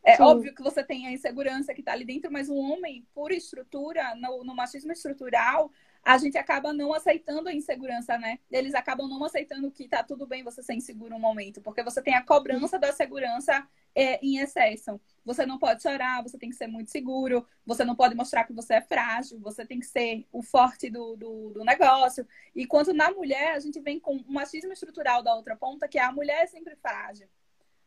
É 0.04 0.16
Sim. 0.16 0.22
óbvio 0.24 0.54
que 0.54 0.62
você 0.62 0.82
tem 0.82 1.06
a 1.06 1.12
insegurança 1.12 1.72
que 1.72 1.80
está 1.80 1.92
ali 1.92 2.04
dentro, 2.04 2.30
mas 2.30 2.48
o 2.48 2.56
homem, 2.56 3.06
por 3.14 3.30
estrutura, 3.30 4.14
no, 4.16 4.42
no, 4.42 4.54
machismo 4.54 4.90
estrutural, 4.90 5.70
a 6.02 6.18
gente 6.18 6.36
acaba 6.36 6.72
não 6.72 6.92
aceitando 6.92 7.48
a 7.48 7.54
insegurança, 7.54 8.18
né? 8.18 8.40
Eles 8.50 8.74
acabam 8.74 9.08
não 9.08 9.22
aceitando 9.24 9.70
que 9.70 9.86
tá 9.86 10.02
tudo 10.02 10.26
bem 10.26 10.42
você 10.42 10.60
ser 10.60 10.74
inseguro 10.74 11.14
um 11.14 11.20
momento, 11.20 11.60
porque 11.60 11.84
você 11.84 12.02
tem 12.02 12.14
a 12.14 12.24
cobrança 12.24 12.80
da 12.80 12.92
segurança 12.92 13.64
é, 13.94 14.18
em 14.26 14.38
excesso. 14.38 15.00
Você 15.24 15.46
não 15.46 15.56
pode 15.56 15.80
chorar, 15.82 16.20
você 16.20 16.36
tem 16.36 16.50
que 16.50 16.56
ser 16.56 16.66
muito 16.66 16.90
seguro, 16.90 17.46
você 17.64 17.84
não 17.84 17.94
pode 17.94 18.16
mostrar 18.16 18.42
que 18.42 18.52
você 18.52 18.74
é 18.74 18.80
frágil, 18.80 19.38
você 19.38 19.64
tem 19.64 19.78
que 19.78 19.86
ser 19.86 20.26
o 20.32 20.42
forte 20.42 20.90
do, 20.90 21.14
do, 21.14 21.50
do 21.50 21.64
negócio. 21.64 22.26
E 22.56 22.66
na 22.92 23.12
mulher, 23.12 23.54
a 23.54 23.60
gente 23.60 23.78
vem 23.78 24.00
com 24.00 24.16
um 24.16 24.32
machismo 24.32 24.72
estrutural 24.72 25.22
da 25.22 25.32
outra 25.36 25.54
ponta, 25.54 25.86
que 25.86 25.98
a 25.98 26.10
mulher 26.10 26.42
é 26.42 26.46
sempre 26.46 26.74
frágil. 26.74 27.28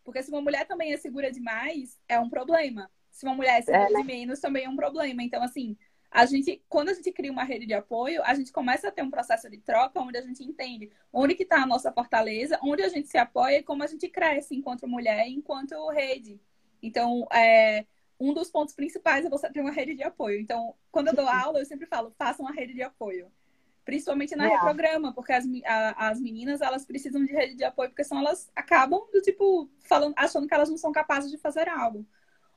Porque 0.05 0.23
se 0.23 0.29
uma 0.29 0.39
mulher 0.39 0.65
também 0.65 0.93
é 0.93 0.97
segura 0.97 1.31
demais, 1.31 1.99
é 2.07 2.17
um 2.19 2.29
problema. 2.29 2.89
Se 3.11 3.25
uma 3.25 3.33
mulher 3.33 3.59
é 3.59 3.61
segura 3.61 3.89
é, 3.89 3.91
né? 3.91 3.99
de 3.99 4.05
menos, 4.05 4.39
também 4.39 4.65
é 4.65 4.69
um 4.69 4.75
problema. 4.75 5.23
Então, 5.23 5.43
assim, 5.43 5.75
a 6.11 6.25
gente, 6.25 6.63
quando 6.69 6.89
a 6.89 6.93
gente 6.93 7.11
cria 7.11 7.31
uma 7.31 7.43
rede 7.43 7.65
de 7.65 7.73
apoio, 7.73 8.21
a 8.23 8.33
gente 8.35 8.51
começa 8.51 8.87
a 8.87 8.91
ter 8.91 9.01
um 9.01 9.09
processo 9.09 9.49
de 9.49 9.57
troca 9.57 9.99
onde 9.99 10.17
a 10.17 10.21
gente 10.21 10.43
entende 10.43 10.89
onde 11.11 11.35
que 11.35 11.43
está 11.43 11.63
a 11.63 11.65
nossa 11.65 11.91
fortaleza, 11.91 12.59
onde 12.63 12.83
a 12.83 12.87
gente 12.87 13.09
se 13.09 13.17
apoia 13.17 13.57
e 13.57 13.63
como 13.63 13.83
a 13.83 13.87
gente 13.87 14.07
cresce 14.07 14.55
enquanto 14.55 14.87
mulher 14.87 15.27
e 15.27 15.33
enquanto 15.33 15.89
rede. 15.89 16.39
Então, 16.81 17.27
é, 17.33 17.85
um 18.19 18.33
dos 18.33 18.49
pontos 18.49 18.75
principais 18.75 19.25
é 19.25 19.29
você 19.29 19.49
ter 19.49 19.59
uma 19.59 19.71
rede 19.71 19.95
de 19.95 20.03
apoio. 20.03 20.39
Então, 20.39 20.75
quando 20.91 21.07
eu 21.07 21.15
dou 21.15 21.27
aula, 21.27 21.59
eu 21.59 21.65
sempre 21.65 21.87
falo, 21.87 22.13
faça 22.17 22.41
uma 22.41 22.53
rede 22.53 22.73
de 22.73 22.83
apoio. 22.83 23.31
Principalmente 23.85 24.35
na 24.35 24.51
é. 24.51 24.59
programa, 24.59 25.13
porque 25.13 25.31
as, 25.31 25.45
a, 25.63 26.09
as 26.09 26.19
meninas, 26.19 26.59
elas 26.59 26.85
precisam 26.85 27.23
de 27.23 27.31
rede 27.31 27.55
de 27.55 27.63
apoio, 27.63 27.89
porque 27.89 28.03
senão 28.03 28.21
elas 28.21 28.51
acabam, 28.55 28.99
do 29.13 29.21
tipo, 29.21 29.69
falando, 29.87 30.15
achando 30.17 30.47
que 30.47 30.53
elas 30.53 30.69
não 30.69 30.77
são 30.77 30.91
capazes 30.91 31.29
de 31.29 31.37
fazer 31.37 31.69
algo. 31.69 32.05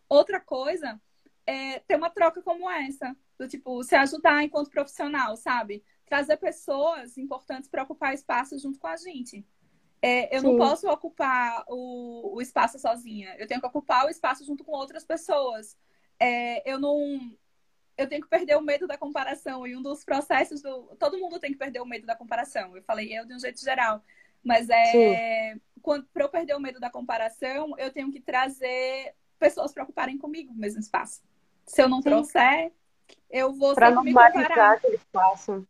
Outra 0.08 0.40
coisa 0.40 1.00
é 1.46 1.80
ter 1.80 1.96
uma 1.96 2.10
troca 2.10 2.42
como 2.42 2.70
essa 2.70 3.14
do 3.38 3.46
tipo, 3.46 3.82
se 3.84 3.94
ajudar 3.94 4.42
enquanto 4.42 4.70
profissional, 4.70 5.36
sabe? 5.36 5.84
Trazer 6.06 6.36
pessoas 6.38 7.16
importantes 7.16 7.68
para 7.68 7.84
ocupar 7.84 8.12
espaço 8.12 8.58
junto 8.58 8.78
com 8.78 8.88
a 8.88 8.96
gente. 8.96 9.46
É, 10.02 10.34
eu 10.34 10.40
Sim. 10.40 10.46
não 10.48 10.56
posso 10.56 10.88
ocupar 10.88 11.64
o, 11.68 12.36
o, 12.36 12.42
espaço 12.42 12.78
sozinha. 12.78 13.34
Eu 13.38 13.46
tenho 13.46 13.60
que 13.60 13.66
ocupar 13.66 14.06
o 14.06 14.10
espaço 14.10 14.44
junto 14.44 14.64
com 14.64 14.72
outras 14.72 15.04
pessoas. 15.04 15.76
É, 16.18 16.68
eu 16.70 16.78
não. 16.78 17.36
Eu 17.98 18.08
tenho 18.08 18.22
que 18.22 18.28
perder 18.28 18.56
o 18.56 18.62
medo 18.62 18.86
da 18.86 18.96
comparação. 18.96 19.66
E 19.66 19.76
um 19.76 19.82
dos 19.82 20.04
processos 20.04 20.62
do. 20.62 20.96
Todo 20.98 21.18
mundo 21.18 21.40
tem 21.40 21.50
que 21.50 21.58
perder 21.58 21.80
o 21.80 21.86
medo 21.86 22.06
da 22.06 22.14
comparação. 22.14 22.76
Eu 22.76 22.82
falei 22.84 23.12
eu 23.12 23.26
de 23.26 23.34
um 23.34 23.38
jeito 23.40 23.60
geral. 23.60 24.02
Mas 24.42 24.70
é. 24.70 25.56
Para 26.12 26.24
eu 26.24 26.28
perder 26.28 26.54
o 26.54 26.60
medo 26.60 26.78
da 26.78 26.90
comparação, 26.90 27.74
eu 27.76 27.92
tenho 27.92 28.10
que 28.12 28.20
trazer 28.20 29.14
pessoas 29.38 29.72
para 29.72 29.84
ocuparem 29.84 30.18
comigo 30.18 30.52
o 30.52 30.56
mesmo 30.56 30.80
espaço. 30.80 31.22
Se 31.64 31.82
eu 31.82 31.88
não 31.88 31.98
Sim. 31.98 32.10
trouxer, 32.10 32.72
eu 33.30 33.52
vou 33.52 33.74
para 33.74 33.90
normalizar 33.90 34.72
aquele 34.72 34.96
espaço, 34.96 35.66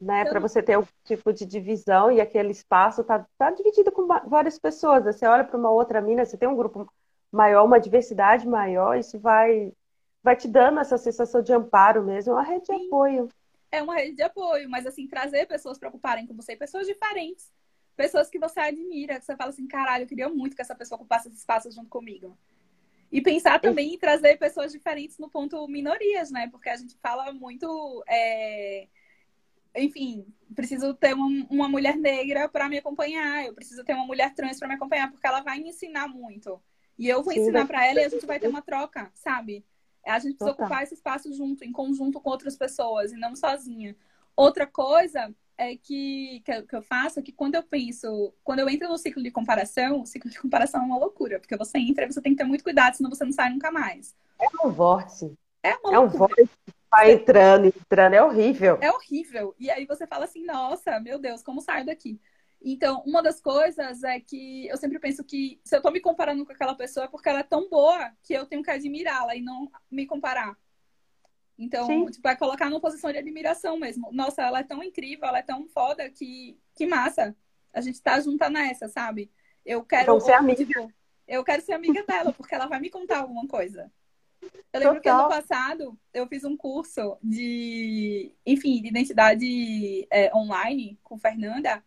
né? 0.00 0.24
Para 0.24 0.40
você 0.40 0.62
ter 0.62 0.78
um 0.78 0.86
tipo 1.04 1.32
de 1.32 1.44
divisão 1.44 2.10
e 2.10 2.20
aquele 2.20 2.50
espaço 2.50 3.04
tá, 3.04 3.26
tá 3.36 3.50
dividido 3.50 3.90
com 3.90 4.06
várias 4.06 4.58
pessoas. 4.58 5.04
Você 5.04 5.26
olha 5.26 5.44
para 5.44 5.56
uma 5.56 5.70
outra 5.70 6.00
mina, 6.00 6.24
você 6.24 6.36
tem 6.36 6.48
um 6.48 6.56
grupo 6.56 6.90
maior, 7.32 7.64
uma 7.64 7.80
diversidade 7.80 8.46
maior, 8.46 8.96
isso 8.96 9.18
vai 9.18 9.72
vai 10.28 10.36
te 10.36 10.46
dando 10.46 10.78
essa 10.78 10.98
sensação 10.98 11.42
de 11.42 11.54
amparo 11.54 12.04
mesmo, 12.04 12.32
é 12.32 12.34
uma 12.34 12.42
rede 12.42 12.66
Sim. 12.66 12.76
de 12.76 12.86
apoio. 12.86 13.28
É 13.72 13.82
uma 13.82 13.94
rede 13.94 14.16
de 14.16 14.22
apoio, 14.22 14.68
mas 14.68 14.84
assim, 14.84 15.06
trazer 15.06 15.46
pessoas 15.46 15.78
para 15.78 15.88
ocuparem 15.88 16.26
com 16.26 16.34
você, 16.34 16.54
pessoas 16.54 16.86
diferentes, 16.86 17.50
pessoas 17.96 18.28
que 18.28 18.38
você 18.38 18.60
admira, 18.60 19.18
que 19.18 19.24
você 19.24 19.34
fala 19.34 19.48
assim, 19.48 19.66
caralho, 19.66 20.04
eu 20.04 20.06
queria 20.06 20.28
muito 20.28 20.54
que 20.54 20.60
essa 20.60 20.74
pessoa 20.74 20.96
ocupasse 20.96 21.28
esse 21.28 21.38
espaço 21.38 21.70
junto 21.70 21.88
comigo. 21.88 22.36
E 23.10 23.22
pensar 23.22 23.58
também 23.58 23.94
em 23.94 23.98
trazer 23.98 24.36
pessoas 24.36 24.70
diferentes 24.70 25.18
no 25.18 25.30
ponto 25.30 25.66
minorias, 25.66 26.30
né? 26.30 26.46
Porque 26.50 26.68
a 26.68 26.76
gente 26.76 26.94
fala 26.98 27.32
muito. 27.32 28.04
É... 28.06 28.86
Enfim, 29.74 30.26
preciso 30.54 30.92
ter 30.92 31.14
uma, 31.14 31.68
mulher 31.70 31.96
negra 31.96 32.50
para 32.50 32.68
me 32.68 32.76
acompanhar, 32.76 33.46
eu 33.46 33.54
preciso 33.54 33.82
ter 33.82 33.94
uma 33.94 34.04
mulher 34.04 34.34
trans 34.34 34.58
para 34.58 34.68
me 34.68 34.74
acompanhar, 34.74 35.10
porque 35.10 35.26
ela 35.26 35.40
vai 35.40 35.58
me 35.58 35.70
ensinar 35.70 36.06
muito. 36.06 36.60
E 36.98 37.08
eu 37.08 37.22
vou 37.22 37.32
Sim, 37.32 37.40
ensinar 37.40 37.66
para 37.66 37.86
ela 37.86 38.02
e 38.02 38.04
a 38.04 38.08
gente 38.10 38.26
vai 38.26 38.38
ter 38.38 38.48
uma 38.48 38.60
troca, 38.60 39.10
sabe? 39.14 39.64
A 40.06 40.18
gente 40.18 40.36
precisa 40.36 40.50
Total. 40.50 40.66
ocupar 40.66 40.82
esse 40.82 40.94
espaço 40.94 41.32
junto, 41.32 41.64
em 41.64 41.72
conjunto 41.72 42.20
com 42.20 42.30
outras 42.30 42.56
pessoas, 42.56 43.12
e 43.12 43.16
não 43.16 43.36
sozinha. 43.36 43.96
Outra 44.36 44.66
coisa 44.66 45.34
é 45.56 45.76
que, 45.76 46.40
que, 46.44 46.76
eu 46.76 46.82
faço 46.82 47.18
é 47.18 47.22
que 47.22 47.32
quando 47.32 47.56
eu 47.56 47.62
penso, 47.62 48.32
quando 48.44 48.60
eu 48.60 48.68
entro 48.68 48.88
no 48.88 48.96
ciclo 48.96 49.22
de 49.22 49.30
comparação, 49.30 50.00
o 50.00 50.06
ciclo 50.06 50.30
de 50.30 50.40
comparação 50.40 50.80
é 50.80 50.84
uma 50.84 50.98
loucura, 50.98 51.40
porque 51.40 51.56
você 51.56 51.78
entra 51.78 52.04
e 52.04 52.12
você 52.12 52.22
tem 52.22 52.32
que 52.32 52.38
ter 52.38 52.44
muito 52.44 52.62
cuidado, 52.62 52.94
senão 52.94 53.10
você 53.10 53.24
não 53.24 53.32
sai 53.32 53.50
nunca 53.50 53.70
mais. 53.72 54.14
É 54.40 54.66
um 54.66 54.70
vórtice. 54.70 55.36
É, 55.62 55.74
uma 55.84 55.94
é 55.94 55.98
um 55.98 56.06
vórtice 56.06 56.48
que 56.64 56.72
vai 56.88 57.12
entrando, 57.12 57.66
entrando, 57.66 58.14
é 58.14 58.22
horrível. 58.22 58.78
É 58.80 58.92
horrível. 58.92 59.54
E 59.58 59.68
aí 59.68 59.84
você 59.84 60.06
fala 60.06 60.24
assim, 60.24 60.44
nossa, 60.44 61.00
meu 61.00 61.18
Deus, 61.18 61.42
como 61.42 61.60
saio 61.60 61.84
daqui? 61.84 62.20
Então, 62.60 63.02
uma 63.06 63.22
das 63.22 63.40
coisas 63.40 64.02
é 64.02 64.18
que 64.18 64.66
eu 64.66 64.76
sempre 64.76 64.98
penso 64.98 65.22
que 65.22 65.60
se 65.64 65.76
eu 65.76 65.80
tô 65.80 65.90
me 65.90 66.00
comparando 66.00 66.44
com 66.44 66.52
aquela 66.52 66.74
pessoa 66.74 67.04
é 67.04 67.08
porque 67.08 67.28
ela 67.28 67.40
é 67.40 67.44
tão 67.44 67.68
boa 67.68 68.12
que 68.22 68.34
eu 68.34 68.46
tenho 68.46 68.62
que 68.62 68.70
admirá-la 68.70 69.36
e 69.36 69.40
não 69.40 69.70
me 69.90 70.06
comparar. 70.06 70.56
Então, 71.56 71.86
Sim. 71.86 72.06
tipo, 72.06 72.22
vai 72.22 72.36
colocar 72.36 72.68
numa 72.68 72.80
posição 72.80 73.10
de 73.10 73.18
admiração 73.18 73.78
mesmo. 73.78 74.10
Nossa, 74.12 74.42
ela 74.42 74.60
é 74.60 74.64
tão 74.64 74.82
incrível, 74.82 75.26
ela 75.26 75.38
é 75.38 75.42
tão 75.42 75.66
foda 75.68 76.08
que, 76.10 76.58
que 76.74 76.86
massa. 76.86 77.36
A 77.72 77.80
gente 77.80 78.00
tá 78.00 78.20
junta 78.20 78.48
nessa, 78.48 78.88
sabe? 78.88 79.30
Eu 79.64 79.84
quero. 79.84 80.06
Vamos 80.06 80.24
ser 80.24 80.32
amiga. 80.32 80.64
Tipo, 80.64 80.92
eu 81.26 81.44
quero 81.44 81.62
ser 81.62 81.72
amiga 81.72 82.04
dela, 82.06 82.32
porque 82.32 82.54
ela 82.54 82.66
vai 82.66 82.80
me 82.80 82.90
contar 82.90 83.18
alguma 83.18 83.46
coisa. 83.46 83.90
Eu 84.72 84.80
lembro 84.80 84.96
Total. 84.96 85.02
que 85.02 85.08
ano 85.08 85.28
passado 85.28 85.98
eu 86.14 86.26
fiz 86.26 86.44
um 86.44 86.56
curso 86.56 87.18
de, 87.22 88.32
enfim, 88.46 88.80
de 88.80 88.88
identidade 88.88 90.06
é, 90.10 90.34
online 90.34 90.98
com 91.02 91.18
Fernanda. 91.18 91.84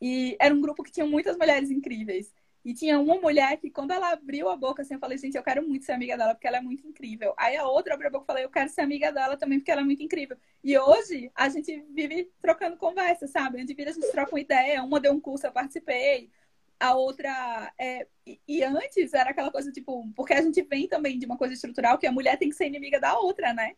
E 0.00 0.36
era 0.40 0.54
um 0.54 0.60
grupo 0.60 0.82
que 0.82 0.92
tinha 0.92 1.06
muitas 1.06 1.36
mulheres 1.36 1.70
incríveis. 1.70 2.32
E 2.64 2.74
tinha 2.74 2.98
uma 2.98 3.18
mulher 3.18 3.56
que, 3.56 3.70
quando 3.70 3.92
ela 3.92 4.12
abriu 4.12 4.48
a 4.48 4.56
boca, 4.56 4.82
assim, 4.82 4.94
eu 4.94 5.00
falei, 5.00 5.16
gente, 5.16 5.36
eu 5.36 5.42
quero 5.42 5.66
muito 5.66 5.84
ser 5.84 5.92
amiga 5.92 6.16
dela, 6.18 6.34
porque 6.34 6.46
ela 6.46 6.58
é 6.58 6.60
muito 6.60 6.86
incrível. 6.86 7.32
Aí 7.36 7.56
a 7.56 7.66
outra 7.66 7.94
abriu 7.94 8.08
a 8.08 8.12
boca 8.12 8.24
e 8.24 8.26
falei, 8.26 8.44
eu 8.44 8.50
quero 8.50 8.68
ser 8.68 8.82
amiga 8.82 9.10
dela 9.10 9.36
também, 9.36 9.58
porque 9.58 9.70
ela 9.70 9.80
é 9.80 9.84
muito 9.84 10.02
incrível. 10.02 10.36
E 10.62 10.76
hoje, 10.76 11.30
a 11.34 11.48
gente 11.48 11.82
vive 11.94 12.30
trocando 12.42 12.76
conversa, 12.76 13.26
sabe? 13.26 13.62
Onde 13.62 13.72
vira, 13.74 13.90
a 13.90 13.94
gente 13.94 14.10
troca 14.10 14.32
uma 14.32 14.40
ideia. 14.40 14.82
Uma 14.82 15.00
deu 15.00 15.12
um 15.12 15.20
curso, 15.20 15.46
eu 15.46 15.52
participei. 15.52 16.30
A 16.78 16.94
outra. 16.94 17.72
É... 17.78 18.06
E 18.46 18.62
antes 18.62 19.14
era 19.14 19.30
aquela 19.30 19.50
coisa, 19.50 19.72
tipo, 19.72 20.06
porque 20.14 20.34
a 20.34 20.42
gente 20.42 20.60
vem 20.62 20.86
também 20.86 21.18
de 21.18 21.26
uma 21.26 21.38
coisa 21.38 21.54
estrutural 21.54 21.96
que 21.96 22.06
a 22.06 22.12
mulher 22.12 22.36
tem 22.38 22.50
que 22.50 22.56
ser 22.56 22.66
inimiga 22.66 23.00
da 23.00 23.18
outra, 23.18 23.54
né? 23.54 23.74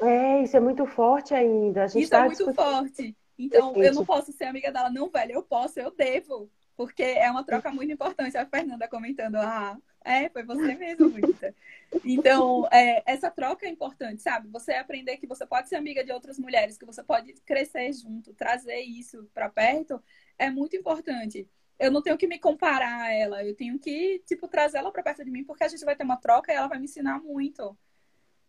É, 0.00 0.42
isso 0.42 0.56
é 0.56 0.60
muito 0.60 0.86
forte 0.86 1.34
ainda. 1.34 1.84
isso 1.84 2.08
tá 2.08 2.20
é 2.20 2.24
muito 2.24 2.38
discutindo... 2.38 2.54
forte. 2.54 3.16
Então, 3.44 3.74
eu 3.82 3.94
não 3.94 4.04
posso 4.04 4.32
ser 4.32 4.44
amiga 4.44 4.70
dela. 4.70 4.90
Não, 4.90 5.08
velho, 5.08 5.32
eu 5.32 5.42
posso, 5.42 5.78
eu 5.78 5.90
devo 5.90 6.50
porque 6.80 7.02
é 7.02 7.30
uma 7.30 7.44
troca 7.44 7.70
muito 7.70 7.92
importante. 7.92 8.38
A 8.38 8.46
Fernanda 8.46 8.88
comentando, 8.88 9.36
ah, 9.36 9.76
é, 10.02 10.30
foi 10.30 10.42
você 10.42 10.74
mesmo, 10.74 11.08
Rita. 11.08 11.54
Então, 12.02 12.66
é, 12.72 13.02
essa 13.04 13.30
troca 13.30 13.66
é 13.66 13.68
importante, 13.68 14.22
sabe? 14.22 14.48
Você 14.48 14.72
aprender 14.72 15.18
que 15.18 15.26
você 15.26 15.44
pode 15.44 15.68
ser 15.68 15.76
amiga 15.76 16.02
de 16.02 16.10
outras 16.10 16.38
mulheres, 16.38 16.78
que 16.78 16.86
você 16.86 17.02
pode 17.02 17.34
crescer 17.44 17.92
junto, 17.92 18.32
trazer 18.32 18.80
isso 18.80 19.28
para 19.34 19.50
perto, 19.50 20.02
é 20.38 20.48
muito 20.48 20.74
importante. 20.74 21.46
Eu 21.78 21.90
não 21.90 22.00
tenho 22.00 22.16
que 22.16 22.26
me 22.26 22.38
comparar 22.38 23.02
a 23.02 23.12
ela, 23.12 23.44
eu 23.44 23.54
tenho 23.54 23.78
que, 23.78 24.22
tipo, 24.24 24.48
trazer 24.48 24.78
ela 24.78 24.90
para 24.90 25.02
perto 25.02 25.22
de 25.22 25.30
mim, 25.30 25.44
porque 25.44 25.64
a 25.64 25.68
gente 25.68 25.84
vai 25.84 25.94
ter 25.94 26.04
uma 26.04 26.16
troca 26.16 26.50
e 26.50 26.56
ela 26.56 26.66
vai 26.66 26.78
me 26.78 26.84
ensinar 26.84 27.20
muito. 27.20 27.76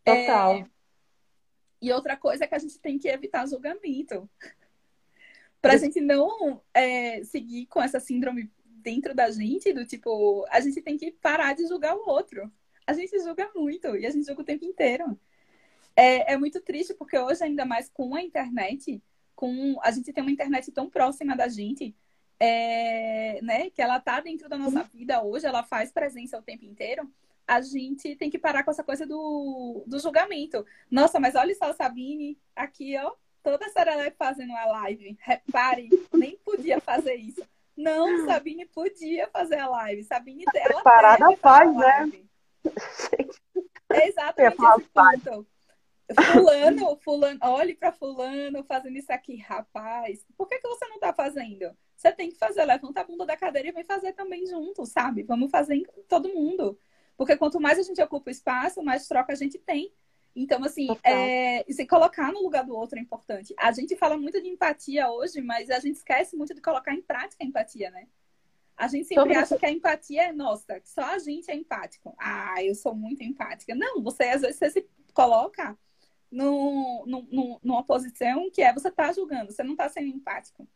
Total. 0.05 0.55
É... 0.55 0.65
E 1.81 1.91
outra 1.91 2.15
coisa 2.15 2.45
é 2.45 2.47
que 2.47 2.55
a 2.55 2.59
gente 2.59 2.79
tem 2.79 2.97
que 2.97 3.09
evitar 3.09 3.45
julgamento 3.45 4.29
para 5.61 5.73
a 5.73 5.77
gente 5.77 6.01
não 6.01 6.61
é, 6.73 7.23
seguir 7.23 7.67
com 7.67 7.81
essa 7.81 7.99
síndrome 7.99 8.51
dentro 8.63 9.13
da 9.13 9.29
gente, 9.29 9.71
do 9.71 9.85
tipo, 9.85 10.45
a 10.49 10.59
gente 10.59 10.81
tem 10.81 10.97
que 10.97 11.11
parar 11.11 11.53
de 11.53 11.67
julgar 11.67 11.95
o 11.95 12.09
outro. 12.09 12.51
A 12.85 12.93
gente 12.93 13.17
julga 13.19 13.49
muito 13.55 13.95
e 13.95 14.05
a 14.05 14.09
gente 14.09 14.25
julga 14.25 14.41
o 14.41 14.45
tempo 14.45 14.65
inteiro. 14.65 15.19
É, 15.95 16.33
é 16.33 16.37
muito 16.37 16.59
triste 16.61 16.93
porque 16.93 17.17
hoje, 17.17 17.43
ainda 17.43 17.63
mais 17.63 17.89
com 17.89 18.15
a 18.15 18.21
internet, 18.21 19.01
com 19.35 19.77
a 19.81 19.91
gente 19.91 20.11
tem 20.11 20.23
uma 20.23 20.31
internet 20.31 20.71
tão 20.71 20.89
próxima 20.89 21.35
da 21.35 21.47
gente, 21.47 21.95
é, 22.39 23.39
né, 23.43 23.69
que 23.69 23.81
ela 23.81 23.99
tá 23.99 24.19
dentro 24.19 24.49
da 24.49 24.57
nossa 24.57 24.81
vida 24.83 25.23
hoje, 25.23 25.45
ela 25.45 25.63
faz 25.63 25.91
presença 25.91 26.39
o 26.39 26.41
tempo 26.41 26.65
inteiro. 26.65 27.07
A 27.47 27.61
gente 27.61 28.15
tem 28.15 28.29
que 28.29 28.39
parar 28.39 28.63
com 28.63 28.71
essa 28.71 28.83
coisa 28.83 29.05
do, 29.05 29.83
do 29.85 29.99
julgamento. 29.99 30.65
Nossa, 30.89 31.19
mas 31.19 31.35
olha 31.35 31.53
só 31.53 31.65
a 31.65 31.73
Sabine 31.73 32.39
aqui, 32.55 32.97
ó, 32.97 33.13
toda 33.43 33.65
a 33.65 33.69
Serelepe 33.69 34.17
fazendo 34.17 34.51
uma 34.51 34.65
live. 34.65 35.17
Repare, 35.21 35.89
nem 36.13 36.37
podia 36.37 36.79
fazer 36.79 37.15
isso. 37.15 37.41
Não, 37.75 38.25
Sabine 38.25 38.65
podia 38.65 39.27
fazer 39.27 39.59
a 39.59 39.67
live. 39.67 40.03
Sabine 40.03 40.45
dela. 40.51 40.81
Parada 40.83 41.35
faz, 41.37 41.75
né? 41.75 42.11
É 43.89 44.07
exatamente 44.07 44.63
esse 44.63 44.89
ponto. 44.89 45.47
Fulano, 46.33 46.97
fulano, 46.97 47.39
olhe 47.41 47.73
para 47.73 47.91
fulano 47.91 48.63
fazendo 48.65 48.97
isso 48.97 49.11
aqui, 49.13 49.37
rapaz. 49.37 50.25
Por 50.37 50.47
que, 50.47 50.59
que 50.59 50.67
você 50.67 50.85
não 50.87 50.99
tá 50.99 51.13
fazendo? 51.13 51.71
Você 51.95 52.11
tem 52.11 52.29
que 52.29 52.37
fazer, 52.37 52.65
levanta 52.65 53.01
a 53.01 53.03
bunda 53.03 53.25
da 53.25 53.37
cadeira 53.37 53.69
e 53.69 53.71
vem 53.71 53.83
fazer 53.83 54.13
também 54.13 54.45
junto, 54.45 54.85
sabe? 54.85 55.23
Vamos 55.23 55.49
fazer 55.49 55.75
em 55.75 55.85
todo 56.09 56.33
mundo. 56.33 56.77
Porque 57.15 57.37
quanto 57.37 57.61
mais 57.61 57.79
a 57.79 57.83
gente 57.83 58.01
ocupa 58.01 58.29
o 58.29 58.31
espaço, 58.31 58.83
mais 58.83 59.07
troca 59.07 59.31
a 59.31 59.35
gente 59.35 59.57
tem. 59.59 59.93
Então, 60.35 60.63
assim, 60.63 60.87
é, 61.03 61.65
se 61.69 61.85
colocar 61.85 62.31
no 62.31 62.41
lugar 62.41 62.63
do 62.63 62.75
outro 62.75 62.97
é 62.97 63.01
importante. 63.01 63.53
A 63.57 63.71
gente 63.71 63.95
fala 63.95 64.17
muito 64.17 64.41
de 64.41 64.47
empatia 64.47 65.09
hoje, 65.09 65.41
mas 65.41 65.69
a 65.69 65.79
gente 65.79 65.97
esquece 65.97 66.35
muito 66.35 66.53
de 66.53 66.61
colocar 66.61 66.93
em 66.93 67.01
prática 67.01 67.43
a 67.43 67.47
empatia, 67.47 67.91
né? 67.91 68.07
A 68.77 68.87
gente 68.87 69.07
sempre 69.07 69.35
acha 69.35 69.57
que 69.57 69.65
a 69.65 69.71
empatia 69.71 70.29
é 70.29 70.31
nossa, 70.31 70.81
só 70.83 71.03
a 71.03 71.19
gente 71.19 71.51
é 71.51 71.55
empático. 71.55 72.15
Ah, 72.17 72.63
eu 72.63 72.73
sou 72.73 72.95
muito 72.95 73.23
empática. 73.23 73.75
Não, 73.75 74.01
você 74.01 74.23
às 74.23 74.41
vezes 74.41 74.57
você 74.57 74.71
se 74.71 74.89
coloca 75.13 75.77
no, 76.31 77.05
no, 77.05 77.27
no, 77.29 77.59
numa 77.61 77.83
posição 77.83 78.49
que 78.49 78.61
é 78.61 78.73
você 78.73 78.89
tá 78.89 79.11
julgando, 79.11 79.51
você 79.51 79.63
não 79.63 79.75
tá 79.75 79.89
sendo 79.89 80.07
empático. 80.07 80.67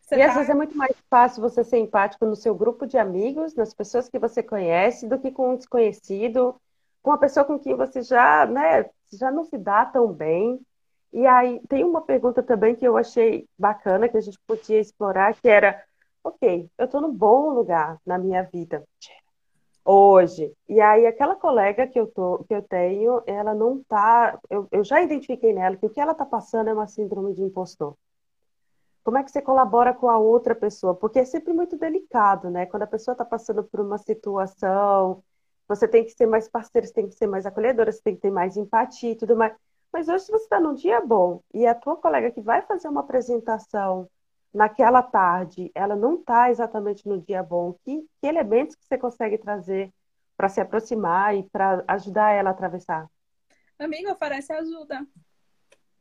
Você 0.00 0.14
e 0.14 0.18
tá... 0.18 0.28
às 0.28 0.34
vezes 0.34 0.50
é 0.50 0.54
muito 0.54 0.76
mais 0.76 0.96
fácil 1.10 1.42
você 1.42 1.62
ser 1.62 1.78
empático 1.78 2.24
no 2.24 2.36
seu 2.36 2.54
grupo 2.54 2.86
de 2.86 2.96
amigos, 2.96 3.54
nas 3.54 3.74
pessoas 3.74 4.08
que 4.08 4.18
você 4.18 4.42
conhece, 4.42 5.08
do 5.08 5.18
que 5.18 5.30
com 5.30 5.52
um 5.52 5.56
desconhecido, 5.56 6.54
com 7.02 7.10
uma 7.10 7.18
pessoa 7.18 7.44
com 7.44 7.58
quem 7.58 7.76
você 7.76 8.02
já, 8.02 8.46
né, 8.46 8.88
já 9.12 9.30
não 9.30 9.44
se 9.44 9.58
dá 9.58 9.84
tão 9.84 10.12
bem. 10.12 10.60
E 11.12 11.26
aí 11.26 11.60
tem 11.68 11.84
uma 11.84 12.00
pergunta 12.00 12.42
também 12.42 12.74
que 12.74 12.86
eu 12.86 12.96
achei 12.96 13.46
bacana 13.58 14.08
que 14.08 14.16
a 14.16 14.20
gente 14.20 14.38
podia 14.46 14.80
explorar, 14.80 15.34
que 15.34 15.48
era, 15.48 15.82
ok, 16.24 16.70
eu 16.78 16.84
estou 16.86 17.00
num 17.00 17.12
bom 17.12 17.50
lugar 17.50 17.98
na 18.06 18.16
minha 18.18 18.42
vida 18.42 18.82
hoje. 19.84 20.52
E 20.68 20.80
aí 20.80 21.06
aquela 21.06 21.34
colega 21.36 21.86
que 21.86 21.98
eu 21.98 22.06
tô, 22.06 22.44
que 22.44 22.54
eu 22.54 22.62
tenho, 22.62 23.22
ela 23.26 23.54
não 23.54 23.82
tá, 23.82 24.38
eu, 24.48 24.68
eu 24.70 24.84
já 24.84 25.02
identifiquei 25.02 25.52
nela 25.52 25.76
que 25.76 25.86
o 25.86 25.90
que 25.90 26.00
ela 26.00 26.12
está 26.12 26.24
passando 26.24 26.70
é 26.70 26.74
uma 26.74 26.86
síndrome 26.86 27.34
de 27.34 27.42
impostor. 27.42 27.96
Como 29.04 29.18
é 29.18 29.24
que 29.24 29.32
você 29.32 29.42
colabora 29.42 29.92
com 29.92 30.08
a 30.08 30.16
outra 30.16 30.54
pessoa? 30.54 30.94
Porque 30.94 31.18
é 31.18 31.24
sempre 31.24 31.52
muito 31.52 31.76
delicado, 31.76 32.48
né? 32.48 32.66
Quando 32.66 32.84
a 32.84 32.86
pessoa 32.86 33.14
está 33.14 33.24
passando 33.24 33.64
por 33.64 33.80
uma 33.80 33.98
situação 33.98 35.22
você 35.74 35.88
tem 35.88 36.04
que 36.04 36.10
ser 36.10 36.26
mais 36.26 36.48
parceiro, 36.48 36.86
você 36.86 36.92
tem 36.92 37.08
que 37.08 37.14
ser 37.14 37.26
mais 37.26 37.46
acolhedora, 37.46 37.90
você 37.90 38.02
tem 38.02 38.14
que 38.14 38.20
ter 38.20 38.30
mais 38.30 38.56
empatia 38.56 39.12
e 39.12 39.16
tudo 39.16 39.36
mais. 39.36 39.54
Mas 39.92 40.08
hoje, 40.08 40.24
se 40.24 40.32
você 40.32 40.44
está 40.44 40.60
num 40.60 40.74
dia 40.74 41.00
bom 41.00 41.42
e 41.52 41.66
a 41.66 41.74
tua 41.74 41.96
colega 41.96 42.30
que 42.30 42.40
vai 42.40 42.62
fazer 42.62 42.88
uma 42.88 43.00
apresentação 43.00 44.08
naquela 44.52 45.02
tarde, 45.02 45.70
ela 45.74 45.96
não 45.96 46.16
está 46.16 46.50
exatamente 46.50 47.08
no 47.08 47.20
dia 47.20 47.42
bom, 47.42 47.74
que, 47.84 48.00
que 48.20 48.26
elementos 48.26 48.76
que 48.76 48.84
você 48.84 48.98
consegue 48.98 49.38
trazer 49.38 49.92
para 50.36 50.48
se 50.48 50.60
aproximar 50.60 51.36
e 51.36 51.42
para 51.44 51.84
ajudar 51.88 52.32
ela 52.32 52.50
a 52.50 52.52
atravessar? 52.52 53.06
Amiga, 53.78 54.12
oferece 54.12 54.52
ajuda. 54.52 55.06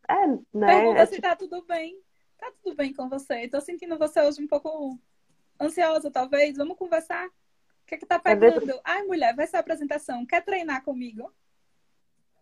É, 0.09 0.27
né? 0.53 0.67
Pergunta 0.67 0.99
é, 0.99 1.05
se 1.05 1.15
tipo... 1.15 1.27
tá 1.27 1.35
tudo 1.35 1.65
bem. 1.65 1.97
Tá 2.37 2.51
tudo 2.63 2.75
bem 2.75 2.93
com 2.93 3.07
você. 3.07 3.41
Estou 3.41 3.61
sentindo 3.61 3.97
você 3.97 4.21
hoje 4.21 4.41
um 4.41 4.47
pouco 4.47 4.97
ansiosa, 5.59 6.09
talvez. 6.11 6.57
Vamos 6.57 6.77
conversar? 6.77 7.29
Que 7.85 7.95
é 7.95 7.97
que 7.97 8.05
tá 8.05 8.19
pegando? 8.19 8.79
Ai, 8.83 9.03
mulher, 9.03 9.35
vai 9.35 9.47
ser 9.47 9.57
a 9.57 9.59
apresentação. 9.59 10.25
Quer 10.25 10.43
treinar 10.43 10.83
comigo? 10.83 11.31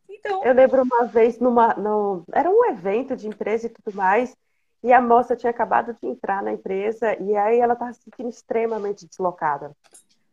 Então. 0.08 0.44
Eu 0.44 0.54
lembro 0.54 0.84
uma 0.84 1.06
vez 1.06 1.40
numa. 1.40 1.74
No, 1.76 2.24
era 2.32 2.50
um 2.50 2.66
evento 2.66 3.16
de 3.16 3.28
empresa 3.28 3.68
e 3.68 3.70
tudo 3.70 3.96
mais. 3.96 4.36
E 4.82 4.94
a 4.94 5.02
moça 5.02 5.36
tinha 5.36 5.50
acabado 5.50 5.94
de 5.94 6.08
entrar 6.08 6.42
na 6.42 6.54
empresa 6.54 7.14
e 7.22 7.36
aí 7.36 7.60
ela 7.60 7.74
estava 7.74 7.92
se 7.94 8.02
sentindo 8.04 8.30
extremamente 8.30 9.06
deslocada. 9.06 9.76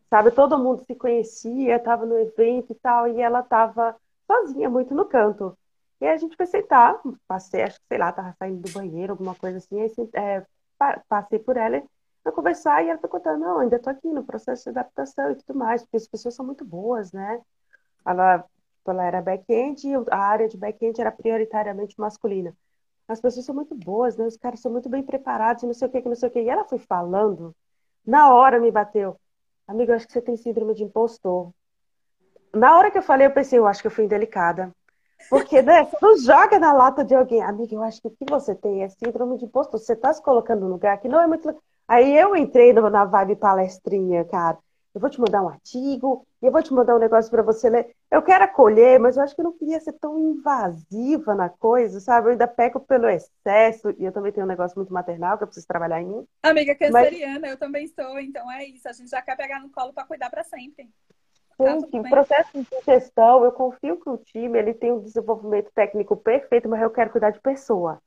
Sabe, 0.08 0.30
todo 0.30 0.58
mundo 0.58 0.84
se 0.86 0.94
conhecia, 0.94 1.76
estava 1.76 2.06
no 2.06 2.16
evento 2.16 2.72
e 2.72 2.76
tal, 2.76 3.08
e 3.08 3.20
ela 3.20 3.40
estava 3.40 3.96
sozinha, 4.24 4.70
muito 4.70 4.94
no 4.94 5.04
canto. 5.04 5.58
E 6.00 6.06
aí 6.06 6.12
a 6.12 6.16
gente 6.16 6.36
foi 6.36 6.46
sentar, 6.46 7.00
passei, 7.26 7.62
acho 7.62 7.80
que 7.80 7.86
sei 7.88 7.98
lá, 7.98 8.10
estava 8.10 8.32
saindo 8.38 8.60
do 8.60 8.72
banheiro, 8.72 9.14
alguma 9.14 9.34
coisa 9.34 9.58
assim, 9.58 9.80
aí 9.80 9.92
é, 10.14 10.46
passei 11.08 11.40
por 11.40 11.56
ela 11.56 11.82
para 12.26 12.32
conversar 12.32 12.84
e 12.84 12.88
ela 12.88 12.98
foi 12.98 13.08
contando, 13.08 13.38
não, 13.38 13.60
ainda 13.60 13.76
estou 13.76 13.92
aqui 13.92 14.08
no 14.08 14.24
processo 14.24 14.64
de 14.64 14.70
adaptação 14.70 15.30
e 15.30 15.36
tudo 15.36 15.56
mais, 15.56 15.82
porque 15.82 15.96
as 15.96 16.08
pessoas 16.08 16.34
são 16.34 16.44
muito 16.44 16.64
boas, 16.64 17.12
né? 17.12 17.40
Ela, 18.04 18.44
ela 18.84 19.04
era 19.04 19.22
back-end 19.22 19.88
e 19.88 19.94
a 20.10 20.18
área 20.18 20.48
de 20.48 20.56
back-end 20.56 21.00
era 21.00 21.12
prioritariamente 21.12 21.94
masculina. 22.00 22.52
As 23.06 23.20
pessoas 23.20 23.46
são 23.46 23.54
muito 23.54 23.76
boas, 23.76 24.16
né? 24.16 24.26
Os 24.26 24.36
caras 24.36 24.58
são 24.58 24.72
muito 24.72 24.88
bem 24.88 25.04
preparados 25.04 25.62
e 25.62 25.66
não 25.66 25.74
sei 25.74 25.86
o 25.86 25.90
que, 25.90 26.00
não 26.00 26.16
sei 26.16 26.28
o 26.28 26.32
que. 26.32 26.42
E 26.42 26.48
ela 26.48 26.64
foi 26.64 26.78
falando, 26.78 27.54
na 28.04 28.34
hora 28.34 28.58
me 28.58 28.72
bateu. 28.72 29.16
Amigo, 29.68 29.92
eu 29.92 29.96
acho 29.96 30.08
que 30.08 30.12
você 30.12 30.20
tem 30.20 30.36
síndrome 30.36 30.74
de 30.74 30.82
impostor. 30.82 31.52
Na 32.52 32.76
hora 32.76 32.90
que 32.90 32.98
eu 32.98 33.02
falei, 33.02 33.28
eu 33.28 33.32
pensei, 33.32 33.56
eu 33.56 33.68
acho 33.68 33.80
que 33.80 33.86
eu 33.86 33.92
fui 33.92 34.04
indelicada. 34.04 34.74
Porque, 35.30 35.62
né, 35.62 35.84
você 35.84 35.96
não 36.02 36.18
joga 36.18 36.58
na 36.58 36.72
lata 36.72 37.04
de 37.04 37.14
alguém. 37.14 37.40
Amiga, 37.40 37.76
eu 37.76 37.82
acho 37.84 38.00
que 38.02 38.08
o 38.08 38.10
que 38.10 38.24
você 38.28 38.52
tem 38.52 38.82
é 38.82 38.88
síndrome 38.88 39.38
de 39.38 39.44
impostor. 39.44 39.78
Você 39.78 39.92
está 39.92 40.12
se 40.12 40.20
colocando 40.20 40.62
no 40.62 40.72
lugar 40.72 40.98
que 40.98 41.08
não 41.08 41.20
é 41.20 41.26
muito. 41.28 41.54
Aí 41.88 42.16
eu 42.16 42.34
entrei 42.34 42.72
na 42.72 43.04
vibe 43.04 43.36
palestrinha, 43.36 44.24
cara. 44.24 44.58
Eu 44.96 45.00
vou 45.00 45.10
te 45.10 45.20
mandar 45.20 45.42
um 45.42 45.48
artigo, 45.50 46.26
e 46.40 46.46
eu 46.46 46.50
vou 46.50 46.62
te 46.62 46.72
mandar 46.72 46.96
um 46.96 46.98
negócio 46.98 47.30
para 47.30 47.42
você 47.42 47.68
ler. 47.68 47.94
Eu 48.10 48.22
quero 48.22 48.44
acolher, 48.44 48.98
mas 48.98 49.16
eu 49.16 49.22
acho 49.22 49.34
que 49.34 49.42
eu 49.42 49.44
não 49.44 49.52
queria 49.52 49.78
ser 49.78 49.92
tão 49.92 50.18
invasiva 50.18 51.34
na 51.34 51.50
coisa, 51.50 52.00
sabe? 52.00 52.28
Eu 52.28 52.30
ainda 52.32 52.48
pego 52.48 52.80
pelo 52.80 53.06
excesso, 53.06 53.90
e 53.98 54.04
eu 54.06 54.12
também 54.12 54.32
tenho 54.32 54.46
um 54.46 54.48
negócio 54.48 54.74
muito 54.78 54.92
maternal 54.94 55.36
que 55.36 55.44
eu 55.44 55.48
preciso 55.48 55.66
trabalhar 55.66 56.00
em 56.00 56.06
mim. 56.06 56.26
Amiga 56.42 56.74
canceriana, 56.74 57.40
mas... 57.40 57.50
eu 57.50 57.58
também 57.58 57.84
estou, 57.84 58.18
então 58.18 58.50
é 58.50 58.64
isso. 58.64 58.88
A 58.88 58.92
gente 58.92 59.10
já 59.10 59.20
quer 59.20 59.36
pegar 59.36 59.60
no 59.60 59.68
colo 59.68 59.92
para 59.92 60.06
cuidar 60.06 60.30
para 60.30 60.42
sempre. 60.44 60.88
Tá 61.58 61.78
Sim, 61.78 62.02
tá 62.02 62.08
processo 62.08 62.50
de 62.54 62.66
gestão, 62.86 63.44
eu 63.44 63.52
confio 63.52 64.00
que 64.00 64.08
o 64.08 64.16
time 64.16 64.58
ele 64.58 64.72
tem 64.72 64.92
um 64.92 65.00
desenvolvimento 65.00 65.70
técnico 65.74 66.16
perfeito, 66.16 66.70
mas 66.70 66.80
eu 66.80 66.90
quero 66.90 67.10
cuidar 67.10 67.30
de 67.30 67.40
pessoa. 67.40 68.00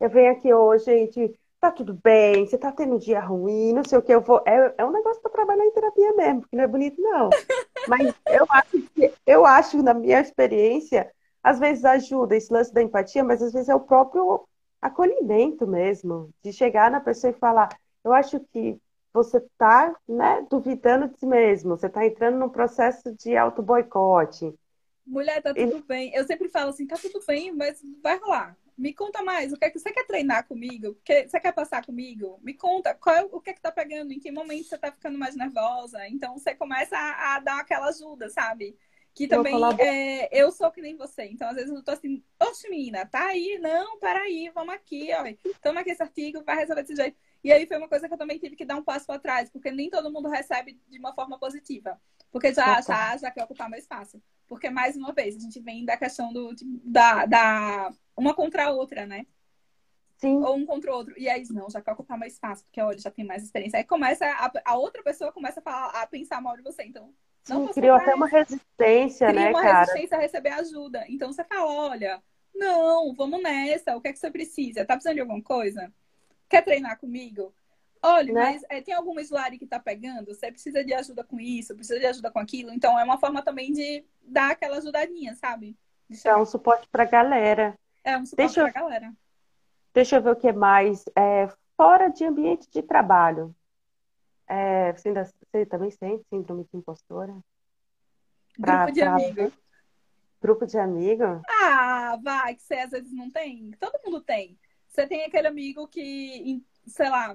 Eu 0.00 0.10
venho 0.10 0.32
aqui 0.32 0.52
hoje, 0.52 0.84
gente, 0.84 1.38
tá 1.64 1.72
tudo 1.72 1.94
bem, 1.94 2.46
você 2.46 2.58
tá 2.58 2.70
tendo 2.70 2.96
um 2.96 2.98
dia 2.98 3.20
ruim, 3.20 3.72
não 3.72 3.82
sei 3.84 3.96
o 3.96 4.02
que, 4.02 4.12
eu 4.12 4.20
vou. 4.20 4.42
É, 4.46 4.74
é 4.76 4.84
um 4.84 4.92
negócio 4.92 5.22
para 5.22 5.30
trabalhar 5.30 5.64
em 5.64 5.72
terapia 5.72 6.12
mesmo, 6.12 6.40
porque 6.42 6.56
não 6.56 6.64
é 6.64 6.66
bonito, 6.66 7.00
não. 7.00 7.30
Mas 7.88 8.14
eu 8.26 8.46
acho 8.50 8.82
que, 8.94 9.14
eu 9.26 9.46
acho, 9.46 9.82
na 9.82 9.94
minha 9.94 10.20
experiência, 10.20 11.10
às 11.42 11.58
vezes 11.58 11.84
ajuda 11.84 12.36
esse 12.36 12.52
lance 12.52 12.72
da 12.72 12.82
empatia, 12.82 13.22
mas 13.22 13.42
às 13.42 13.52
vezes 13.52 13.68
é 13.68 13.74
o 13.74 13.80
próprio 13.80 14.46
acolhimento 14.80 15.66
mesmo, 15.66 16.30
de 16.42 16.52
chegar 16.52 16.90
na 16.90 17.00
pessoa 17.00 17.30
e 17.30 17.38
falar, 17.38 17.68
eu 18.02 18.14
acho 18.14 18.40
que 18.52 18.78
você 19.12 19.36
está 19.36 19.94
né, 20.08 20.46
duvidando 20.50 21.08
de 21.08 21.18
si 21.18 21.26
mesmo, 21.26 21.76
você 21.76 21.86
está 21.86 22.06
entrando 22.06 22.38
num 22.38 22.48
processo 22.48 23.14
de 23.14 23.36
auto-boicote. 23.36 24.54
Mulher, 25.06 25.42
tá 25.42 25.52
tudo 25.52 25.76
e... 25.76 25.82
bem. 25.82 26.14
Eu 26.14 26.24
sempre 26.24 26.48
falo 26.48 26.70
assim, 26.70 26.86
tá 26.86 26.96
tudo 26.96 27.20
bem, 27.26 27.52
mas 27.54 27.78
vai 28.02 28.16
rolar 28.16 28.56
me 28.76 28.92
conta 28.92 29.22
mais, 29.22 29.52
o 29.52 29.56
que 29.56 29.64
é 29.64 29.70
que 29.70 29.78
você 29.78 29.92
quer 29.92 30.06
treinar 30.06 30.46
comigo? 30.46 30.96
Você 31.06 31.40
quer 31.40 31.52
passar 31.52 31.84
comigo? 31.84 32.40
Me 32.42 32.54
conta, 32.54 32.94
qual 32.94 33.14
é, 33.14 33.22
o 33.22 33.40
que 33.40 33.50
é 33.50 33.52
que 33.52 33.60
tá 33.60 33.70
pegando? 33.70 34.12
Em 34.12 34.18
que 34.18 34.32
momento 34.32 34.68
você 34.68 34.78
tá 34.78 34.90
ficando 34.90 35.18
mais 35.18 35.36
nervosa? 35.36 36.06
Então 36.08 36.36
você 36.36 36.54
começa 36.54 36.96
a, 36.96 37.36
a 37.36 37.40
dar 37.40 37.60
aquela 37.60 37.88
ajuda, 37.88 38.28
sabe? 38.28 38.76
Que 39.14 39.28
também 39.28 39.54
é, 39.78 40.28
eu 40.32 40.50
sou 40.50 40.72
que 40.72 40.82
nem 40.82 40.96
você. 40.96 41.24
Então, 41.26 41.48
às 41.48 41.54
vezes 41.54 41.70
eu 41.70 41.84
tô 41.84 41.92
assim, 41.92 42.22
oxe, 42.42 42.68
menina, 42.68 43.06
tá 43.06 43.26
aí, 43.26 43.60
não, 43.62 43.96
peraí, 44.00 44.50
vamos 44.52 44.74
aqui, 44.74 45.10
ó. 45.12 45.22
Toma 45.62 45.80
aqui 45.80 45.90
esse 45.90 46.02
artigo, 46.02 46.42
vai 46.44 46.56
resolver 46.56 46.82
desse 46.82 46.96
jeito. 46.96 47.16
E 47.44 47.52
aí 47.52 47.64
foi 47.64 47.76
uma 47.76 47.88
coisa 47.88 48.08
que 48.08 48.14
eu 48.14 48.18
também 48.18 48.40
tive 48.40 48.56
que 48.56 48.64
dar 48.64 48.74
um 48.74 48.82
passo 48.82 49.06
para 49.06 49.20
trás, 49.20 49.48
porque 49.50 49.70
nem 49.70 49.88
todo 49.88 50.10
mundo 50.10 50.28
recebe 50.28 50.80
de 50.88 50.98
uma 50.98 51.14
forma 51.14 51.38
positiva. 51.38 52.00
Porque 52.32 52.52
já, 52.52 52.80
já, 52.80 53.16
já 53.16 53.30
quer 53.30 53.44
ocupar 53.44 53.70
mais 53.70 53.86
fácil. 53.86 54.20
Porque, 54.46 54.68
mais 54.70 54.96
uma 54.96 55.12
vez, 55.12 55.36
a 55.36 55.40
gente 55.40 55.60
vem 55.60 55.84
da 55.84 55.96
questão 55.96 56.32
do, 56.32 56.54
da, 56.84 57.26
da 57.26 57.92
uma 58.16 58.34
contra 58.34 58.66
a 58.66 58.70
outra, 58.70 59.06
né? 59.06 59.26
Sim. 60.16 60.36
Ou 60.42 60.56
um 60.56 60.64
contra 60.64 60.92
o 60.92 60.94
outro. 60.94 61.14
E 61.18 61.28
aí, 61.28 61.42
não, 61.50 61.68
já 61.68 61.80
quer 61.80 61.92
ocupar 61.92 62.18
mais 62.18 62.38
fácil, 62.38 62.64
porque 62.66 62.80
olha, 62.80 62.98
já 62.98 63.10
tem 63.10 63.24
mais 63.24 63.42
experiência. 63.42 63.78
Aí 63.78 63.84
começa, 63.84 64.26
a, 64.26 64.52
a 64.64 64.76
outra 64.76 65.02
pessoa 65.02 65.32
começa 65.32 65.60
a, 65.60 65.62
falar, 65.62 66.02
a 66.02 66.06
pensar 66.06 66.40
mal 66.40 66.56
de 66.56 66.62
você. 66.62 66.84
Então, 66.84 67.12
não 67.48 67.66
Sim, 67.66 67.72
criou 67.74 67.96
até 67.96 68.14
uma 68.14 68.26
resistência, 68.26 69.28
Cria 69.28 69.40
né, 69.40 69.50
uma 69.50 69.62
cara? 69.62 69.80
resistência 69.80 70.16
a 70.16 70.20
receber 70.20 70.50
ajuda. 70.50 71.04
Então 71.08 71.32
você 71.32 71.44
fala, 71.44 71.70
olha, 71.70 72.22
não, 72.54 73.14
vamos 73.14 73.42
nessa. 73.42 73.96
O 73.96 74.00
que 74.00 74.08
é 74.08 74.12
que 74.12 74.18
você 74.18 74.30
precisa? 74.30 74.84
Tá 74.84 74.94
precisando 74.94 75.16
de 75.16 75.20
alguma 75.20 75.42
coisa? 75.42 75.92
Quer 76.48 76.62
treinar 76.62 76.98
comigo? 76.98 77.54
Olha, 78.06 78.34
né? 78.34 78.40
mas 78.40 78.62
é, 78.68 78.82
tem 78.82 78.92
alguma 78.92 79.22
slide 79.22 79.56
que 79.56 79.66
tá 79.66 79.80
pegando? 79.80 80.34
Você 80.34 80.52
precisa 80.52 80.84
de 80.84 80.92
ajuda 80.92 81.24
com 81.24 81.40
isso, 81.40 81.74
precisa 81.74 81.98
de 81.98 82.04
ajuda 82.04 82.30
com 82.30 82.38
aquilo. 82.38 82.70
Então 82.70 82.98
é 83.00 83.02
uma 83.02 83.18
forma 83.18 83.40
também 83.40 83.72
de 83.72 84.04
dar 84.22 84.50
aquela 84.50 84.76
ajudadinha, 84.76 85.34
sabe? 85.36 85.74
É 86.22 86.36
um 86.36 86.44
suporte 86.44 86.86
pra 86.92 87.06
galera. 87.06 87.78
É 88.04 88.18
um 88.18 88.26
suporte 88.26 88.54
deixa 88.54 88.70
pra 88.70 88.80
eu, 88.80 88.84
galera. 88.84 89.12
Deixa 89.94 90.16
eu 90.16 90.22
ver 90.22 90.30
o 90.32 90.36
que 90.36 90.52
mais. 90.52 91.02
É, 91.16 91.48
fora 91.78 92.08
de 92.08 92.26
ambiente 92.26 92.68
de 92.70 92.82
trabalho. 92.82 93.54
É, 94.46 94.92
você, 94.92 95.08
ainda, 95.08 95.24
você 95.24 95.64
também 95.64 95.90
sente 95.90 96.26
síndrome 96.28 96.64
de 96.64 96.76
impostora? 96.76 97.34
Pra, 98.60 98.84
Grupo 98.84 98.92
de 98.92 99.00
pra... 99.00 99.12
amigo. 99.12 99.52
Grupo 100.42 100.66
de 100.66 100.78
amigo? 100.78 101.40
Ah, 101.48 102.18
vai, 102.22 102.54
que 102.54 102.62
você 102.62 102.74
às 102.74 102.90
vezes 102.90 103.12
não 103.14 103.30
tem. 103.30 103.70
Todo 103.80 103.98
mundo 104.04 104.20
tem. 104.20 104.58
Você 104.88 105.06
tem 105.06 105.24
aquele 105.24 105.48
amigo 105.48 105.88
que, 105.88 106.62
sei 106.86 107.08
lá, 107.08 107.34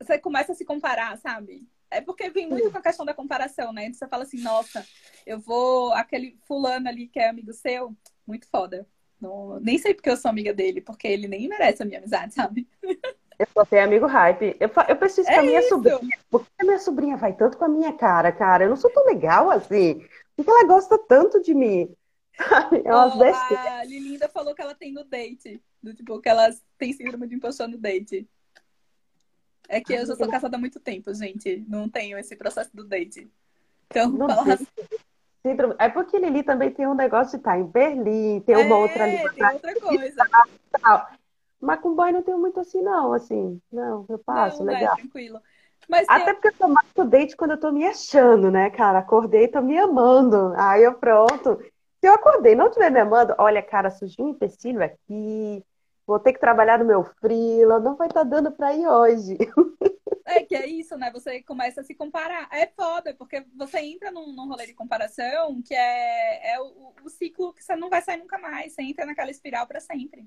você 0.00 0.18
começa 0.18 0.52
a 0.52 0.54
se 0.54 0.64
comparar, 0.64 1.16
sabe? 1.18 1.66
É 1.90 2.00
porque 2.00 2.28
vem 2.30 2.48
muito 2.48 2.70
com 2.70 2.78
a 2.78 2.82
questão 2.82 3.04
da 3.04 3.14
comparação, 3.14 3.72
né? 3.72 3.90
Você 3.92 4.06
fala 4.06 4.22
assim, 4.22 4.40
nossa, 4.42 4.86
eu 5.26 5.38
vou. 5.40 5.92
Aquele 5.94 6.38
fulano 6.46 6.88
ali 6.88 7.08
que 7.08 7.18
é 7.18 7.28
amigo 7.28 7.52
seu, 7.52 7.96
muito 8.26 8.46
foda. 8.48 8.86
Não, 9.20 9.58
nem 9.60 9.78
sei 9.78 9.94
porque 9.94 10.10
eu 10.10 10.16
sou 10.16 10.30
amiga 10.30 10.52
dele, 10.52 10.80
porque 10.80 11.08
ele 11.08 11.26
nem 11.26 11.48
merece 11.48 11.82
a 11.82 11.86
minha 11.86 11.98
amizade, 11.98 12.34
sabe? 12.34 12.68
Eu 13.38 13.46
só 13.54 13.64
tenho 13.64 13.84
amigo 13.84 14.06
hype. 14.06 14.56
Eu, 14.60 14.70
eu 14.88 14.96
preciso 14.96 15.28
é 15.28 15.34
com 15.34 15.40
a 15.40 15.42
minha 15.42 15.60
isso. 15.60 15.68
sobrinha. 15.68 16.18
Por 16.30 16.44
que 16.44 16.50
a 16.60 16.64
minha 16.64 16.78
sobrinha 16.78 17.16
vai 17.16 17.32
tanto 17.32 17.56
com 17.56 17.64
a 17.64 17.68
minha 17.68 17.92
cara, 17.92 18.32
cara? 18.32 18.64
Eu 18.64 18.68
não 18.68 18.76
sou 18.76 18.90
tão 18.90 19.06
legal 19.06 19.50
assim. 19.50 20.04
Por 20.36 20.44
que 20.44 20.50
ela 20.50 20.64
gosta 20.64 20.98
tanto 20.98 21.40
de 21.40 21.54
mim? 21.54 21.94
É 22.84 22.94
umas 22.94 23.18
besteiras. 23.18 23.66
a 23.66 23.84
Lilinda 23.84 24.28
falou 24.28 24.54
que 24.54 24.62
ela 24.62 24.74
tem 24.74 24.92
no 24.92 25.04
date. 25.04 25.60
Do 25.82 25.94
tipo, 25.94 26.20
que 26.20 26.28
ela 26.28 26.48
tem 26.76 26.92
síndrome 26.92 27.26
de 27.26 27.34
impostor 27.34 27.66
no 27.66 27.78
date. 27.78 28.28
É 29.68 29.80
que 29.80 29.92
eu 29.92 30.06
já 30.06 30.16
sou 30.16 30.28
casada 30.28 30.56
há 30.56 30.60
muito 30.60 30.80
tempo, 30.80 31.12
gente. 31.12 31.64
Não 31.68 31.88
tenho 31.88 32.18
esse 32.18 32.34
processo 32.34 32.74
do 32.74 32.84
date. 32.84 33.30
Então, 33.90 34.10
Não 34.10 34.26
fala 34.26 34.58
síndrome. 35.46 35.74
É 35.78 35.88
porque 35.88 36.18
Lili 36.18 36.42
também 36.42 36.70
tem 36.70 36.86
um 36.86 36.94
negócio 36.94 37.32
de 37.32 37.36
estar 37.36 37.58
em 37.58 37.64
Berlim, 37.64 38.40
tem 38.40 38.56
uma 38.56 38.76
É, 38.76 38.78
outra 38.78 39.04
ali 39.04 39.30
tem 39.30 39.46
outra 39.46 39.80
coisa. 39.80 40.26
tal. 40.80 41.08
Mas 41.60 41.80
com 41.80 41.94
boy 41.94 42.12
não 42.12 42.22
tenho 42.22 42.38
muito 42.38 42.60
assim, 42.60 42.80
não, 42.80 43.12
assim. 43.12 43.60
Não, 43.70 44.06
eu 44.08 44.18
passo, 44.18 44.64
Não, 44.64 44.72
é 44.72 44.78
legal. 44.78 44.96
tranquilo. 44.96 45.40
Mas 45.88 46.06
Até 46.08 46.34
porque 46.34 46.48
eu 46.48 46.54
tô 46.54 46.68
mais 46.68 46.86
pro 46.92 47.04
date 47.04 47.36
quando 47.36 47.52
eu 47.52 47.60
tô 47.60 47.72
me 47.72 47.84
achando, 47.86 48.50
né, 48.50 48.70
cara? 48.70 48.98
Acordei 48.98 49.44
e 49.44 49.48
tô 49.48 49.60
me 49.60 49.76
amando. 49.78 50.52
Aí 50.56 50.82
eu 50.84 50.94
pronto. 50.94 51.58
Se 52.00 52.06
eu 52.06 52.12
acordei 52.12 52.52
e 52.52 52.56
não 52.56 52.66
estiver 52.68 52.90
me 52.90 53.00
amando, 53.00 53.34
olha, 53.38 53.62
cara, 53.62 53.90
surgiu 53.90 54.26
um 54.26 54.28
empecilho 54.30 54.82
aqui. 54.84 55.64
Vou 56.08 56.18
ter 56.18 56.32
que 56.32 56.40
trabalhar 56.40 56.78
no 56.78 56.86
meu 56.86 57.04
freela, 57.04 57.78
não 57.78 57.94
vai 57.94 58.08
estar 58.08 58.22
dando 58.22 58.50
pra 58.50 58.72
ir 58.72 58.86
hoje. 58.86 59.36
É 60.24 60.42
que 60.42 60.54
é 60.54 60.66
isso, 60.66 60.96
né? 60.96 61.10
Você 61.10 61.42
começa 61.42 61.82
a 61.82 61.84
se 61.84 61.94
comparar. 61.94 62.48
É 62.50 62.66
foda, 62.66 63.14
porque 63.14 63.44
você 63.54 63.78
entra 63.80 64.10
num, 64.10 64.34
num 64.34 64.48
rolê 64.48 64.66
de 64.66 64.72
comparação 64.72 65.60
que 65.62 65.74
é, 65.74 66.54
é 66.54 66.60
o, 66.60 66.94
o 67.02 67.08
ciclo 67.10 67.52
que 67.52 67.62
você 67.62 67.76
não 67.76 67.90
vai 67.90 68.00
sair 68.00 68.16
nunca 68.16 68.38
mais. 68.38 68.72
Você 68.72 68.82
entra 68.82 69.04
naquela 69.04 69.30
espiral 69.30 69.66
pra 69.66 69.80
sempre. 69.80 70.26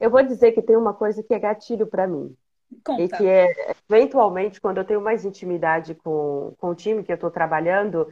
Eu 0.00 0.10
vou 0.10 0.22
dizer 0.22 0.52
que 0.52 0.62
tem 0.62 0.76
uma 0.76 0.94
coisa 0.94 1.22
que 1.22 1.34
é 1.34 1.38
gatilho 1.38 1.86
pra 1.86 2.06
mim. 2.06 2.34
E 2.70 2.80
Conta. 2.80 3.16
que 3.16 3.26
é, 3.26 3.74
eventualmente, 3.90 4.58
quando 4.58 4.78
eu 4.78 4.84
tenho 4.84 5.02
mais 5.02 5.24
intimidade 5.24 5.94
com, 5.94 6.54
com 6.58 6.68
o 6.68 6.74
time 6.74 7.04
que 7.04 7.12
eu 7.12 7.16
estou 7.16 7.30
trabalhando, 7.30 8.10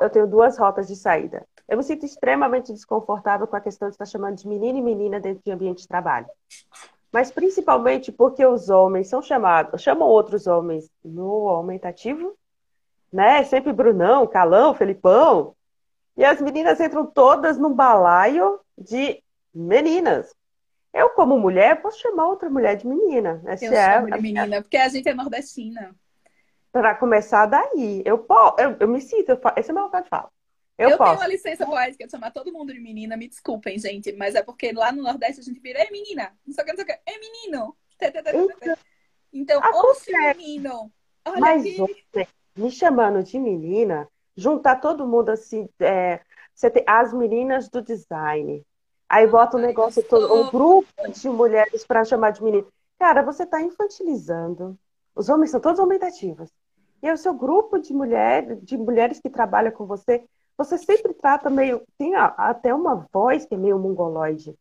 eu 0.00 0.10
tenho 0.10 0.26
duas 0.26 0.56
rotas 0.56 0.86
de 0.86 0.94
saída. 0.94 1.46
Eu 1.68 1.76
me 1.76 1.82
sinto 1.82 2.06
extremamente 2.06 2.72
desconfortável 2.72 3.46
com 3.46 3.56
a 3.56 3.60
questão 3.60 3.88
de 3.88 3.94
estar 3.94 4.06
chamando 4.06 4.36
de 4.36 4.46
menino 4.46 4.78
e 4.78 4.82
menina 4.82 5.18
dentro 5.18 5.42
de 5.44 5.50
ambiente 5.50 5.82
de 5.82 5.88
trabalho. 5.88 6.26
Mas 7.10 7.30
principalmente 7.30 8.12
porque 8.12 8.44
os 8.44 8.68
homens 8.68 9.08
são 9.08 9.22
chamados, 9.22 9.82
chamam 9.82 10.08
outros 10.08 10.46
homens 10.46 10.90
no 11.04 11.48
aumentativo, 11.48 12.36
né? 13.12 13.42
Sempre 13.44 13.72
Brunão, 13.72 14.26
Calão, 14.26 14.74
Felipão. 14.74 15.54
E 16.16 16.24
as 16.24 16.40
meninas 16.40 16.80
entram 16.80 17.06
todas 17.06 17.58
num 17.58 17.72
balaio 17.72 18.60
de 18.76 19.22
meninas. 19.52 20.34
Eu, 20.92 21.10
como 21.10 21.38
mulher, 21.38 21.82
posso 21.82 22.00
chamar 22.00 22.28
outra 22.28 22.48
mulher 22.48 22.76
de 22.76 22.86
menina. 22.86 23.42
Essa 23.46 23.64
Eu 23.64 23.72
é 23.72 23.94
chamo 23.94 24.10
de 24.10 24.20
menina, 24.20 24.62
porque 24.62 24.76
a 24.76 24.88
gente 24.88 25.08
é 25.08 25.14
nordestina. 25.14 25.94
Para 26.74 26.92
começar 26.96 27.46
daí. 27.46 28.02
Eu, 28.04 28.18
po- 28.18 28.56
eu, 28.58 28.76
eu 28.80 28.88
me 28.88 29.00
sinto, 29.00 29.28
eu 29.30 29.40
esse 29.56 29.70
é 29.70 29.72
o 29.72 29.76
meu 29.76 29.84
local 29.84 30.02
de 30.02 30.08
fala. 30.08 30.30
Eu, 30.76 30.90
Eu, 30.90 30.98
tenho 30.98 31.10
posso. 31.10 31.20
uma 31.20 31.28
licença 31.28 31.64
poética 31.64 32.04
de 32.04 32.10
chamar 32.10 32.32
todo 32.32 32.52
mundo 32.52 32.72
de 32.72 32.80
menina, 32.80 33.16
me 33.16 33.28
desculpem, 33.28 33.78
gente, 33.78 34.12
mas 34.14 34.34
é 34.34 34.42
porque 34.42 34.72
lá 34.72 34.90
no 34.90 35.04
Nordeste 35.04 35.40
a 35.40 35.44
gente 35.44 35.60
vira, 35.60 35.78
ei 35.80 35.90
menina, 35.92 36.36
não 36.44 36.52
sei 36.52 36.64
o 36.64 36.66
que, 36.66 36.72
não 36.72 36.84
sei 36.84 36.84
o 36.84 36.86
que, 36.88 37.10
ei 37.12 37.18
menino. 37.20 37.76
Então, 39.32 39.60
Acontece. 39.62 40.12
oxe 40.16 40.36
menino, 40.36 40.92
olha 41.24 41.40
Mas 41.40 41.62
aqui. 41.62 41.80
ontem, 41.80 42.28
me 42.56 42.70
chamando 42.72 43.22
de 43.22 43.38
menina, 43.38 44.08
juntar 44.36 44.76
todo 44.80 45.06
mundo 45.06 45.30
assim, 45.30 45.68
é, 45.78 46.20
você 46.52 46.68
tem 46.68 46.82
as 46.88 47.12
meninas 47.12 47.68
do 47.68 47.80
design. 47.80 48.64
Aí 49.08 49.28
bota 49.28 49.56
um 49.56 49.60
negócio 49.60 50.02
todo, 50.02 50.34
um 50.34 50.50
grupo 50.50 50.88
de 51.08 51.28
mulheres 51.28 51.86
para 51.86 52.04
chamar 52.04 52.30
de 52.32 52.42
menina. 52.42 52.66
Cara, 52.98 53.22
você 53.22 53.44
está 53.44 53.60
infantilizando. 53.62 54.76
Os 55.14 55.28
homens 55.28 55.52
são 55.52 55.60
todos 55.60 55.78
aumentativos. 55.78 56.50
E 57.04 57.12
o 57.12 57.18
seu 57.18 57.34
grupo 57.34 57.78
de 57.78 57.92
mulheres, 57.92 58.58
de 58.62 58.78
mulheres 58.78 59.20
que 59.20 59.28
trabalham 59.28 59.70
com 59.70 59.84
você, 59.84 60.24
você 60.56 60.78
sempre 60.78 61.12
trata 61.12 61.50
meio, 61.50 61.82
tem 61.98 62.14
até 62.16 62.74
uma 62.74 63.06
voz 63.12 63.44
que 63.44 63.54
é 63.54 63.58
meio 63.58 63.78
mongoloide. 63.78 64.58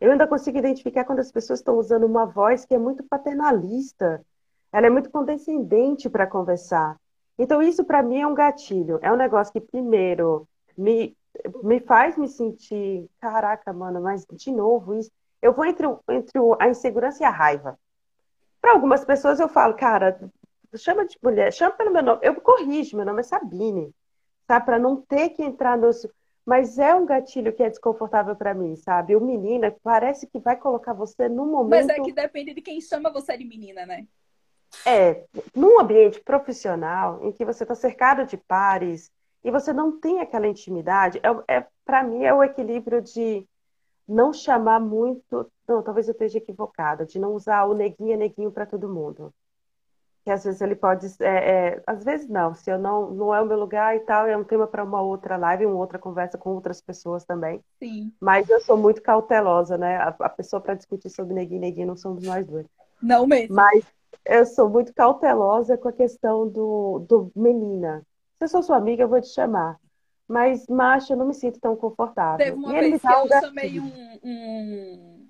Eu 0.00 0.10
ainda 0.10 0.26
consigo 0.26 0.56
identificar 0.56 1.04
quando 1.04 1.18
as 1.18 1.30
pessoas 1.30 1.58
estão 1.58 1.76
usando 1.76 2.04
uma 2.04 2.24
voz 2.24 2.64
que 2.64 2.74
é 2.74 2.78
muito 2.78 3.04
paternalista. 3.04 4.24
Ela 4.72 4.86
é 4.86 4.90
muito 4.90 5.10
condescendente 5.10 6.08
para 6.08 6.26
conversar. 6.26 6.96
Então, 7.38 7.62
isso 7.62 7.84
para 7.84 8.02
mim 8.02 8.22
é 8.22 8.26
um 8.26 8.34
gatilho. 8.34 8.98
É 9.02 9.12
um 9.12 9.16
negócio 9.16 9.52
que, 9.52 9.60
primeiro, 9.60 10.48
me, 10.74 11.14
me 11.62 11.78
faz 11.78 12.16
me 12.16 12.26
sentir, 12.26 13.06
caraca, 13.20 13.70
mano, 13.70 14.00
mas 14.00 14.24
de 14.32 14.50
novo 14.50 14.94
isso. 14.94 15.10
Eu 15.42 15.52
vou 15.52 15.66
entre, 15.66 15.86
entre 16.08 16.40
a 16.58 16.70
insegurança 16.70 17.22
e 17.22 17.26
a 17.26 17.30
raiva. 17.30 17.78
Para 18.62 18.72
algumas 18.72 19.04
pessoas 19.04 19.38
eu 19.38 19.48
falo, 19.50 19.74
cara, 19.74 20.18
chama 20.78 21.06
de 21.06 21.18
mulher, 21.22 21.52
chama 21.52 21.72
pelo 21.72 21.90
meu 21.90 22.02
nome. 22.02 22.20
Eu 22.22 22.34
corrijo, 22.40 22.96
meu 22.96 23.06
nome 23.06 23.20
é 23.20 23.22
Sabine, 23.24 23.94
sabe? 24.46 24.66
Para 24.66 24.78
não 24.78 24.96
ter 24.96 25.30
que 25.30 25.42
entrar 25.42 25.76
no. 25.76 25.90
Mas 26.44 26.78
é 26.78 26.94
um 26.94 27.06
gatilho 27.06 27.52
que 27.52 27.62
é 27.62 27.68
desconfortável 27.70 28.34
para 28.34 28.52
mim, 28.52 28.74
sabe? 28.74 29.14
O 29.14 29.20
menina 29.20 29.74
parece 29.82 30.26
que 30.26 30.40
vai 30.40 30.56
colocar 30.56 30.92
você 30.92 31.28
num 31.28 31.46
Mas 31.46 31.86
momento. 31.86 31.90
é 31.90 32.00
que 32.00 32.12
depende 32.12 32.52
de 32.52 32.60
quem 32.60 32.80
chama 32.80 33.12
você 33.12 33.36
de 33.36 33.44
menina, 33.44 33.86
né? 33.86 34.06
É, 34.84 35.24
num 35.54 35.78
ambiente 35.78 36.20
profissional 36.20 37.22
em 37.22 37.30
que 37.30 37.44
você 37.44 37.62
está 37.62 37.74
cercado 37.74 38.24
de 38.24 38.36
pares 38.36 39.10
e 39.44 39.50
você 39.50 39.72
não 39.72 40.00
tem 40.00 40.20
aquela 40.20 40.46
intimidade, 40.46 41.20
é, 41.22 41.56
é, 41.56 41.66
para 41.84 42.02
mim 42.02 42.24
é 42.24 42.32
o 42.32 42.42
equilíbrio 42.42 43.02
de 43.02 43.46
não 44.08 44.32
chamar 44.32 44.80
muito, 44.80 45.50
não, 45.68 45.82
talvez 45.82 46.08
eu 46.08 46.12
esteja 46.12 46.38
equivocada, 46.38 47.04
de 47.04 47.18
não 47.18 47.34
usar 47.34 47.64
o 47.64 47.74
neguinho 47.74 48.14
é 48.14 48.16
neguinho 48.16 48.50
para 48.50 48.66
todo 48.66 48.88
mundo. 48.88 49.32
Que 50.24 50.30
às 50.30 50.44
vezes 50.44 50.60
ele 50.60 50.76
pode, 50.76 51.06
é, 51.20 51.26
é, 51.26 51.82
às 51.84 52.04
vezes 52.04 52.28
não, 52.28 52.54
se 52.54 52.70
eu 52.70 52.78
não, 52.78 53.10
não 53.10 53.34
é 53.34 53.40
o 53.40 53.46
meu 53.46 53.58
lugar 53.58 53.96
e 53.96 54.00
tal, 54.00 54.26
é 54.26 54.36
um 54.36 54.44
tema 54.44 54.68
para 54.68 54.84
uma 54.84 55.02
outra 55.02 55.36
live, 55.36 55.66
uma 55.66 55.78
outra 55.78 55.98
conversa 55.98 56.38
com 56.38 56.50
outras 56.50 56.80
pessoas 56.80 57.24
também. 57.24 57.60
Sim. 57.78 58.12
Mas 58.20 58.48
eu 58.48 58.60
sou 58.60 58.76
muito 58.76 59.02
cautelosa, 59.02 59.76
né? 59.76 59.96
A, 59.96 60.14
a 60.20 60.28
pessoa 60.28 60.60
para 60.62 60.74
discutir 60.74 61.10
sobre 61.10 61.34
neguinho 61.34 61.58
e 61.58 61.60
neguinho 61.60 61.88
não 61.88 61.96
somos 61.96 62.24
nós 62.24 62.46
dois. 62.46 62.66
Não 63.02 63.26
mesmo. 63.26 63.56
Mas 63.56 63.84
eu 64.24 64.46
sou 64.46 64.68
muito 64.68 64.94
cautelosa 64.94 65.76
com 65.76 65.88
a 65.88 65.92
questão 65.92 66.48
do, 66.48 67.04
do 67.08 67.32
menina. 67.34 68.06
Se 68.38 68.44
eu 68.44 68.48
sou 68.48 68.62
sua 68.62 68.76
amiga, 68.76 69.02
eu 69.02 69.08
vou 69.08 69.20
te 69.20 69.28
chamar. 69.28 69.76
Mas 70.28 70.66
macho, 70.66 71.12
eu 71.12 71.16
não 71.16 71.26
me 71.26 71.34
sinto 71.34 71.60
tão 71.60 71.76
confortável. 71.76 72.38
Teve 72.38 72.56
uma 72.56 72.76
E 72.76 72.90
vez 72.90 73.02
que 73.02 73.06
eu 73.06 73.28
chamei 73.28 73.80
um, 73.80 74.18
um, 74.22 75.28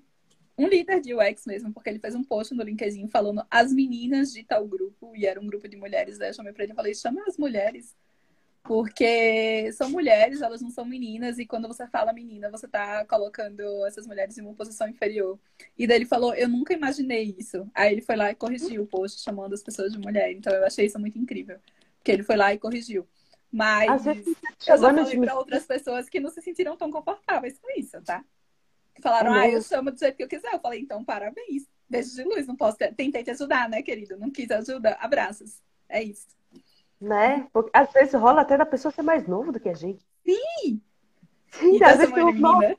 um 0.57 0.67
líder 0.67 1.01
de 1.01 1.13
UX 1.13 1.45
mesmo, 1.45 1.73
porque 1.73 1.89
ele 1.89 1.99
fez 1.99 2.15
um 2.15 2.23
post 2.23 2.53
no 2.53 2.63
LinkedIn 2.63 3.07
falando 3.07 3.45
as 3.49 3.73
meninas 3.73 4.31
de 4.31 4.43
tal 4.43 4.67
grupo, 4.67 5.15
e 5.15 5.25
era 5.25 5.39
um 5.39 5.47
grupo 5.47 5.67
de 5.67 5.77
mulheres, 5.77 6.17
daí 6.17 6.29
eu 6.29 6.33
chamei 6.33 6.53
pra 6.53 6.63
ele 6.63 6.73
e 6.73 6.75
falei, 6.75 6.93
chama 6.93 7.23
as 7.27 7.37
mulheres, 7.37 7.95
porque 8.63 9.69
são 9.73 9.89
mulheres, 9.89 10.41
elas 10.41 10.61
não 10.61 10.69
são 10.69 10.85
meninas, 10.85 11.37
e 11.37 11.45
quando 11.45 11.67
você 11.67 11.85
fala 11.87 12.13
menina, 12.13 12.49
você 12.49 12.65
tá 12.65 13.03
colocando 13.05 13.61
essas 13.85 14.07
mulheres 14.07 14.37
em 14.37 14.41
uma 14.41 14.53
posição 14.53 14.87
inferior. 14.87 15.37
E 15.77 15.85
daí 15.85 15.97
ele 15.97 16.05
falou, 16.05 16.33
eu 16.33 16.47
nunca 16.47 16.73
imaginei 16.73 17.35
isso. 17.37 17.69
Aí 17.75 17.91
ele 17.91 18.01
foi 18.01 18.15
lá 18.15 18.31
e 18.31 18.35
corrigiu 18.35 18.83
o 18.83 18.87
post, 18.87 19.21
chamando 19.21 19.53
as 19.53 19.61
pessoas 19.61 19.91
de 19.91 19.99
mulher. 19.99 20.31
Então 20.31 20.53
eu 20.53 20.65
achei 20.65 20.85
isso 20.85 20.97
muito 20.97 21.17
incrível, 21.19 21.59
porque 21.97 22.11
ele 22.11 22.23
foi 22.23 22.37
lá 22.37 22.53
e 22.53 22.57
corrigiu. 22.57 23.05
Mas 23.51 24.05
eu 24.05 24.15
já 24.59 24.77
falei 24.77 25.19
pra 25.19 25.37
outras 25.37 25.65
pessoas 25.65 26.07
que 26.07 26.21
não 26.21 26.29
se 26.29 26.41
sentiram 26.41 26.77
tão 26.77 26.89
confortáveis 26.89 27.59
com 27.59 27.67
isso, 27.77 28.01
tá? 28.01 28.23
Falaram, 29.01 29.33
É 29.35 29.39
ah, 29.41 29.49
eu 29.49 29.61
chamo 29.61 29.91
do 29.91 29.97
jeito 29.99 30.15
que 30.17 30.23
eu 30.23 30.27
quiser. 30.27 30.53
Eu 30.53 30.59
falei, 30.59 30.79
então, 30.81 31.03
parabéns. 31.03 31.67
Beijo 31.89 32.15
de 32.15 32.23
luz, 32.23 32.47
não 32.47 32.55
posso 32.55 32.77
ter... 32.77 32.93
Tentei 32.95 33.23
te 33.23 33.31
ajudar, 33.31 33.69
né, 33.69 33.81
querido? 33.81 34.17
Não 34.17 34.31
quis 34.31 34.49
ajuda. 34.51 34.93
Abraços. 34.99 35.61
É 35.89 36.01
isso. 36.01 36.27
né? 36.99 37.47
Porque 37.53 37.69
às 37.73 37.91
vezes 37.91 38.13
rola 38.13 38.41
até 38.41 38.57
da 38.57 38.65
pessoa 38.65 38.91
ser 38.91 39.01
mais 39.03 39.27
novo 39.27 39.51
do 39.51 39.59
que 39.59 39.69
a 39.69 39.73
gente. 39.73 40.05
Sim! 40.25 40.81
Sim, 41.51 41.77
E 41.77 41.83
às 41.83 41.97
dessa 41.97 41.97
vezes 41.97 42.13
tem 42.13 42.23
um 42.23 42.31
novo. 42.33 42.59
menina. 42.59 42.77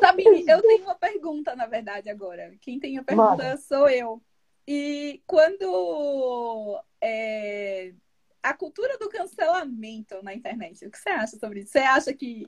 Sabine, 0.00 0.44
eu 0.46 0.60
tenho 0.62 0.84
uma 0.84 0.94
pergunta, 0.94 1.54
na 1.56 1.66
verdade, 1.66 2.08
agora. 2.10 2.54
Quem 2.60 2.78
tem 2.78 2.98
a 2.98 3.02
pergunta 3.04 3.30
Manda. 3.30 3.56
sou 3.56 3.88
eu. 3.88 4.22
E 4.66 5.22
quando 5.26 6.78
é, 7.00 7.94
a 8.42 8.52
cultura 8.54 8.98
do 8.98 9.08
cancelamento 9.08 10.22
na 10.22 10.34
internet, 10.34 10.84
o 10.86 10.90
que 10.90 10.98
você 10.98 11.08
acha 11.08 11.36
sobre 11.38 11.60
isso? 11.60 11.72
Você 11.72 11.78
acha 11.78 12.12
que 12.12 12.46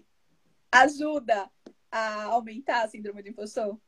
ajuda 0.70 1.50
a 1.90 2.24
aumentar 2.24 2.82
a 2.84 2.88
síndrome 2.88 3.22
do 3.22 3.28
impostor? 3.28 3.78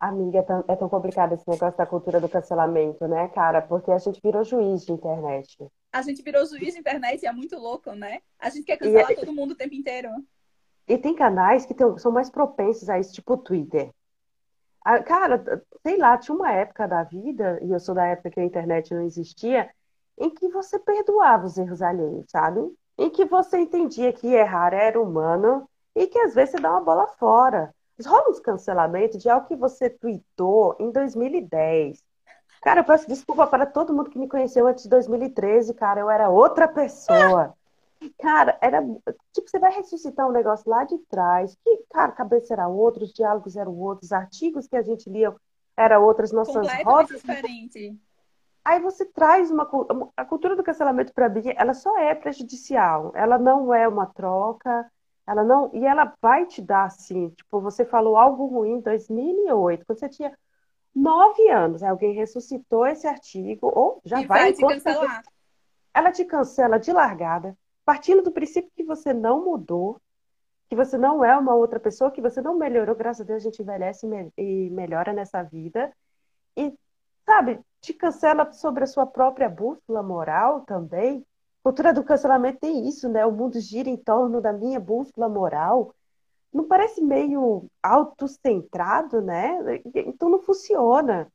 Amiga, 0.00 0.38
é 0.38 0.42
tão, 0.42 0.64
é 0.66 0.74
tão 0.76 0.88
complicado 0.88 1.34
esse 1.34 1.48
negócio 1.48 1.78
da 1.78 1.86
cultura 1.86 2.20
do 2.20 2.28
cancelamento, 2.28 3.06
né, 3.06 3.28
cara? 3.28 3.62
Porque 3.62 3.90
a 3.90 3.98
gente 3.98 4.20
virou 4.22 4.42
juiz 4.42 4.84
de 4.84 4.92
internet. 4.92 5.56
A 5.92 6.02
gente 6.02 6.22
virou 6.22 6.44
juiz 6.44 6.74
de 6.74 6.80
internet 6.80 7.22
e 7.22 7.26
é 7.26 7.32
muito 7.32 7.56
louco, 7.56 7.92
né? 7.92 8.20
A 8.38 8.50
gente 8.50 8.64
quer 8.64 8.76
cancelar 8.78 9.12
E- 9.12 9.14
todo 9.14 9.32
mundo 9.32 9.52
o 9.52 9.56
tempo 9.56 9.74
inteiro. 9.74 10.08
E 10.88 10.98
tem 10.98 11.14
canais 11.14 11.64
que 11.64 11.72
tão- 11.74 11.96
são 11.96 12.10
mais 12.10 12.28
propensos 12.28 12.88
a 12.90 12.98
isso, 12.98 13.12
tipo 13.12 13.34
o 13.34 13.36
Twitter. 13.38 13.90
Ah, 14.84 15.00
Cara, 15.00 15.62
sei 15.86 15.96
lá, 15.96 16.18
tinha 16.18 16.34
uma 16.34 16.50
época 16.52 16.88
da 16.88 17.04
vida, 17.04 17.60
e 17.62 17.70
eu 17.70 17.78
sou 17.78 17.94
da 17.94 18.04
época 18.06 18.30
que 18.30 18.40
a 18.40 18.44
internet 18.44 18.92
não 18.92 19.02
existia, 19.02 19.70
em 20.18 20.28
que 20.34 20.48
você 20.48 20.78
perdoava 20.80 21.46
os 21.46 21.56
erros 21.56 21.80
alheios, 21.80 22.24
sabe? 22.28 22.60
Em 22.98 23.08
que 23.08 23.24
você 23.24 23.58
entendia 23.58 24.12
que 24.12 24.26
errar 24.26 24.74
era 24.74 25.00
humano 25.00 25.68
e 25.94 26.06
que 26.06 26.18
às 26.18 26.34
vezes 26.34 26.52
você 26.52 26.60
dá 26.60 26.70
uma 26.70 26.80
bola 26.80 27.06
fora. 27.18 27.74
Rola 28.04 28.30
uns 28.30 28.40
cancelamentos 28.40 29.22
de 29.22 29.28
algo 29.28 29.46
que 29.46 29.54
você 29.54 29.88
tweetou 29.88 30.76
em 30.80 30.90
2010. 30.90 32.02
Cara, 32.62 32.80
eu 32.80 32.84
peço 32.84 33.08
desculpa 33.08 33.46
para 33.46 33.66
todo 33.66 33.92
mundo 33.92 34.10
que 34.10 34.18
me 34.18 34.28
conheceu 34.28 34.66
antes 34.66 34.84
de 34.84 34.90
2013, 34.90 35.74
cara, 35.74 36.00
eu 36.00 36.10
era 36.10 36.30
outra 36.30 36.66
pessoa. 36.68 37.54
Cara, 38.18 38.56
era. 38.60 38.82
Tipo, 39.32 39.48
você 39.48 39.58
vai 39.58 39.72
ressuscitar 39.72 40.28
um 40.28 40.32
negócio 40.32 40.68
lá 40.68 40.84
de 40.84 40.98
trás, 41.08 41.56
que, 41.62 41.84
cara, 41.90 42.12
cabeça 42.12 42.52
era 42.54 42.68
outra, 42.68 43.04
os 43.04 43.12
diálogos 43.12 43.56
eram 43.56 43.76
outros, 43.78 44.08
os 44.08 44.12
artigos 44.12 44.66
que 44.66 44.76
a 44.76 44.82
gente 44.82 45.08
lia 45.08 45.34
eram 45.76 46.04
outras, 46.04 46.32
nossas 46.32 46.66
rotas. 46.84 47.20
diferente. 47.20 47.98
Aí 48.64 48.80
você 48.80 49.04
traz 49.04 49.50
uma. 49.50 49.68
A 50.16 50.24
cultura 50.24 50.54
do 50.54 50.62
cancelamento, 50.62 51.12
para 51.12 51.28
mim, 51.28 51.42
ela 51.56 51.74
só 51.74 51.98
é 51.98 52.14
prejudicial. 52.14 53.12
Ela 53.14 53.38
não 53.38 53.74
é 53.74 53.88
uma 53.88 54.06
troca, 54.06 54.90
ela 55.26 55.44
não. 55.44 55.70
E 55.74 55.84
ela 55.86 56.14
vai 56.20 56.46
te 56.46 56.62
dar, 56.62 56.84
assim, 56.86 57.30
tipo, 57.30 57.60
você 57.60 57.84
falou 57.84 58.16
algo 58.16 58.46
ruim 58.46 58.72
em 58.78 58.80
2008, 58.80 59.86
quando 59.86 59.98
você 59.98 60.08
tinha 60.08 60.36
nove 60.94 61.48
anos, 61.50 61.82
alguém 61.82 62.14
ressuscitou 62.14 62.86
esse 62.86 63.06
artigo, 63.06 63.66
ou 63.74 64.00
já 64.04 64.20
E 64.20 64.26
vai 64.26 64.44
vai 64.44 64.52
te 64.52 64.64
enquanto 64.64 64.80
você 64.80 64.94
cancelar. 64.94 65.22
ela 65.94 66.12
te 66.12 66.24
cancela 66.24 66.78
de 66.78 66.92
largada, 66.92 67.56
partindo 67.84 68.22
do 68.22 68.32
princípio 68.32 68.70
que 68.76 68.84
você 68.84 69.12
não 69.12 69.44
mudou, 69.44 70.00
que 70.68 70.76
você 70.76 70.96
não 70.98 71.24
é 71.24 71.36
uma 71.36 71.54
outra 71.54 71.78
pessoa, 71.80 72.10
que 72.10 72.20
você 72.22 72.40
não 72.42 72.56
melhorou. 72.56 72.94
Graças 72.96 73.22
a 73.22 73.24
Deus 73.24 73.42
a 73.42 73.44
gente 73.50 73.62
envelhece 73.62 74.06
e 74.38 74.70
melhora 74.70 75.12
nessa 75.12 75.42
vida. 75.42 75.92
E, 76.56 76.72
sabe, 77.26 77.60
te 77.80 77.92
cancela 77.94 78.50
sobre 78.52 78.84
a 78.84 78.86
sua 78.86 79.06
própria 79.06 79.48
bússola 79.48 80.02
moral 80.02 80.62
também. 80.62 81.26
Cultura 81.62 81.92
do 81.92 82.02
cancelamento 82.04 82.60
tem 82.60 82.88
isso, 82.88 83.08
né? 83.08 83.24
O 83.24 83.32
mundo 83.32 83.60
gira 83.60 83.88
em 83.88 83.96
torno 83.96 84.40
da 84.40 84.52
minha 84.52 84.80
bússola 84.80 85.28
moral. 85.28 85.94
Não 86.52 86.66
parece 86.66 87.00
meio 87.02 87.66
autocentrado, 87.82 89.22
né? 89.22 89.80
Então 89.94 90.28
não 90.28 90.40
funciona. 90.40 91.30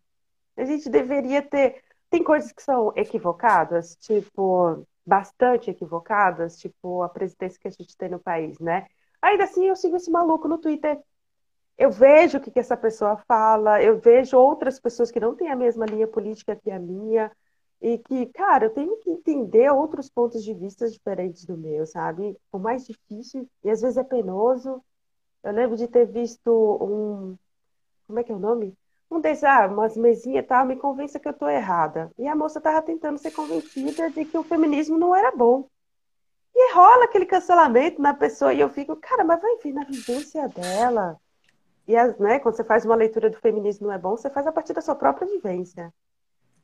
A 0.58 0.66
gente 0.66 0.90
deveria 0.90 1.42
ter. 1.42 1.82
Tem 2.10 2.24
coisas 2.24 2.52
que 2.52 2.62
são 2.62 2.94
equivocadas, 2.96 3.96
tipo, 3.98 4.86
bastante 5.06 5.72
equivocadas, 5.72 6.58
tipo 6.58 7.02
a 7.02 7.10
presidência 7.10 7.60
que 7.60 7.68
a 7.68 7.72
gente 7.72 7.96
tem 7.98 8.10
no 8.10 8.20
país, 8.20 8.60
né? 8.60 8.88
Ainda 9.22 9.46
assim, 9.46 9.66
eu 9.68 9.76
sigo 9.76 9.96
esse 9.96 10.12
maluco 10.12 10.48
no 10.48 10.58
Twitter. 10.58 11.00
Eu 11.78 11.92
vejo 11.92 12.38
o 12.38 12.42
que 12.42 12.52
que 12.52 12.60
essa 12.60 12.76
pessoa 12.76 13.18
fala, 13.28 13.82
eu 13.82 14.00
vejo 14.00 14.38
outras 14.38 14.80
pessoas 14.80 15.12
que 15.12 15.20
não 15.20 15.36
têm 15.36 15.50
a 15.50 15.56
mesma 15.56 15.86
linha 15.86 16.08
política 16.08 16.56
que 16.56 16.72
a 16.72 16.80
minha, 16.80 17.32
e 17.82 17.98
que, 17.98 18.26
cara, 18.28 18.66
eu 18.66 18.70
tenho 18.72 18.98
que 18.98 19.10
entender 19.10 19.72
outros 19.72 20.10
pontos 20.10 20.44
de 20.44 20.54
vista 20.54 20.90
diferentes 20.90 21.46
do 21.46 21.58
meu, 21.58 21.86
sabe? 21.86 22.36
Por 22.52 22.60
mais 22.60 22.86
difícil, 22.86 23.48
e 23.64 23.70
às 23.70 23.82
vezes 23.82 23.98
é 23.98 24.04
penoso. 24.04 24.84
Eu 25.44 25.52
lembro 25.54 25.78
de 25.78 25.88
ter 25.88 26.06
visto 26.06 26.50
um. 26.52 27.38
Como 28.08 28.20
é 28.20 28.24
que 28.24 28.32
é 28.32 28.36
o 28.36 28.40
nome? 28.40 28.76
Um 29.10 29.22
desses, 29.22 29.44
ah, 29.44 29.68
umas 29.68 29.96
mesinhas 29.96 30.44
e 30.44 30.48
tal, 30.48 30.66
me 30.66 30.76
convença 30.76 31.20
que 31.20 31.28
eu 31.28 31.34
tô 31.34 31.48
errada. 31.48 32.12
E 32.18 32.28
a 32.28 32.36
moça 32.36 32.60
tava 32.60 32.82
tentando 32.82 33.18
ser 33.18 33.32
convencida 33.32 34.10
de 34.10 34.26
que 34.26 34.38
o 34.38 34.44
feminismo 34.44 34.98
não 34.98 35.16
era 35.16 35.32
bom. 35.32 35.70
E 36.54 36.74
rola 36.74 37.06
aquele 37.06 37.26
cancelamento 37.26 38.02
na 38.02 38.14
pessoa, 38.14 38.54
e 38.54 38.60
eu 38.60 38.70
fico, 38.70 38.96
cara, 38.96 39.24
mas 39.24 39.42
vai 39.42 39.58
vir 39.58 39.74
na 39.74 39.84
vivência 39.86 40.48
dela. 40.50 41.18
E 41.88 41.96
as, 41.96 42.18
né, 42.18 42.40
quando 42.40 42.56
você 42.56 42.64
faz 42.64 42.84
uma 42.84 42.96
leitura 42.96 43.30
do 43.30 43.38
feminismo 43.40 43.88
não 43.88 43.94
é 43.94 43.98
bom, 43.98 44.18
você 44.18 44.30
faz 44.30 44.46
a 44.48 44.52
partir 44.52 44.74
da 44.74 44.82
sua 44.82 44.96
própria 44.96 45.28
vivência. 45.28 45.94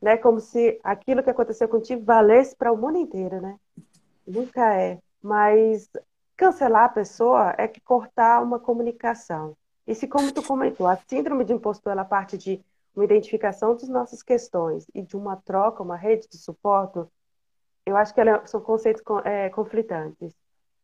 Né? 0.04 0.18
Como 0.18 0.42
se 0.42 0.78
aquilo 0.84 1.24
que 1.24 1.30
aconteceu 1.30 1.70
contigo 1.70 2.04
valesse 2.04 2.54
para 2.58 2.74
o 2.74 2.78
mundo 2.78 2.98
inteiro, 2.98 3.42
né? 3.42 3.58
Nunca 4.28 4.76
é. 4.76 5.00
Mas 5.22 5.90
cancelar 6.36 6.84
a 6.86 6.90
pessoa 6.90 7.56
é 7.58 7.70
que 7.70 7.80
cortar 7.80 8.44
uma 8.44 8.60
comunicação. 8.60 9.56
E 9.88 9.96
se, 9.96 10.06
como 10.06 10.30
tu 10.34 10.44
comentou, 10.44 10.88
a 10.88 10.98
síndrome 11.08 11.46
de 11.46 11.54
impostor 11.54 11.94
ela 11.94 12.04
parte 12.04 12.38
de 12.38 12.62
uma 12.94 13.06
identificação 13.06 13.76
das 13.78 13.88
nossas 13.88 14.22
questões 14.22 14.86
e 14.94 15.02
de 15.02 15.16
uma 15.16 15.38
troca, 15.38 15.82
uma 15.82 15.96
rede 15.96 16.28
de 16.30 16.38
suporte, 16.38 17.00
eu 17.86 17.96
acho 17.96 18.14
que 18.14 18.20
ela- 18.20 18.46
são 18.46 18.60
conceitos 18.60 19.02
con- 19.02 19.22
é, 19.22 19.50
conflitantes. 19.52 20.36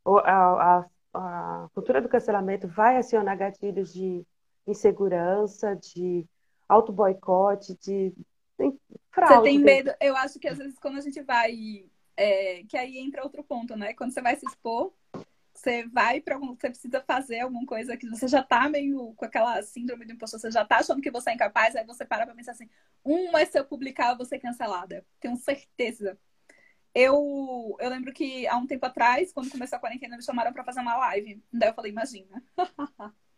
A, 0.05 0.79
a- 0.79 0.85
a 1.13 1.67
cultura 1.75 2.01
do 2.01 2.07
cancelamento 2.07 2.69
vai 2.69 2.95
acionar 2.97 3.37
gatilhos 3.37 3.93
de 3.93 4.25
insegurança, 4.65 5.75
de 5.75 6.25
auto-boicote, 6.69 7.77
de 7.81 8.13
tem 9.11 9.37
Você 9.37 9.39
fraude. 9.39 9.43
tem 9.43 9.59
medo. 9.59 9.93
Eu 9.99 10.15
acho 10.17 10.39
que 10.39 10.47
às 10.47 10.57
vezes 10.57 10.79
quando 10.79 10.97
a 10.97 11.01
gente 11.01 11.21
vai. 11.21 11.89
é, 12.17 12.63
que 12.65 12.77
aí 12.77 12.97
entra 12.97 13.23
outro 13.23 13.43
ponto, 13.43 13.75
né? 13.75 13.93
Quando 13.93 14.13
você 14.13 14.21
vai 14.21 14.35
se 14.35 14.45
expor, 14.45 14.93
você 15.53 15.87
vai 15.87 16.21
para 16.21 16.35
algum. 16.35 16.55
Você 16.55 16.69
precisa 16.69 17.01
fazer 17.03 17.41
alguma 17.41 17.65
coisa 17.65 17.97
que 17.97 18.07
você 18.09 18.27
já 18.27 18.43
tá 18.43 18.69
meio 18.69 19.13
com 19.15 19.25
aquela 19.25 19.61
síndrome 19.63 20.05
do 20.05 20.13
impostor, 20.13 20.39
você 20.39 20.51
já 20.51 20.65
tá 20.65 20.77
achando 20.79 21.01
que 21.01 21.11
você 21.11 21.31
é 21.31 21.33
incapaz, 21.35 21.75
aí 21.75 21.85
você 21.85 22.05
para 22.05 22.25
pra 22.25 22.35
pensar 22.35 22.53
assim: 22.53 22.69
um, 23.05 23.31
mas 23.31 23.49
se 23.49 23.59
eu 23.59 23.65
publicar, 23.65 24.11
eu 24.11 24.17
vou 24.17 24.25
ser 24.25 24.39
cancelada. 24.39 25.05
Tenho 25.19 25.35
certeza. 25.37 26.19
Eu, 26.93 27.77
eu 27.79 27.89
lembro 27.89 28.13
que 28.13 28.47
há 28.47 28.57
um 28.57 28.67
tempo 28.67 28.85
atrás, 28.85 29.31
quando 29.33 29.51
começou 29.51 29.77
a 29.77 29.79
quarentena, 29.79 30.17
me 30.17 30.23
chamaram 30.23 30.53
pra 30.53 30.63
fazer 30.65 30.81
uma 30.81 30.97
live. 30.97 31.43
Daí 31.53 31.69
eu 31.69 31.73
falei, 31.75 31.91
imagina. 31.91 32.43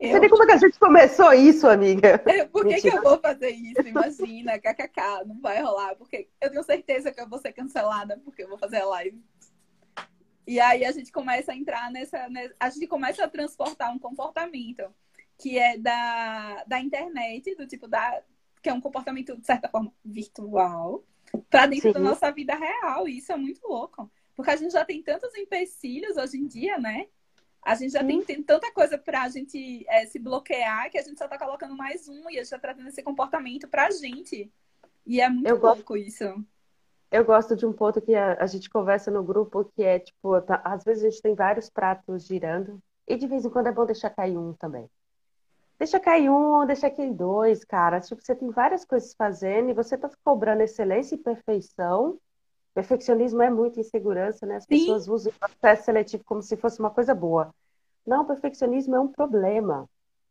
Você 0.00 0.20
vê 0.20 0.28
como 0.28 0.42
é 0.42 0.46
que 0.46 0.52
a 0.52 0.56
gente 0.56 0.78
começou 0.78 1.32
isso, 1.32 1.66
amiga? 1.66 2.18
Por 2.52 2.66
que, 2.66 2.80
que 2.80 2.88
eu 2.88 3.02
vou 3.02 3.18
fazer 3.18 3.50
isso? 3.50 3.86
Imagina, 3.86 4.58
kkk, 4.58 5.24
não 5.26 5.40
vai 5.40 5.62
rolar, 5.62 5.94
porque 5.96 6.28
eu 6.40 6.50
tenho 6.50 6.62
certeza 6.62 7.10
que 7.10 7.20
eu 7.20 7.28
vou 7.28 7.38
ser 7.38 7.52
cancelada 7.52 8.20
porque 8.24 8.42
eu 8.42 8.48
vou 8.48 8.58
fazer 8.58 8.78
a 8.78 8.86
live. 8.86 9.22
E 10.46 10.58
aí 10.60 10.84
a 10.84 10.92
gente 10.92 11.12
começa 11.12 11.52
a 11.52 11.56
entrar 11.56 11.90
nessa, 11.90 12.28
nessa- 12.28 12.54
A 12.58 12.68
gente 12.68 12.86
começa 12.86 13.24
a 13.24 13.28
transportar 13.28 13.92
um 13.92 13.98
comportamento 13.98 14.84
que 15.38 15.58
é 15.58 15.78
da, 15.78 16.64
da 16.66 16.80
internet, 16.80 17.54
do 17.54 17.66
tipo 17.66 17.88
da. 17.88 18.22
que 18.62 18.68
é 18.68 18.72
um 18.72 18.80
comportamento, 18.80 19.36
de 19.36 19.46
certa 19.46 19.68
forma, 19.68 19.92
virtual, 20.04 21.04
para 21.48 21.66
dentro 21.66 21.88
Sim. 21.88 21.94
da 21.94 22.00
nossa 22.00 22.30
vida 22.30 22.54
real. 22.54 23.08
E 23.08 23.18
isso 23.18 23.32
é 23.32 23.36
muito 23.36 23.66
louco. 23.66 24.10
Porque 24.34 24.50
a 24.50 24.56
gente 24.56 24.72
já 24.72 24.84
tem 24.84 25.02
tantos 25.02 25.34
empecilhos 25.34 26.16
hoje 26.16 26.38
em 26.38 26.46
dia, 26.46 26.78
né? 26.78 27.06
A 27.62 27.74
gente 27.76 27.92
já 27.92 28.02
tem, 28.04 28.22
tem 28.24 28.42
tanta 28.42 28.72
coisa 28.72 28.98
pra 28.98 29.28
gente 29.28 29.84
é, 29.88 30.04
se 30.06 30.18
bloquear 30.18 30.90
que 30.90 30.98
a 30.98 31.02
gente 31.02 31.16
só 31.16 31.28
tá 31.28 31.38
colocando 31.38 31.76
mais 31.76 32.08
um 32.08 32.28
e 32.28 32.38
a 32.38 32.42
gente 32.42 32.50
tá 32.50 32.58
trazendo 32.58 32.88
esse 32.88 33.02
comportamento 33.02 33.68
pra 33.68 33.90
gente. 33.90 34.50
E 35.06 35.20
é 35.20 35.28
muito 35.28 35.46
Eu 35.46 35.58
gosto- 35.58 35.76
louco 35.76 35.96
isso. 35.96 36.24
Eu 37.10 37.24
gosto 37.24 37.54
de 37.54 37.64
um 37.66 37.72
ponto 37.72 38.00
que 38.00 38.14
a, 38.14 38.34
a 38.40 38.46
gente 38.46 38.68
conversa 38.70 39.10
no 39.10 39.22
grupo, 39.22 39.64
que 39.76 39.82
é 39.84 39.98
tipo, 39.98 40.40
tá- 40.40 40.60
às 40.64 40.82
vezes 40.82 41.04
a 41.04 41.10
gente 41.10 41.22
tem 41.22 41.34
vários 41.34 41.68
pratos 41.70 42.24
girando, 42.26 42.82
e 43.06 43.16
de 43.16 43.26
vez 43.26 43.44
em 43.44 43.50
quando 43.50 43.66
é 43.68 43.72
bom 43.72 43.84
deixar 43.84 44.10
cair 44.10 44.36
um 44.36 44.54
também. 44.54 44.88
Deixa 45.78 46.00
cair 46.00 46.30
um, 46.30 46.64
deixa 46.64 46.88
cair 46.90 47.12
dois, 47.12 47.64
cara. 47.64 48.00
Tipo, 48.00 48.22
você 48.22 48.34
tem 48.34 48.50
várias 48.50 48.84
coisas 48.84 49.14
fazendo 49.14 49.70
e 49.70 49.74
você 49.74 49.98
tá 49.98 50.08
cobrando 50.24 50.62
excelência 50.62 51.14
e 51.14 51.18
perfeição. 51.18 52.18
Perfeccionismo 52.74 53.42
é 53.42 53.50
muita 53.50 53.80
insegurança, 53.80 54.46
né? 54.46 54.56
As 54.56 54.64
Sim. 54.64 54.78
pessoas 54.78 55.08
usam 55.08 55.32
o 55.32 55.38
processo 55.38 55.84
seletivo 55.84 56.24
como 56.24 56.42
se 56.42 56.56
fosse 56.56 56.80
uma 56.80 56.90
coisa 56.90 57.14
boa. 57.14 57.54
Não, 58.06 58.24
perfeccionismo 58.24 58.96
é 58.96 59.00
um 59.00 59.08
problema. 59.08 59.88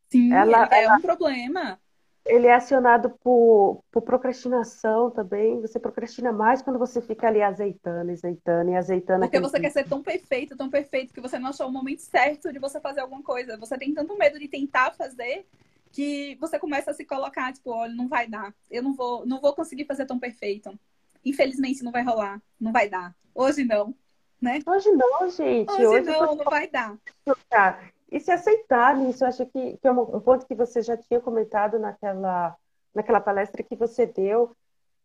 Sim, 0.10 0.34
Ela- 0.34 0.66
ele 0.66 0.76
é 0.76 0.94
um 0.94 1.02
problema. 1.02 1.80
Ele 2.26 2.48
é 2.48 2.54
acionado 2.54 3.10
por, 3.24 3.84
por 3.92 4.02
procrastinação 4.02 5.10
também. 5.10 5.60
Você 5.62 5.80
procrastina 5.80 6.32
mais 6.32 6.62
quando 6.62 6.78
você 6.78 7.02
fica 7.02 7.28
ali 7.28 7.42
azeitando, 7.42 8.12
azeitando 8.12 8.70
e 8.70 8.76
azeitando 8.76 9.22
Porque 9.22 9.40
você 9.40 9.60
quer 9.60 9.72
ser 9.72 9.86
tão 9.88 10.04
perfeito, 10.04 10.56
tão 10.56 10.70
perfeito, 10.70 11.14
que 11.14 11.22
você 11.22 11.40
não 11.40 11.50
achou 11.50 11.68
o 11.68 11.72
momento 11.72 12.00
certo 12.00 12.52
de 12.52 12.60
você 12.60 12.80
fazer 12.80 13.02
alguma 13.02 13.24
coisa. 13.24 13.58
Você 13.58 13.78
tem 13.78 13.94
tanto 13.94 14.18
medo 14.18 14.38
de 14.38 14.48
tentar 14.48 14.92
fazer 14.92 15.48
que 15.92 16.36
você 16.40 16.58
começa 16.60 16.92
a 16.92 16.94
se 16.94 17.06
colocar, 17.06 17.52
tipo, 17.54 17.72
olha, 17.72 17.94
não 17.94 18.08
vai 18.08 18.28
dar. 18.28 18.54
Eu 18.70 18.84
não 18.84 18.94
vou, 18.94 19.26
não 19.26 19.40
vou 19.42 19.54
conseguir 19.54 19.86
fazer 19.86 20.06
tão 20.06 20.20
perfeito. 20.20 20.78
Infelizmente 21.24 21.84
não 21.84 21.92
vai 21.92 22.04
rolar, 22.04 22.42
não 22.60 22.72
vai 22.72 22.90
dar. 22.90 23.16
Hoje 23.34 23.64
não, 23.64 23.94
né? 24.42 24.60
Hoje 24.66 24.90
não, 24.92 25.30
gente. 25.30 25.72
Hoje 25.72 25.88
Hoje 25.88 26.10
não, 26.10 26.36
não 26.36 26.46
vai 26.46 26.68
dar. 26.68 26.98
Tá. 27.50 27.80
E 28.12 28.20
se 28.20 28.32
aceitar 28.32 28.96
nisso, 28.98 29.24
eu 29.24 29.28
acho 29.30 29.46
que, 29.46 29.78
que 29.78 29.88
é 29.88 29.92
um 29.92 30.18
um 30.18 30.20
ponto 30.20 30.46
que 30.46 30.56
você 30.56 30.82
já 30.82 30.98
tinha 30.98 31.20
comentado 31.20 31.80
naquela, 31.80 32.58
naquela 32.94 33.22
palestra 33.22 33.64
que 33.64 33.76
você 33.76 34.06
deu. 34.06 34.56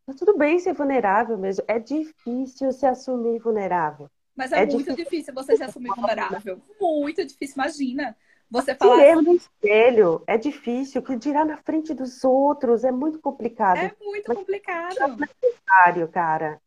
Tá 0.06 0.14
tudo 0.14 0.36
bem 0.36 0.58
ser 0.58 0.72
vulnerável 0.72 1.36
mesmo. 1.36 1.64
É 1.68 1.78
difícil 1.78 2.72
se 2.72 2.86
assumir 2.86 3.38
vulnerável. 3.40 4.08
Mas 4.34 4.52
é, 4.52 4.62
É 4.62 4.66
muito 4.66 4.78
difícil. 4.78 4.96
difícil 4.96 5.34
você 5.34 5.56
se 5.56 5.62
assumir 5.62 5.90
vulnerável. 5.94 6.60
Muito 6.80 7.24
difícil, 7.24 7.54
imagina. 7.54 8.16
Você 8.51 8.72
Se 8.72 8.78
falar 8.78 8.97
ler 8.97 9.16
no 9.16 9.34
espelho 9.34 10.22
é 10.26 10.38
difícil. 10.38 11.03
Que 11.03 11.16
dirá 11.16 11.44
na 11.44 11.57
frente 11.59 11.92
dos 11.92 12.22
outros 12.24 12.84
é 12.84 12.92
muito 12.92 13.18
complicado. 13.18 13.78
é 13.78 13.92
muito 14.01 14.28
Mas- 14.28 14.38
complicado. 14.38 15.16
necessário, 15.18 16.09
cara. 16.09 16.61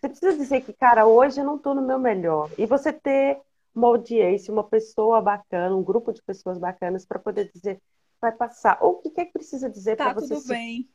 Você 0.00 0.08
precisa 0.08 0.36
dizer 0.36 0.60
que, 0.60 0.72
cara, 0.72 1.06
hoje 1.06 1.40
eu 1.40 1.44
não 1.44 1.58
tô 1.58 1.74
no 1.74 1.82
meu 1.82 1.98
melhor. 1.98 2.50
E 2.58 2.66
você 2.66 2.92
ter 2.92 3.40
uma 3.74 3.88
audiência, 3.88 4.52
uma 4.52 4.64
pessoa 4.64 5.20
bacana, 5.20 5.74
um 5.74 5.82
grupo 5.82 6.12
de 6.12 6.22
pessoas 6.22 6.58
bacanas 6.58 7.04
para 7.04 7.18
poder 7.18 7.50
dizer, 7.52 7.80
vai 8.20 8.30
passar. 8.30 8.78
Ou 8.80 9.00
o 9.04 9.10
que 9.10 9.20
é 9.20 9.24
que 9.24 9.32
precisa 9.32 9.68
dizer 9.68 9.96
Tá 9.96 10.04
para 10.04 10.14
você 10.20 10.28
tudo 10.34 10.40
se 10.42 10.48
bem. 10.48 10.88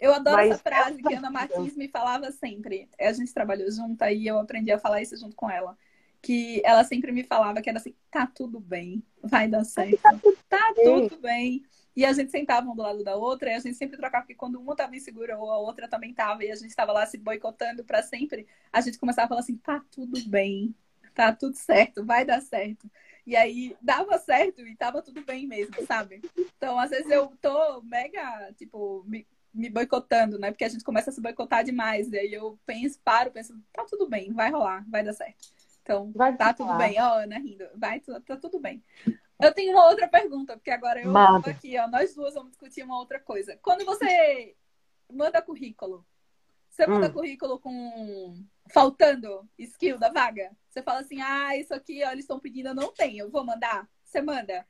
Eu 0.00 0.12
adoro 0.12 0.36
Mas 0.36 0.50
essa 0.50 0.62
frase 0.62 0.98
é 0.98 1.02
que 1.08 1.14
Ana 1.14 1.30
Martins 1.30 1.76
me 1.76 1.86
falava 1.88 2.32
sempre. 2.32 2.88
A 2.98 3.12
gente 3.12 3.32
trabalhou 3.32 3.70
junto 3.70 4.02
e 4.06 4.26
eu 4.26 4.38
aprendi 4.40 4.72
a 4.72 4.78
falar 4.78 5.00
isso 5.00 5.16
junto 5.16 5.36
com 5.36 5.48
ela. 5.48 5.76
Que 6.22 6.62
ela 6.64 6.84
sempre 6.84 7.12
me 7.12 7.24
falava 7.24 7.60
que 7.60 7.68
era 7.68 7.78
assim, 7.78 7.94
tá 8.10 8.26
tudo 8.26 8.60
bem, 8.60 9.02
vai 9.22 9.48
dar 9.48 9.64
certo. 9.64 10.00
Tá 10.48 10.72
bem. 10.74 11.08
tudo 11.08 11.20
bem. 11.20 11.64
E 11.94 12.04
a 12.06 12.12
gente 12.12 12.30
sentava 12.30 12.70
um 12.70 12.74
do 12.74 12.82
lado 12.82 13.04
da 13.04 13.14
outra 13.16 13.50
e 13.50 13.54
a 13.54 13.58
gente 13.58 13.76
sempre 13.76 13.98
trocava, 13.98 14.22
porque 14.22 14.34
quando 14.34 14.58
uma 14.58 14.74
tava 14.74 14.96
insegura 14.96 15.36
ou 15.36 15.50
a 15.50 15.58
outra 15.58 15.88
também 15.88 16.14
tava, 16.14 16.42
e 16.44 16.50
a 16.50 16.54
gente 16.54 16.74
tava 16.74 16.92
lá 16.92 17.04
se 17.04 17.18
boicotando 17.18 17.84
pra 17.84 18.02
sempre, 18.02 18.46
a 18.72 18.80
gente 18.80 18.98
começava 18.98 19.26
a 19.26 19.28
falar 19.28 19.40
assim, 19.40 19.56
tá 19.58 19.84
tudo 19.90 20.18
bem, 20.26 20.74
tá 21.14 21.32
tudo 21.32 21.54
certo, 21.54 22.04
vai 22.04 22.24
dar 22.24 22.40
certo. 22.40 22.90
E 23.26 23.36
aí 23.36 23.76
dava 23.80 24.18
certo 24.18 24.66
e 24.66 24.74
tava 24.74 25.02
tudo 25.02 25.22
bem 25.24 25.46
mesmo, 25.46 25.74
sabe? 25.86 26.22
Então, 26.36 26.78
às 26.78 26.90
vezes 26.90 27.10
eu 27.10 27.32
tô 27.40 27.82
mega, 27.82 28.52
tipo, 28.56 29.04
me, 29.06 29.26
me 29.52 29.68
boicotando, 29.68 30.38
né? 30.38 30.50
Porque 30.50 30.64
a 30.64 30.68
gente 30.68 30.82
começa 30.82 31.10
a 31.10 31.12
se 31.12 31.20
boicotar 31.20 31.62
demais. 31.62 32.10
E 32.10 32.18
aí 32.18 32.32
eu 32.32 32.58
penso, 32.66 32.98
paro, 33.04 33.30
penso, 33.30 33.56
tá 33.72 33.84
tudo 33.84 34.08
bem, 34.08 34.32
vai 34.32 34.50
rolar, 34.50 34.84
vai 34.88 35.04
dar 35.04 35.12
certo. 35.12 35.52
Então, 35.82 36.12
vai 36.14 36.36
tá 36.36 36.54
tudo 36.54 36.74
bem, 36.76 37.00
ó, 37.00 37.18
Ana 37.18 37.38
rindo, 37.38 37.68
vai, 37.74 38.00
tá 38.00 38.36
tudo 38.36 38.60
bem. 38.60 38.82
Eu 39.40 39.52
tenho 39.52 39.72
uma 39.72 39.88
outra 39.88 40.06
pergunta, 40.06 40.54
porque 40.56 40.70
agora 40.70 41.02
eu 41.02 41.12
tô 41.12 41.50
aqui, 41.50 41.76
ó, 41.76 41.88
nós 41.88 42.14
duas 42.14 42.34
vamos 42.34 42.50
discutir 42.50 42.84
uma 42.84 42.96
outra 42.96 43.18
coisa. 43.18 43.58
Quando 43.60 43.84
você 43.84 44.54
manda 45.12 45.42
currículo, 45.42 46.06
você 46.70 46.86
manda 46.86 47.08
hum. 47.08 47.12
currículo 47.12 47.58
com 47.58 48.34
faltando 48.70 49.46
skill 49.58 49.98
da 49.98 50.10
vaga? 50.10 50.56
Você 50.70 50.82
fala 50.82 51.00
assim, 51.00 51.20
ah, 51.20 51.56
isso 51.56 51.74
aqui, 51.74 52.02
ó, 52.04 52.12
eles 52.12 52.24
estão 52.24 52.38
pedindo, 52.38 52.68
eu 52.68 52.74
não 52.74 52.92
tenho, 52.92 53.24
eu 53.26 53.30
vou 53.30 53.44
mandar. 53.44 53.88
Você 54.04 54.22
manda? 54.22 54.66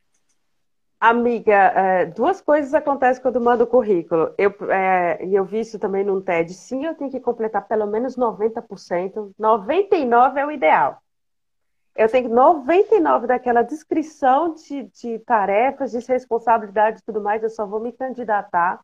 Amiga, 1.05 1.53
é, 1.53 2.07
duas 2.07 2.41
coisas 2.41 2.73
acontecem 2.73 3.21
quando 3.21 3.41
mando 3.41 3.67
currículo. 3.67 4.33
Eu, 4.39 4.55
é, 4.71 5.19
eu 5.27 5.45
vi 5.45 5.59
isso 5.59 5.77
também 5.77 6.05
num 6.05 6.21
TED. 6.21 6.55
Sim, 6.55 6.87
eu 6.87 6.95
tenho 6.95 7.11
que 7.11 7.19
completar 7.19 7.67
pelo 7.67 7.89
menos 7.89 8.17
90%. 8.17 9.35
99% 9.37 10.37
é 10.37 10.47
o 10.47 10.51
ideal. 10.53 11.03
Eu 11.97 12.09
tenho 12.09 12.29
99% 12.31 13.27
daquela 13.27 13.63
descrição 13.63 14.55
de, 14.55 14.85
de 14.85 15.19
tarefas, 15.19 15.91
de 15.91 15.99
responsabilidades 15.99 17.03
e 17.03 17.05
tudo 17.05 17.21
mais. 17.21 17.43
Eu 17.43 17.51
só 17.51 17.67
vou 17.67 17.81
me 17.81 17.91
candidatar 17.91 18.81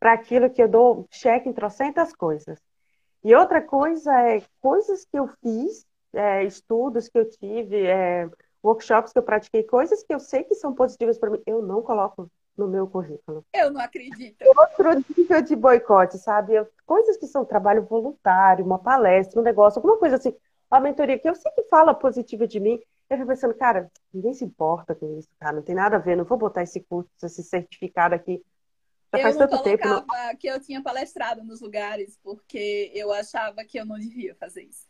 para 0.00 0.14
aquilo 0.14 0.48
que 0.48 0.62
eu 0.62 0.68
dou 0.68 1.06
cheque 1.10 1.50
em 1.50 1.52
trocentas 1.52 2.14
coisas. 2.14 2.58
E 3.22 3.34
outra 3.34 3.60
coisa 3.60 4.10
é 4.22 4.42
coisas 4.58 5.04
que 5.04 5.18
eu 5.18 5.28
fiz, 5.42 5.84
é, 6.14 6.44
estudos 6.44 7.10
que 7.10 7.18
eu 7.18 7.28
tive, 7.28 7.86
é, 7.86 8.26
workshops 8.62 9.12
que 9.12 9.18
eu 9.18 9.22
pratiquei, 9.22 9.62
coisas 9.62 10.02
que 10.02 10.14
eu 10.14 10.20
sei 10.20 10.44
que 10.44 10.54
são 10.54 10.74
positivas 10.74 11.18
para 11.18 11.30
mim, 11.30 11.42
eu 11.46 11.62
não 11.62 11.82
coloco 11.82 12.30
no 12.56 12.68
meu 12.68 12.86
currículo. 12.86 13.44
Eu 13.52 13.70
não 13.70 13.80
acredito. 13.80 14.44
Outro 14.56 15.04
nível 15.16 15.42
de 15.42 15.56
boicote, 15.56 16.18
sabe? 16.18 16.54
Eu, 16.54 16.68
coisas 16.84 17.16
que 17.16 17.26
são 17.26 17.44
trabalho 17.44 17.82
voluntário, 17.84 18.64
uma 18.64 18.78
palestra, 18.78 19.40
um 19.40 19.44
negócio, 19.44 19.78
alguma 19.78 19.96
coisa 19.96 20.16
assim, 20.16 20.34
uma 20.70 20.80
mentoria 20.80 21.18
que 21.18 21.28
eu 21.28 21.34
sei 21.34 21.50
que 21.52 21.64
fala 21.64 21.94
positiva 21.94 22.46
de 22.46 22.60
mim. 22.60 22.80
Eu 23.08 23.16
fico 23.16 23.28
pensando, 23.28 23.54
cara, 23.54 23.90
ninguém 24.12 24.32
se 24.32 24.44
importa 24.44 24.94
com 24.94 25.18
isso, 25.18 25.28
cara, 25.38 25.56
não 25.56 25.62
tem 25.62 25.74
nada 25.74 25.96
a 25.96 25.98
ver, 25.98 26.16
não 26.16 26.24
vou 26.24 26.38
botar 26.38 26.62
esse 26.62 26.80
curso, 26.80 27.10
esse 27.22 27.42
certificado 27.42 28.14
aqui 28.14 28.42
já 29.14 29.22
faz 29.22 29.36
eu 29.36 29.46
tanto 29.46 29.62
tempo. 29.62 29.86
Não... 29.86 30.06
que 30.38 30.46
eu 30.46 30.58
tinha 30.60 30.82
palestrado 30.82 31.44
nos 31.44 31.60
lugares 31.60 32.18
porque 32.22 32.90
eu 32.94 33.12
achava 33.12 33.62
que 33.64 33.78
eu 33.78 33.84
não 33.84 33.98
devia 33.98 34.34
fazer 34.36 34.62
isso. 34.62 34.86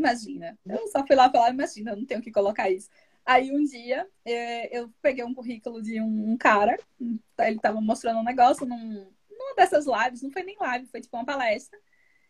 Imagina. 0.00 0.58
Eu 0.66 0.88
só 0.88 1.06
fui 1.06 1.14
lá 1.14 1.30
falar, 1.30 1.50
imagina, 1.50 1.92
eu 1.92 1.96
não 1.96 2.06
tenho 2.06 2.22
que 2.22 2.32
colocar 2.32 2.70
isso. 2.70 2.88
Aí 3.24 3.52
um 3.52 3.62
dia 3.62 4.08
é, 4.24 4.76
eu 4.76 4.90
peguei 5.02 5.22
um 5.22 5.34
currículo 5.34 5.82
de 5.82 6.00
um, 6.00 6.36
cara, 6.38 6.78
ele 6.98 7.56
estava 7.56 7.80
mostrando 7.80 8.18
um 8.18 8.24
negócio 8.24 8.66
num, 8.66 9.06
numa 9.30 9.54
dessas 9.54 9.84
lives, 9.86 10.22
não 10.22 10.30
foi 10.30 10.42
nem 10.42 10.56
live, 10.58 10.86
foi 10.86 11.02
tipo 11.02 11.16
uma 11.16 11.24
palestra. 11.24 11.78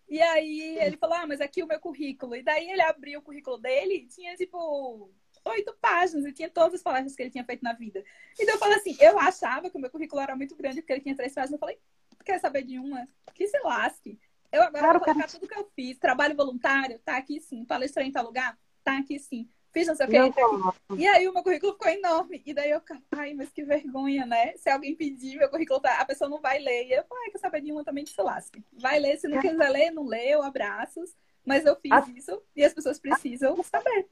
E 0.09 0.21
aí 0.21 0.79
ele 0.81 0.97
falou, 0.97 1.17
ah, 1.17 1.27
mas 1.27 1.41
aqui 1.41 1.63
o 1.63 1.67
meu 1.67 1.79
currículo. 1.79 2.35
E 2.35 2.43
daí 2.43 2.69
ele 2.69 2.83
abriu 2.83 3.21
o 3.21 3.23
currículo 3.23 3.57
dele 3.57 3.95
e 3.95 4.07
tinha 4.09 4.35
tipo 4.35 5.09
oito 5.45 5.75
páginas 5.81 6.27
e 6.27 6.33
tinha 6.33 6.51
todas 6.51 6.75
as 6.75 6.83
palestras 6.83 7.15
que 7.15 7.23
ele 7.23 7.31
tinha 7.31 7.45
feito 7.45 7.63
na 7.63 7.73
vida. 7.73 8.05
Então 8.39 8.57
eu 8.57 8.59
falei 8.59 8.77
assim, 8.77 8.97
eu 9.01 9.19
achava 9.19 9.71
que 9.71 9.77
o 9.77 9.81
meu 9.81 9.91
currículo 9.91 10.21
era 10.21 10.35
muito 10.35 10.57
grande 10.57 10.83
porque 10.83 10.93
ele 10.93 11.03
tinha 11.03 11.17
três 11.17 11.33
páginas. 11.33 11.53
Eu 11.53 11.59
falei, 11.59 11.79
quer 12.25 12.41
saber 12.41 12.65
de 12.65 12.81
uma? 12.81 13.09
Que 13.33 13.47
se 13.47 13.59
lasque. 13.61 14.19
Eu 14.53 14.63
agora 14.63 14.81
claro, 14.81 14.99
vou 14.99 15.05
colocar 15.05 15.27
cara... 15.27 15.33
tudo 15.33 15.49
que 15.49 15.59
eu 15.59 15.71
fiz. 15.75 15.99
Trabalho 15.99 16.37
voluntário, 16.37 16.99
tá 17.01 17.17
aqui 17.17 17.41
sim. 17.41 17.65
Palestrei 17.65 18.07
em 18.07 18.13
tal 18.13 18.25
lugar, 18.25 18.59
tá 18.83 18.99
aqui 18.99 19.19
sim. 19.19 19.49
Fiz 19.73 19.87
não 19.87 19.95
sei 19.95 20.07
o 20.07 20.09
que. 20.09 20.33
Tá 20.33 20.75
e 20.97 21.07
aí 21.07 21.29
o 21.29 21.33
meu 21.33 21.43
currículo 21.43 21.73
ficou 21.73 21.89
enorme. 21.89 22.43
E 22.45 22.53
daí 22.53 22.71
eu, 22.71 22.83
ai, 23.13 23.35
mas 23.35 23.51
que 23.53 23.63
vergonha, 23.63 24.27
né? 24.27 24.57
Se 24.57 24.69
alguém 24.69 24.97
pedir 24.97 25.39
meu 25.39 25.49
currículo, 25.49 25.81
tá, 25.81 26.01
a 26.01 26.05
pessoa 26.05 26.29
não 26.29 26.41
vai 26.41 26.59
ler. 26.59 26.89
E 26.89 26.93
eu 26.93 27.05
falei, 27.05 27.31
quer 27.31 27.39
saber 27.39 27.61
de 27.61 27.71
uma 27.71 27.85
também 27.85 28.05
que 28.05 28.11
se 28.11 28.21
lasque. 28.21 28.65
Vai 28.73 28.99
ler, 28.99 29.19
se 29.19 29.29
não 29.29 29.41
quiser 29.41 29.69
ler, 29.71 29.91
não 29.93 30.05
leu, 30.05 30.43
abraços. 30.43 31.15
Mas 31.45 31.65
eu 31.65 31.77
fiz 31.77 31.93
a... 31.93 32.05
isso 32.15 32.43
e 32.55 32.65
as 32.65 32.75
pessoas 32.75 32.99
precisam 32.99 33.57
saber. 33.63 34.09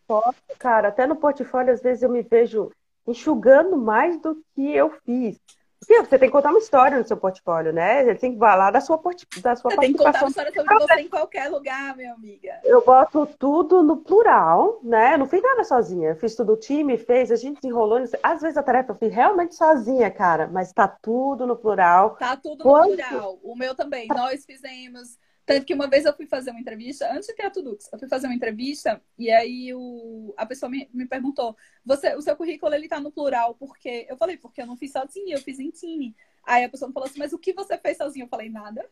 Cara, 0.59 0.89
até 0.89 1.07
no 1.07 1.17
portfólio, 1.17 1.73
às 1.73 1.83
vezes 1.83 2.03
eu 2.03 2.09
me 2.09 2.23
vejo 2.23 2.71
enxugando 3.07 3.77
mais 3.77 4.21
do 4.21 4.43
que 4.55 4.71
eu 4.71 4.91
fiz. 5.05 5.41
Porque 5.79 6.05
você 6.05 6.19
tem 6.19 6.29
que 6.29 6.33
contar 6.33 6.51
uma 6.51 6.59
história 6.59 6.99
no 6.99 7.07
seu 7.07 7.17
portfólio, 7.17 7.73
né? 7.73 8.05
Você 8.05 8.15
tem 8.17 8.33
que 8.33 8.39
falar 8.39 8.71
da 8.71 8.81
sua, 8.81 8.97
da 8.97 9.57
sua 9.57 9.71
você 9.71 9.77
participação. 9.77 9.81
Tem 9.81 9.93
que 9.93 9.99
contar 9.99 10.21
uma 10.21 10.29
história 10.29 10.53
sobre 10.53 10.75
você 10.75 11.01
em 11.01 11.09
qualquer 11.09 11.49
lugar, 11.49 11.97
minha 11.97 12.13
amiga. 12.13 12.61
Eu 12.65 12.85
boto 12.85 13.27
tudo 13.39 13.83
no 13.83 13.99
plural, 13.99 14.81
né? 14.83 15.15
Eu 15.15 15.19
não 15.19 15.27
fiz 15.29 15.41
nada 15.41 15.63
sozinha. 15.63 16.11
Eu 16.11 16.17
fiz 16.17 16.35
tudo, 16.35 16.55
o 16.55 16.57
time 16.57 16.99
fez, 16.99 17.31
a 17.31 17.37
gente 17.37 17.65
enrolou. 17.65 18.03
Às 18.23 18.43
vezes 18.43 18.57
a 18.57 18.63
tarefa 18.63 18.93
eu 18.93 18.97
fiz 18.97 19.15
realmente 19.15 19.55
sozinha, 19.55 20.11
cara. 20.11 20.49
Mas 20.49 20.73
tá 20.73 20.89
tudo 20.89 21.47
no 21.47 21.57
plural. 21.57 22.17
Tá 22.17 22.37
tudo 22.37 22.65
no 22.65 22.85
plural. 22.85 23.39
O 23.43 23.55
meu 23.55 23.75
também. 23.75 24.09
Nós 24.09 24.45
fizemos 24.45 25.17
tanto 25.49 25.65
que 25.65 25.73
uma 25.73 25.89
vez 25.89 26.05
eu 26.05 26.15
fui 26.15 26.27
fazer 26.27 26.51
uma 26.51 26.61
entrevista, 26.61 27.11
antes 27.11 27.27
de 27.27 27.35
ter 27.35 27.47
a 27.47 27.51
Tudux, 27.51 27.91
eu 27.91 27.99
fui 27.99 28.07
fazer 28.07 28.27
uma 28.27 28.35
entrevista 28.35 29.03
e 29.19 29.31
aí 29.31 29.73
o, 29.73 30.35
a 30.37 30.45
pessoa 30.45 30.69
me, 30.69 30.91
me 30.93 31.07
perguntou: 31.07 31.57
você, 31.83 32.15
o 32.15 32.21
seu 32.21 32.37
currículo 32.37 32.75
ele 32.75 32.87
tá 32.87 33.01
no 33.01 33.11
plural, 33.11 33.55
porque 33.55 34.07
eu 34.11 34.17
falei, 34.19 34.37
porque 34.37 34.61
eu 34.61 34.67
não 34.67 34.77
fiz 34.77 34.93
sozinha, 34.93 35.37
eu 35.37 35.41
fiz 35.41 35.59
em 35.59 35.71
time. 35.71 36.15
Aí 36.45 36.65
a 36.65 36.69
pessoa 36.69 36.89
me 36.89 36.93
falou 36.93 37.09
assim, 37.09 37.19
mas 37.19 37.33
o 37.33 37.39
que 37.39 37.55
você 37.55 37.79
fez 37.79 37.97
sozinho? 37.97 38.25
Eu 38.25 38.29
falei, 38.29 38.51
nada. 38.51 38.87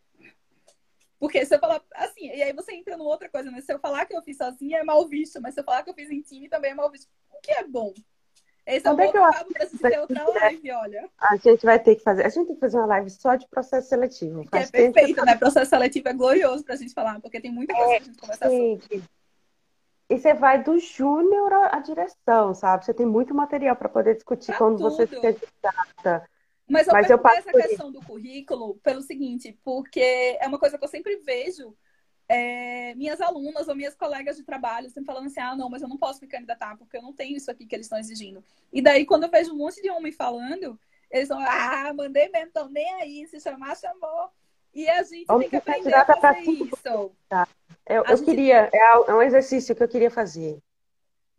Porque 1.19 1.45
se 1.45 1.55
eu 1.55 1.59
falar 1.59 1.85
assim, 1.95 2.27
e 2.27 2.43
aí 2.43 2.55
você 2.55 2.73
entra 2.73 2.97
numa 2.97 3.11
outra 3.11 3.29
coisa, 3.29 3.51
né? 3.51 3.61
Se 3.61 3.71
eu 3.71 3.79
falar 3.79 4.07
que 4.07 4.17
eu 4.17 4.23
fiz 4.23 4.39
sozinha 4.39 4.79
é 4.79 4.83
mal 4.83 5.07
visto, 5.07 5.39
mas 5.43 5.53
se 5.53 5.61
eu 5.61 5.65
falar 5.65 5.83
que 5.83 5.91
eu 5.91 5.95
fiz 5.95 6.11
em 6.11 6.23
time 6.23 6.49
também 6.49 6.71
é 6.71 6.75
mal 6.75 6.91
visto. 6.91 7.07
O 7.31 7.39
que 7.43 7.53
é 7.53 7.65
bom? 7.69 7.93
Esse 8.67 8.89
é 8.89 8.91
é 8.91 9.13
que 9.13 9.17
eu 9.17 9.25
acho 9.25 9.45
que 9.45 9.79
ter 9.79 10.01
outra 10.01 10.29
live, 10.29 10.73
olha. 10.73 11.09
A 11.19 11.37
gente 11.37 11.65
vai 11.65 11.79
ter 11.79 11.95
que 11.95 12.03
fazer. 12.03 12.27
A 12.27 12.29
gente 12.29 12.47
tem 12.47 12.55
que 12.57 12.61
fazer 12.61 12.77
uma 12.79 12.87
live 12.87 13.09
só 13.11 13.37
de 13.37 13.47
processo 13.49 13.89
seletivo. 13.89 14.45
Que 14.45 14.59
é 14.59 14.67
perfeito, 14.67 15.25
né? 15.25 15.37
Processo 15.37 15.71
seletivo 15.71 16.09
é 16.09 16.13
glorioso 16.13 16.65
pra 16.65 16.75
gente 16.75 16.93
falar, 16.93 17.21
porque 17.21 17.41
tem 17.41 17.53
muita 17.53 17.73
coisa 17.73 17.93
é, 17.93 17.97
pra 17.97 18.05
gente 18.07 18.19
conversar 18.19 18.51
gente. 18.51 18.83
sobre. 18.83 19.05
E 20.09 20.19
você 20.19 20.35
vai 20.35 20.63
do 20.63 20.79
júnior 20.79 21.53
à 21.53 21.79
direção, 21.79 22.55
sabe? 22.55 22.85
Você 22.85 22.95
tem 22.95 23.07
muito 23.07 23.35
material 23.35 23.77
para 23.77 23.89
poder 23.89 24.15
discutir 24.15 24.47
pra 24.47 24.59
quando 24.59 24.79
tudo. 24.79 24.91
você 24.91 25.07
fica 25.07 25.33
distata. 25.33 26.29
Mas 26.69 26.89
eu 26.89 26.93
Mas 26.93 27.09
eu 27.09 27.21
essa 27.25 27.53
questão 27.53 27.93
do 27.93 28.03
currículo 28.03 28.77
pelo 28.83 29.01
seguinte, 29.01 29.57
porque 29.65 30.37
é 30.41 30.47
uma 30.47 30.59
coisa 30.59 30.77
que 30.77 30.85
eu 30.85 30.89
sempre 30.89 31.17
vejo 31.19 31.77
é, 32.29 32.95
minhas 32.97 33.21
alunas 33.21 33.69
ou 33.69 33.77
minhas 33.77 33.95
colegas 33.95 34.37
de 34.37 34.43
trabalho 34.43 34.87
estão 34.89 35.05
falando 35.05 35.27
assim: 35.27 35.41
ah, 35.41 35.55
não, 35.55 35.69
mas 35.69 35.83
eu 35.83 35.89
não 35.89 35.97
posso 35.97 36.21
me 36.21 36.27
candidatar 36.27 36.77
porque 36.77 36.97
eu 36.97 37.03
não 37.03 37.13
tenho 37.13 37.37
isso 37.37 37.51
aqui 37.51 37.67
que 37.67 37.75
eles 37.75 37.87
estão 37.87 37.99
exigindo. 37.99 38.43
E 38.73 38.83
daí, 38.83 39.07
quando 39.07 39.25
eu 39.25 39.31
vejo 39.31 39.53
um 39.53 39.57
monte 39.57 39.81
de 39.81 39.91
homem 39.91 40.13
falando, 40.13 40.79
eles 41.11 41.29
vão, 41.29 41.39
ah, 41.39 41.93
mandei 41.95 42.29
mesmo, 42.29 42.49
então 42.49 42.69
nem 42.69 42.93
aí, 42.95 43.27
se 43.29 43.41
chamar, 43.41 43.77
chamou. 43.77 44.31
E 44.75 44.89
a 44.91 45.03
gente 45.03 45.31
Homem 45.31 45.49
tem 45.49 45.61
que 45.61 45.71
aprender 45.71 45.95
a 45.95 46.05
fazer 46.05 46.41
isso. 46.41 47.13
Tá. 47.29 47.49
Eu, 47.87 48.05
eu 48.05 48.17
gente... 48.17 48.27
queria, 48.27 48.69
é, 48.73 48.79
é 48.79 49.15
um 49.15 49.23
exercício 49.23 49.75
que 49.75 49.83
eu 49.83 49.89
queria 49.89 50.11
fazer. 50.11 50.59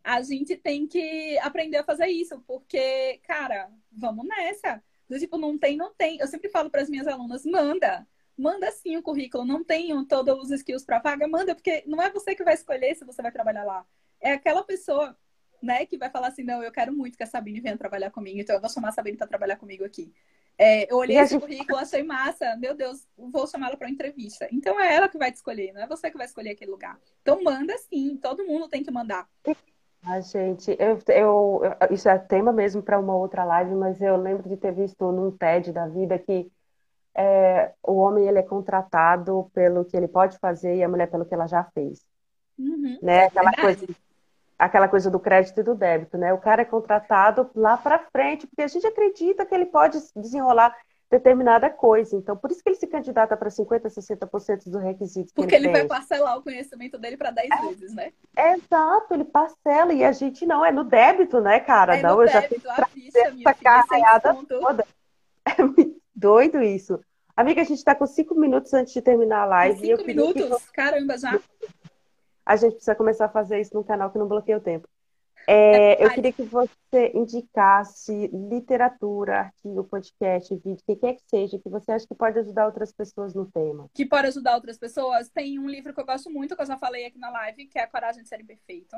A 0.03 0.21
gente 0.21 0.55
tem 0.55 0.87
que 0.87 1.37
aprender 1.39 1.77
a 1.77 1.83
fazer 1.83 2.07
isso, 2.07 2.41
porque, 2.47 3.19
cara, 3.27 3.69
vamos 3.91 4.25
nessa. 4.25 4.81
Do 5.07 5.19
tipo, 5.19 5.37
não 5.37 5.57
tem, 5.57 5.77
não 5.77 5.93
tem. 5.93 6.17
Eu 6.17 6.27
sempre 6.27 6.49
falo 6.49 6.69
para 6.69 6.81
as 6.81 6.89
minhas 6.89 7.07
alunas, 7.07 7.45
manda 7.45 8.07
manda 8.37 8.71
sim 8.71 8.95
o 8.97 9.03
currículo. 9.03 9.43
Não 9.43 9.63
tenho 9.63 10.05
todos 10.05 10.43
os 10.43 10.51
skills 10.51 10.85
para 10.85 10.99
vaga, 10.99 11.27
manda, 11.27 11.55
porque 11.55 11.83
não 11.87 12.01
é 12.01 12.09
você 12.11 12.35
que 12.35 12.43
vai 12.43 12.53
escolher 12.53 12.95
se 12.95 13.05
você 13.05 13.21
vai 13.21 13.31
trabalhar 13.31 13.63
lá. 13.63 13.85
É 14.21 14.33
aquela 14.33 14.63
pessoa, 14.63 15.17
né, 15.61 15.85
que 15.85 15.97
vai 15.97 16.09
falar 16.09 16.27
assim: 16.27 16.43
não, 16.43 16.61
eu 16.61 16.71
quero 16.71 16.93
muito 16.93 17.17
que 17.17 17.23
a 17.23 17.27
Sabine 17.27 17.59
venha 17.59 17.77
trabalhar 17.77 18.11
comigo, 18.11 18.39
então 18.39 18.55
eu 18.55 18.61
vou 18.61 18.69
chamar 18.69 18.89
a 18.89 18.91
Sabine 18.91 19.17
para 19.17 19.27
trabalhar 19.27 19.57
comigo 19.57 19.83
aqui. 19.83 20.13
É, 20.59 20.91
eu 20.91 20.97
olhei 20.97 21.17
esse 21.17 21.33
gente... 21.33 21.41
currículo, 21.41 21.77
achei 21.77 22.01
massa, 22.01 22.55
meu 22.57 22.73
Deus, 22.73 23.07
vou 23.15 23.45
chamar 23.45 23.67
ela 23.67 23.77
para 23.77 23.89
entrevista. 23.89 24.47
Então 24.51 24.79
é 24.79 24.95
ela 24.95 25.07
que 25.07 25.17
vai 25.17 25.31
te 25.31 25.35
escolher, 25.35 25.71
não 25.71 25.81
é 25.81 25.87
você 25.87 26.09
que 26.09 26.17
vai 26.17 26.25
escolher 26.25 26.51
aquele 26.51 26.71
lugar. 26.71 26.99
Então 27.21 27.43
manda 27.43 27.77
sim, 27.77 28.17
todo 28.17 28.45
mundo 28.45 28.67
tem 28.67 28.83
que 28.83 28.89
mandar. 28.89 29.27
A 30.03 30.19
gente, 30.19 30.75
eu, 30.79 30.99
eu, 31.13 31.61
isso 31.91 32.07
é 32.07 32.17
tema 32.17 32.51
mesmo 32.51 32.81
para 32.81 32.99
uma 32.99 33.15
outra 33.15 33.43
live, 33.43 33.75
mas 33.75 34.01
eu 34.01 34.15
lembro 34.15 34.47
de 34.47 34.57
ter 34.57 34.71
visto 34.71 35.11
num 35.11 35.31
TED 35.31 35.71
da 35.71 35.87
vida 35.87 36.17
que 36.17 36.51
é, 37.17 37.71
o 37.81 37.93
homem 37.93 38.27
ele 38.27 38.37
é 38.37 38.43
contratado 38.43 39.49
pelo 39.53 39.83
que 39.83 39.97
ele 39.97 40.07
pode 40.07 40.37
fazer 40.37 40.75
e 40.75 40.83
a 40.83 40.89
mulher 40.89 41.09
pelo 41.09 41.25
que 41.25 41.33
ela 41.33 41.47
já 41.47 41.63
fez. 41.63 42.05
Uhum, 42.57 42.99
né? 43.01 43.25
Aquela 43.25 43.51
coisa, 43.53 43.87
aquela 44.57 44.87
coisa 44.87 45.09
do 45.09 45.19
crédito 45.19 45.59
e 45.59 45.63
do 45.63 45.73
débito, 45.73 46.15
né? 46.15 46.31
O 46.31 46.37
cara 46.37 46.61
é 46.61 46.65
contratado 46.65 47.49
lá 47.55 47.75
para 47.75 47.97
frente, 47.97 48.45
porque 48.45 48.61
a 48.61 48.67
gente 48.67 48.85
acredita 48.85 49.45
que 49.45 49.55
ele 49.55 49.65
pode 49.65 49.97
desenrolar 50.15 50.75
determinada 51.09 51.69
coisa. 51.69 52.15
Então, 52.15 52.37
por 52.37 52.51
isso 52.51 52.61
que 52.61 52.69
ele 52.69 52.75
se 52.75 52.85
candidata 52.85 53.35
para 53.35 53.49
50%, 53.49 53.81
60% 53.81 54.69
dos 54.69 54.83
requisitos. 54.83 55.33
Porque 55.33 55.55
ele, 55.55 55.67
ele 55.67 55.73
vai 55.73 55.87
parcelar 55.87 56.37
o 56.37 56.43
conhecimento 56.43 56.99
dele 56.99 57.17
para 57.17 57.31
10 57.31 57.49
é, 57.49 57.61
vezes, 57.67 57.95
né? 57.95 58.11
exato, 58.37 59.13
ele 59.13 59.23
parcela 59.23 59.91
e 59.93 60.03
a 60.03 60.11
gente 60.11 60.45
não, 60.45 60.63
é 60.63 60.71
no 60.71 60.83
débito, 60.83 61.39
né, 61.39 61.59
cara? 61.59 61.97
É 61.97 62.01
não, 62.01 62.21
eu 62.21 62.27
débito, 62.27 62.61
já 62.61 62.85
tenho 62.85 63.07
essa 63.39 63.53
carreada 63.55 64.35
toda. 64.47 64.85
É 65.45 65.63
muito 65.63 65.96
doido 66.17 66.61
isso. 66.61 66.99
Amiga, 67.35 67.61
a 67.61 67.63
gente 67.63 67.77
está 67.77 67.93
com 67.93 68.07
cinco 68.07 68.33
minutos 68.33 68.73
antes 68.73 68.93
de 68.93 69.01
terminar 69.01 69.43
a 69.43 69.45
live. 69.45 69.79
Cinco 69.79 70.03
minutos? 70.03 70.65
Que... 70.65 70.73
Caramba, 70.73 71.17
já. 71.17 71.39
A 72.43 72.55
gente 72.55 72.71
precisa 72.73 72.95
começar 72.95 73.25
a 73.25 73.29
fazer 73.29 73.61
isso 73.61 73.75
no 73.75 73.83
canal 73.83 74.09
que 74.09 74.17
não 74.17 74.27
bloqueia 74.27 74.57
o 74.57 74.61
tempo. 74.61 74.87
É, 75.49 76.03
eu 76.03 76.09
queria 76.09 76.33
que 76.33 76.43
você 76.43 77.11
indicasse 77.13 78.27
literatura, 78.27 79.39
artigo, 79.39 79.83
podcast, 79.85 80.53
vídeo, 80.55 80.81
o 80.81 80.85
que 80.85 80.95
quer 80.97 81.13
que 81.13 81.23
seja, 81.29 81.57
que 81.57 81.69
você 81.69 81.91
acha 81.93 82.05
que 82.05 82.15
pode 82.15 82.37
ajudar 82.39 82.65
outras 82.65 82.91
pessoas 82.91 83.33
no 83.33 83.45
tema. 83.45 83.89
Que 83.93 84.05
pode 84.05 84.27
ajudar 84.27 84.55
outras 84.55 84.77
pessoas? 84.77 85.29
Tem 85.29 85.57
um 85.57 85.69
livro 85.69 85.93
que 85.93 86.01
eu 86.01 86.05
gosto 86.05 86.29
muito, 86.29 86.53
que 86.53 86.61
eu 86.61 86.65
já 86.65 86.77
falei 86.77 87.05
aqui 87.05 87.17
na 87.17 87.29
live, 87.29 87.67
que 87.67 87.79
é 87.79 87.83
A 87.83 87.87
Coragem 87.87 88.23
de 88.23 88.29
Ser 88.29 88.41
Imperfeito, 88.41 88.97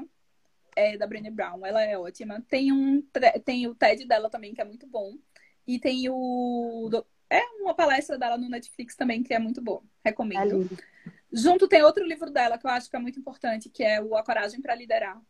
é 0.76 0.98
da 0.98 1.06
Brené 1.06 1.30
Brown. 1.30 1.64
Ela 1.64 1.84
é 1.84 1.96
ótima. 2.00 2.44
Tem, 2.50 2.72
um, 2.72 3.04
tem 3.46 3.68
o 3.68 3.76
TED 3.76 4.08
dela 4.08 4.30
também, 4.30 4.54
que 4.54 4.62
é 4.62 4.66
muito 4.66 4.88
bom. 4.88 5.14
E 5.70 5.78
tem 5.78 6.10
o. 6.10 6.90
É 7.30 7.42
uma 7.62 7.76
palestra 7.76 8.18
dela 8.18 8.38
no 8.40 8.50
Netflix 8.50 8.96
também, 8.96 9.22
que 9.22 9.36
é 9.36 9.38
muito 9.38 9.62
bom. 9.62 9.84
Recomendo. 10.04 10.64
É 10.66 11.12
Junto 11.32 11.68
tem 11.68 11.84
outro 11.84 12.04
livro 12.04 12.32
dela 12.32 12.58
que 12.58 12.66
eu 12.66 12.72
acho 12.72 12.90
que 12.90 12.96
é 12.96 13.00
muito 13.00 13.20
importante, 13.20 13.70
que 13.70 13.84
é 13.84 14.02
o 14.02 14.16
A 14.16 14.24
Coragem 14.24 14.62
para 14.62 14.74
Liderar 14.74 15.22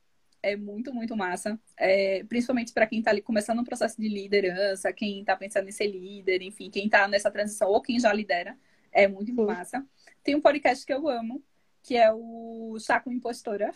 é 0.42 0.56
muito, 0.56 0.94
muito 0.94 1.14
massa. 1.18 1.60
É, 1.78 2.24
principalmente 2.24 2.72
para 2.72 2.88
quem 2.88 3.00
está 3.00 3.12
ali 3.12 3.22
começando 3.22 3.60
um 3.60 3.66
processo 3.66 4.00
de 4.00 4.08
liderança, 4.08 4.94
quem 4.94 5.20
está 5.20 5.36
pensando 5.36 5.68
em 5.68 5.74
ser 5.74 5.88
líder, 5.88 6.42
enfim, 6.42 6.70
quem 6.70 6.86
está 6.86 7.06
nessa 7.06 7.30
transição 7.30 7.70
ou 7.70 7.82
quem 7.82 8.00
já 8.00 8.14
lidera. 8.14 8.58
É 8.94 9.10
muito 9.10 9.34
Sim. 9.34 9.46
massa. 9.46 9.86
Tem 10.24 10.36
um 10.36 10.42
podcast 10.42 10.86
que 10.86 10.94
eu 10.94 11.08
amo, 11.10 11.44
que 11.84 11.98
é 11.98 12.12
o 12.14 12.78
Chá 12.80 13.02
com 13.02 13.12
Impostora. 13.12 13.74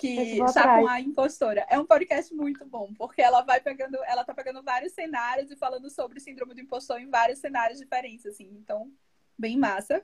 Que 0.00 0.36
Chá 0.52 0.80
com 0.80 0.88
a 0.88 1.00
Impostora. 1.00 1.66
É 1.68 1.78
um 1.78 1.84
podcast 1.84 2.34
muito 2.34 2.64
bom, 2.64 2.92
porque 2.94 3.20
ela 3.20 3.42
vai 3.42 3.60
pegando, 3.60 3.98
ela 4.04 4.24
tá 4.24 4.34
pegando 4.34 4.62
vários 4.62 4.92
cenários 4.92 5.50
e 5.50 5.56
falando 5.56 5.90
sobre 5.90 6.18
síndrome 6.20 6.54
do 6.54 6.60
impostor 6.60 7.00
em 7.00 7.10
vários 7.10 7.38
cenários 7.38 7.78
diferentes, 7.78 8.24
assim. 8.24 8.48
Então, 8.58 8.90
bem 9.38 9.58
massa. 9.58 10.02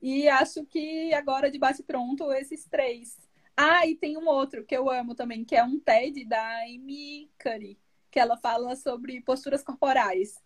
E 0.00 0.28
acho 0.28 0.66
que 0.66 1.14
agora 1.14 1.50
de 1.50 1.58
bate 1.58 1.82
pronto 1.82 2.30
esses 2.32 2.66
três 2.66 3.18
ah, 3.56 3.86
e 3.86 3.94
tem 3.94 4.16
um 4.16 4.26
outro 4.26 4.64
que 4.64 4.76
eu 4.76 4.90
amo 4.90 5.14
também, 5.14 5.44
que 5.44 5.54
é 5.54 5.62
um 5.62 5.78
TED 5.78 6.24
da 6.24 6.62
Amy 6.64 7.30
Curry, 7.38 7.78
que 8.10 8.18
ela 8.18 8.36
fala 8.36 8.74
sobre 8.74 9.20
posturas 9.20 9.62
corporais. 9.62 10.42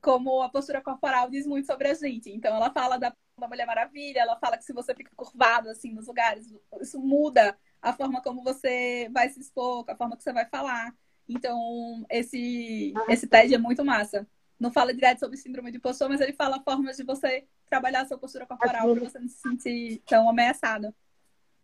Como 0.00 0.42
a 0.42 0.48
postura 0.48 0.82
corporal 0.82 1.30
diz 1.30 1.46
muito 1.46 1.66
sobre 1.66 1.88
a 1.88 1.94
gente. 1.94 2.30
Então, 2.30 2.54
ela 2.56 2.72
fala 2.72 2.98
da, 2.98 3.14
da 3.38 3.48
Mulher 3.48 3.66
Maravilha, 3.66 4.20
ela 4.20 4.36
fala 4.36 4.58
que 4.58 4.64
se 4.64 4.72
você 4.72 4.92
fica 4.94 5.12
curvado 5.14 5.68
assim 5.68 5.92
nos 5.92 6.08
lugares, 6.08 6.52
isso 6.80 7.00
muda 7.00 7.56
a 7.82 7.92
forma 7.92 8.22
como 8.22 8.42
você 8.42 9.08
vai 9.12 9.28
se 9.28 9.40
expor, 9.40 9.84
a 9.88 9.96
forma 9.96 10.16
que 10.16 10.22
você 10.22 10.32
vai 10.32 10.46
falar. 10.46 10.94
Então, 11.28 12.06
esse, 12.08 12.94
esse 13.08 13.26
TED 13.26 13.54
é 13.54 13.58
muito 13.58 13.84
massa. 13.84 14.26
Não 14.58 14.72
fala 14.72 14.94
direto 14.94 15.18
sobre 15.18 15.36
síndrome 15.36 15.72
de 15.72 15.78
impostor, 15.78 16.08
mas 16.08 16.20
ele 16.20 16.32
fala 16.32 16.62
formas 16.62 16.96
de 16.96 17.02
você 17.02 17.44
trabalhar 17.66 18.02
a 18.02 18.06
sua 18.06 18.18
postura 18.18 18.46
corporal 18.46 18.94
para 18.94 19.04
você 19.10 19.18
não 19.18 19.28
se 19.28 19.38
sentir 19.38 20.02
tão 20.06 20.28
ameaçado. 20.28 20.94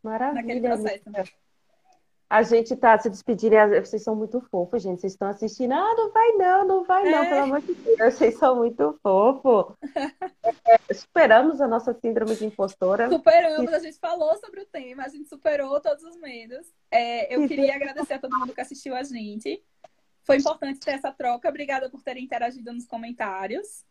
Maravilha. 0.03 1.48
A 2.31 2.43
gente 2.43 2.77
tá 2.77 2.99
se 2.99 3.09
despedindo, 3.09 3.57
vocês 3.83 4.03
são 4.03 4.15
muito 4.15 4.41
fofos, 4.51 4.83
gente. 4.83 5.01
Vocês 5.01 5.15
estão 5.15 5.29
assistindo. 5.29 5.73
Ah, 5.73 5.95
não 5.97 6.13
vai 6.13 6.33
não, 6.33 6.67
não 6.67 6.85
vai 6.85 7.11
não, 7.11 7.23
é. 7.23 7.29
pelo 7.29 7.41
amor 7.41 7.61
de 7.63 7.75
Deus, 7.75 8.15
vocês 8.15 8.37
são 8.37 8.57
muito 8.57 8.99
fofos. 9.03 9.75
é, 10.67 10.95
superamos 10.95 11.61
a 11.61 11.67
nossa 11.67 11.95
síndrome 11.95 12.37
de 12.37 12.45
impostora. 12.45 13.09
Superamos, 13.09 13.73
a 13.73 13.79
gente 13.79 13.99
falou 13.99 14.37
sobre 14.39 14.61
o 14.61 14.67
tema, 14.67 15.05
a 15.05 15.09
gente 15.09 15.27
superou 15.29 15.81
todos 15.81 16.05
os 16.05 16.21
medos. 16.21 16.67
É, 16.91 17.35
eu 17.35 17.49
queria 17.49 17.75
agradecer 17.75 18.15
a 18.15 18.19
todo 18.19 18.39
mundo 18.39 18.53
que 18.53 18.61
assistiu 18.61 18.95
a 18.95 19.03
gente. 19.03 19.63
Foi 20.23 20.37
importante 20.37 20.81
ter 20.81 20.93
essa 20.93 21.11
troca. 21.11 21.49
Obrigada 21.49 21.89
por 21.89 22.03
terem 22.03 22.25
interagido 22.25 22.75
nos 22.75 22.87
comentários. 22.87 23.87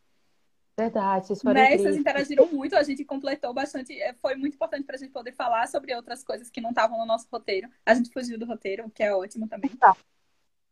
Verdade, 0.78 1.26
vocês 1.26 1.42
foram 1.42 1.56
né? 1.56 1.76
Vocês 1.76 1.98
interagiram 1.98 2.46
muito, 2.46 2.76
a 2.76 2.84
gente 2.84 3.04
completou 3.04 3.52
bastante. 3.52 4.00
É, 4.00 4.14
foi 4.14 4.36
muito 4.36 4.54
importante 4.54 4.86
para 4.86 4.96
a 4.96 5.00
gente 5.00 5.12
poder 5.12 5.32
falar 5.32 5.68
sobre 5.68 5.96
outras 5.96 6.24
coisas 6.24 6.52
que 6.52 6.62
não 6.62 6.70
estavam 6.70 7.00
no 7.00 7.06
nosso 7.06 7.28
roteiro. 7.32 7.68
A 7.84 7.96
gente 7.96 8.12
fugiu 8.12 8.38
do 8.38 8.46
roteiro, 8.46 8.86
o 8.86 8.92
que 8.92 9.02
é 9.02 9.12
ótimo 9.12 9.48
também. 9.48 9.72
Tá. 9.72 9.98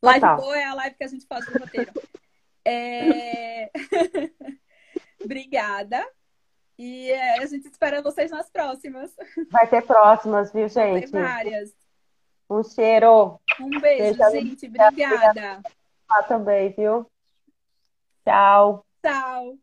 Live 0.04 0.22
tá. 0.22 0.36
boa 0.36 0.56
é 0.56 0.64
a 0.64 0.76
live 0.76 0.96
que 0.96 1.04
a 1.04 1.08
gente 1.08 1.26
faz 1.26 1.46
do 1.48 1.58
roteiro. 1.58 1.92
É... 2.64 3.72
Obrigada. 5.24 6.08
E 6.78 7.10
é, 7.10 7.40
a 7.40 7.46
gente 7.48 7.68
espera 7.68 8.02
vocês 8.02 8.30
nas 8.30 8.48
próximas. 8.50 9.12
Vai 9.50 9.68
ter 9.68 9.82
próximas, 9.82 10.52
viu, 10.54 10.68
gente? 10.70 10.92
Vai 10.92 11.02
ter 11.02 11.12
várias. 11.12 11.74
Um 12.48 12.64
cheiro. 12.64 13.40
Um 13.60 13.70
beijo, 13.80 14.18
Beijo 14.20 14.32
gente. 14.32 14.68
Obrigada. 14.68 15.64
Ah, 16.08 16.24
também, 16.24 16.70
viu? 16.70 17.10
Tchau. 18.24 18.86
Tchau. 19.04 19.58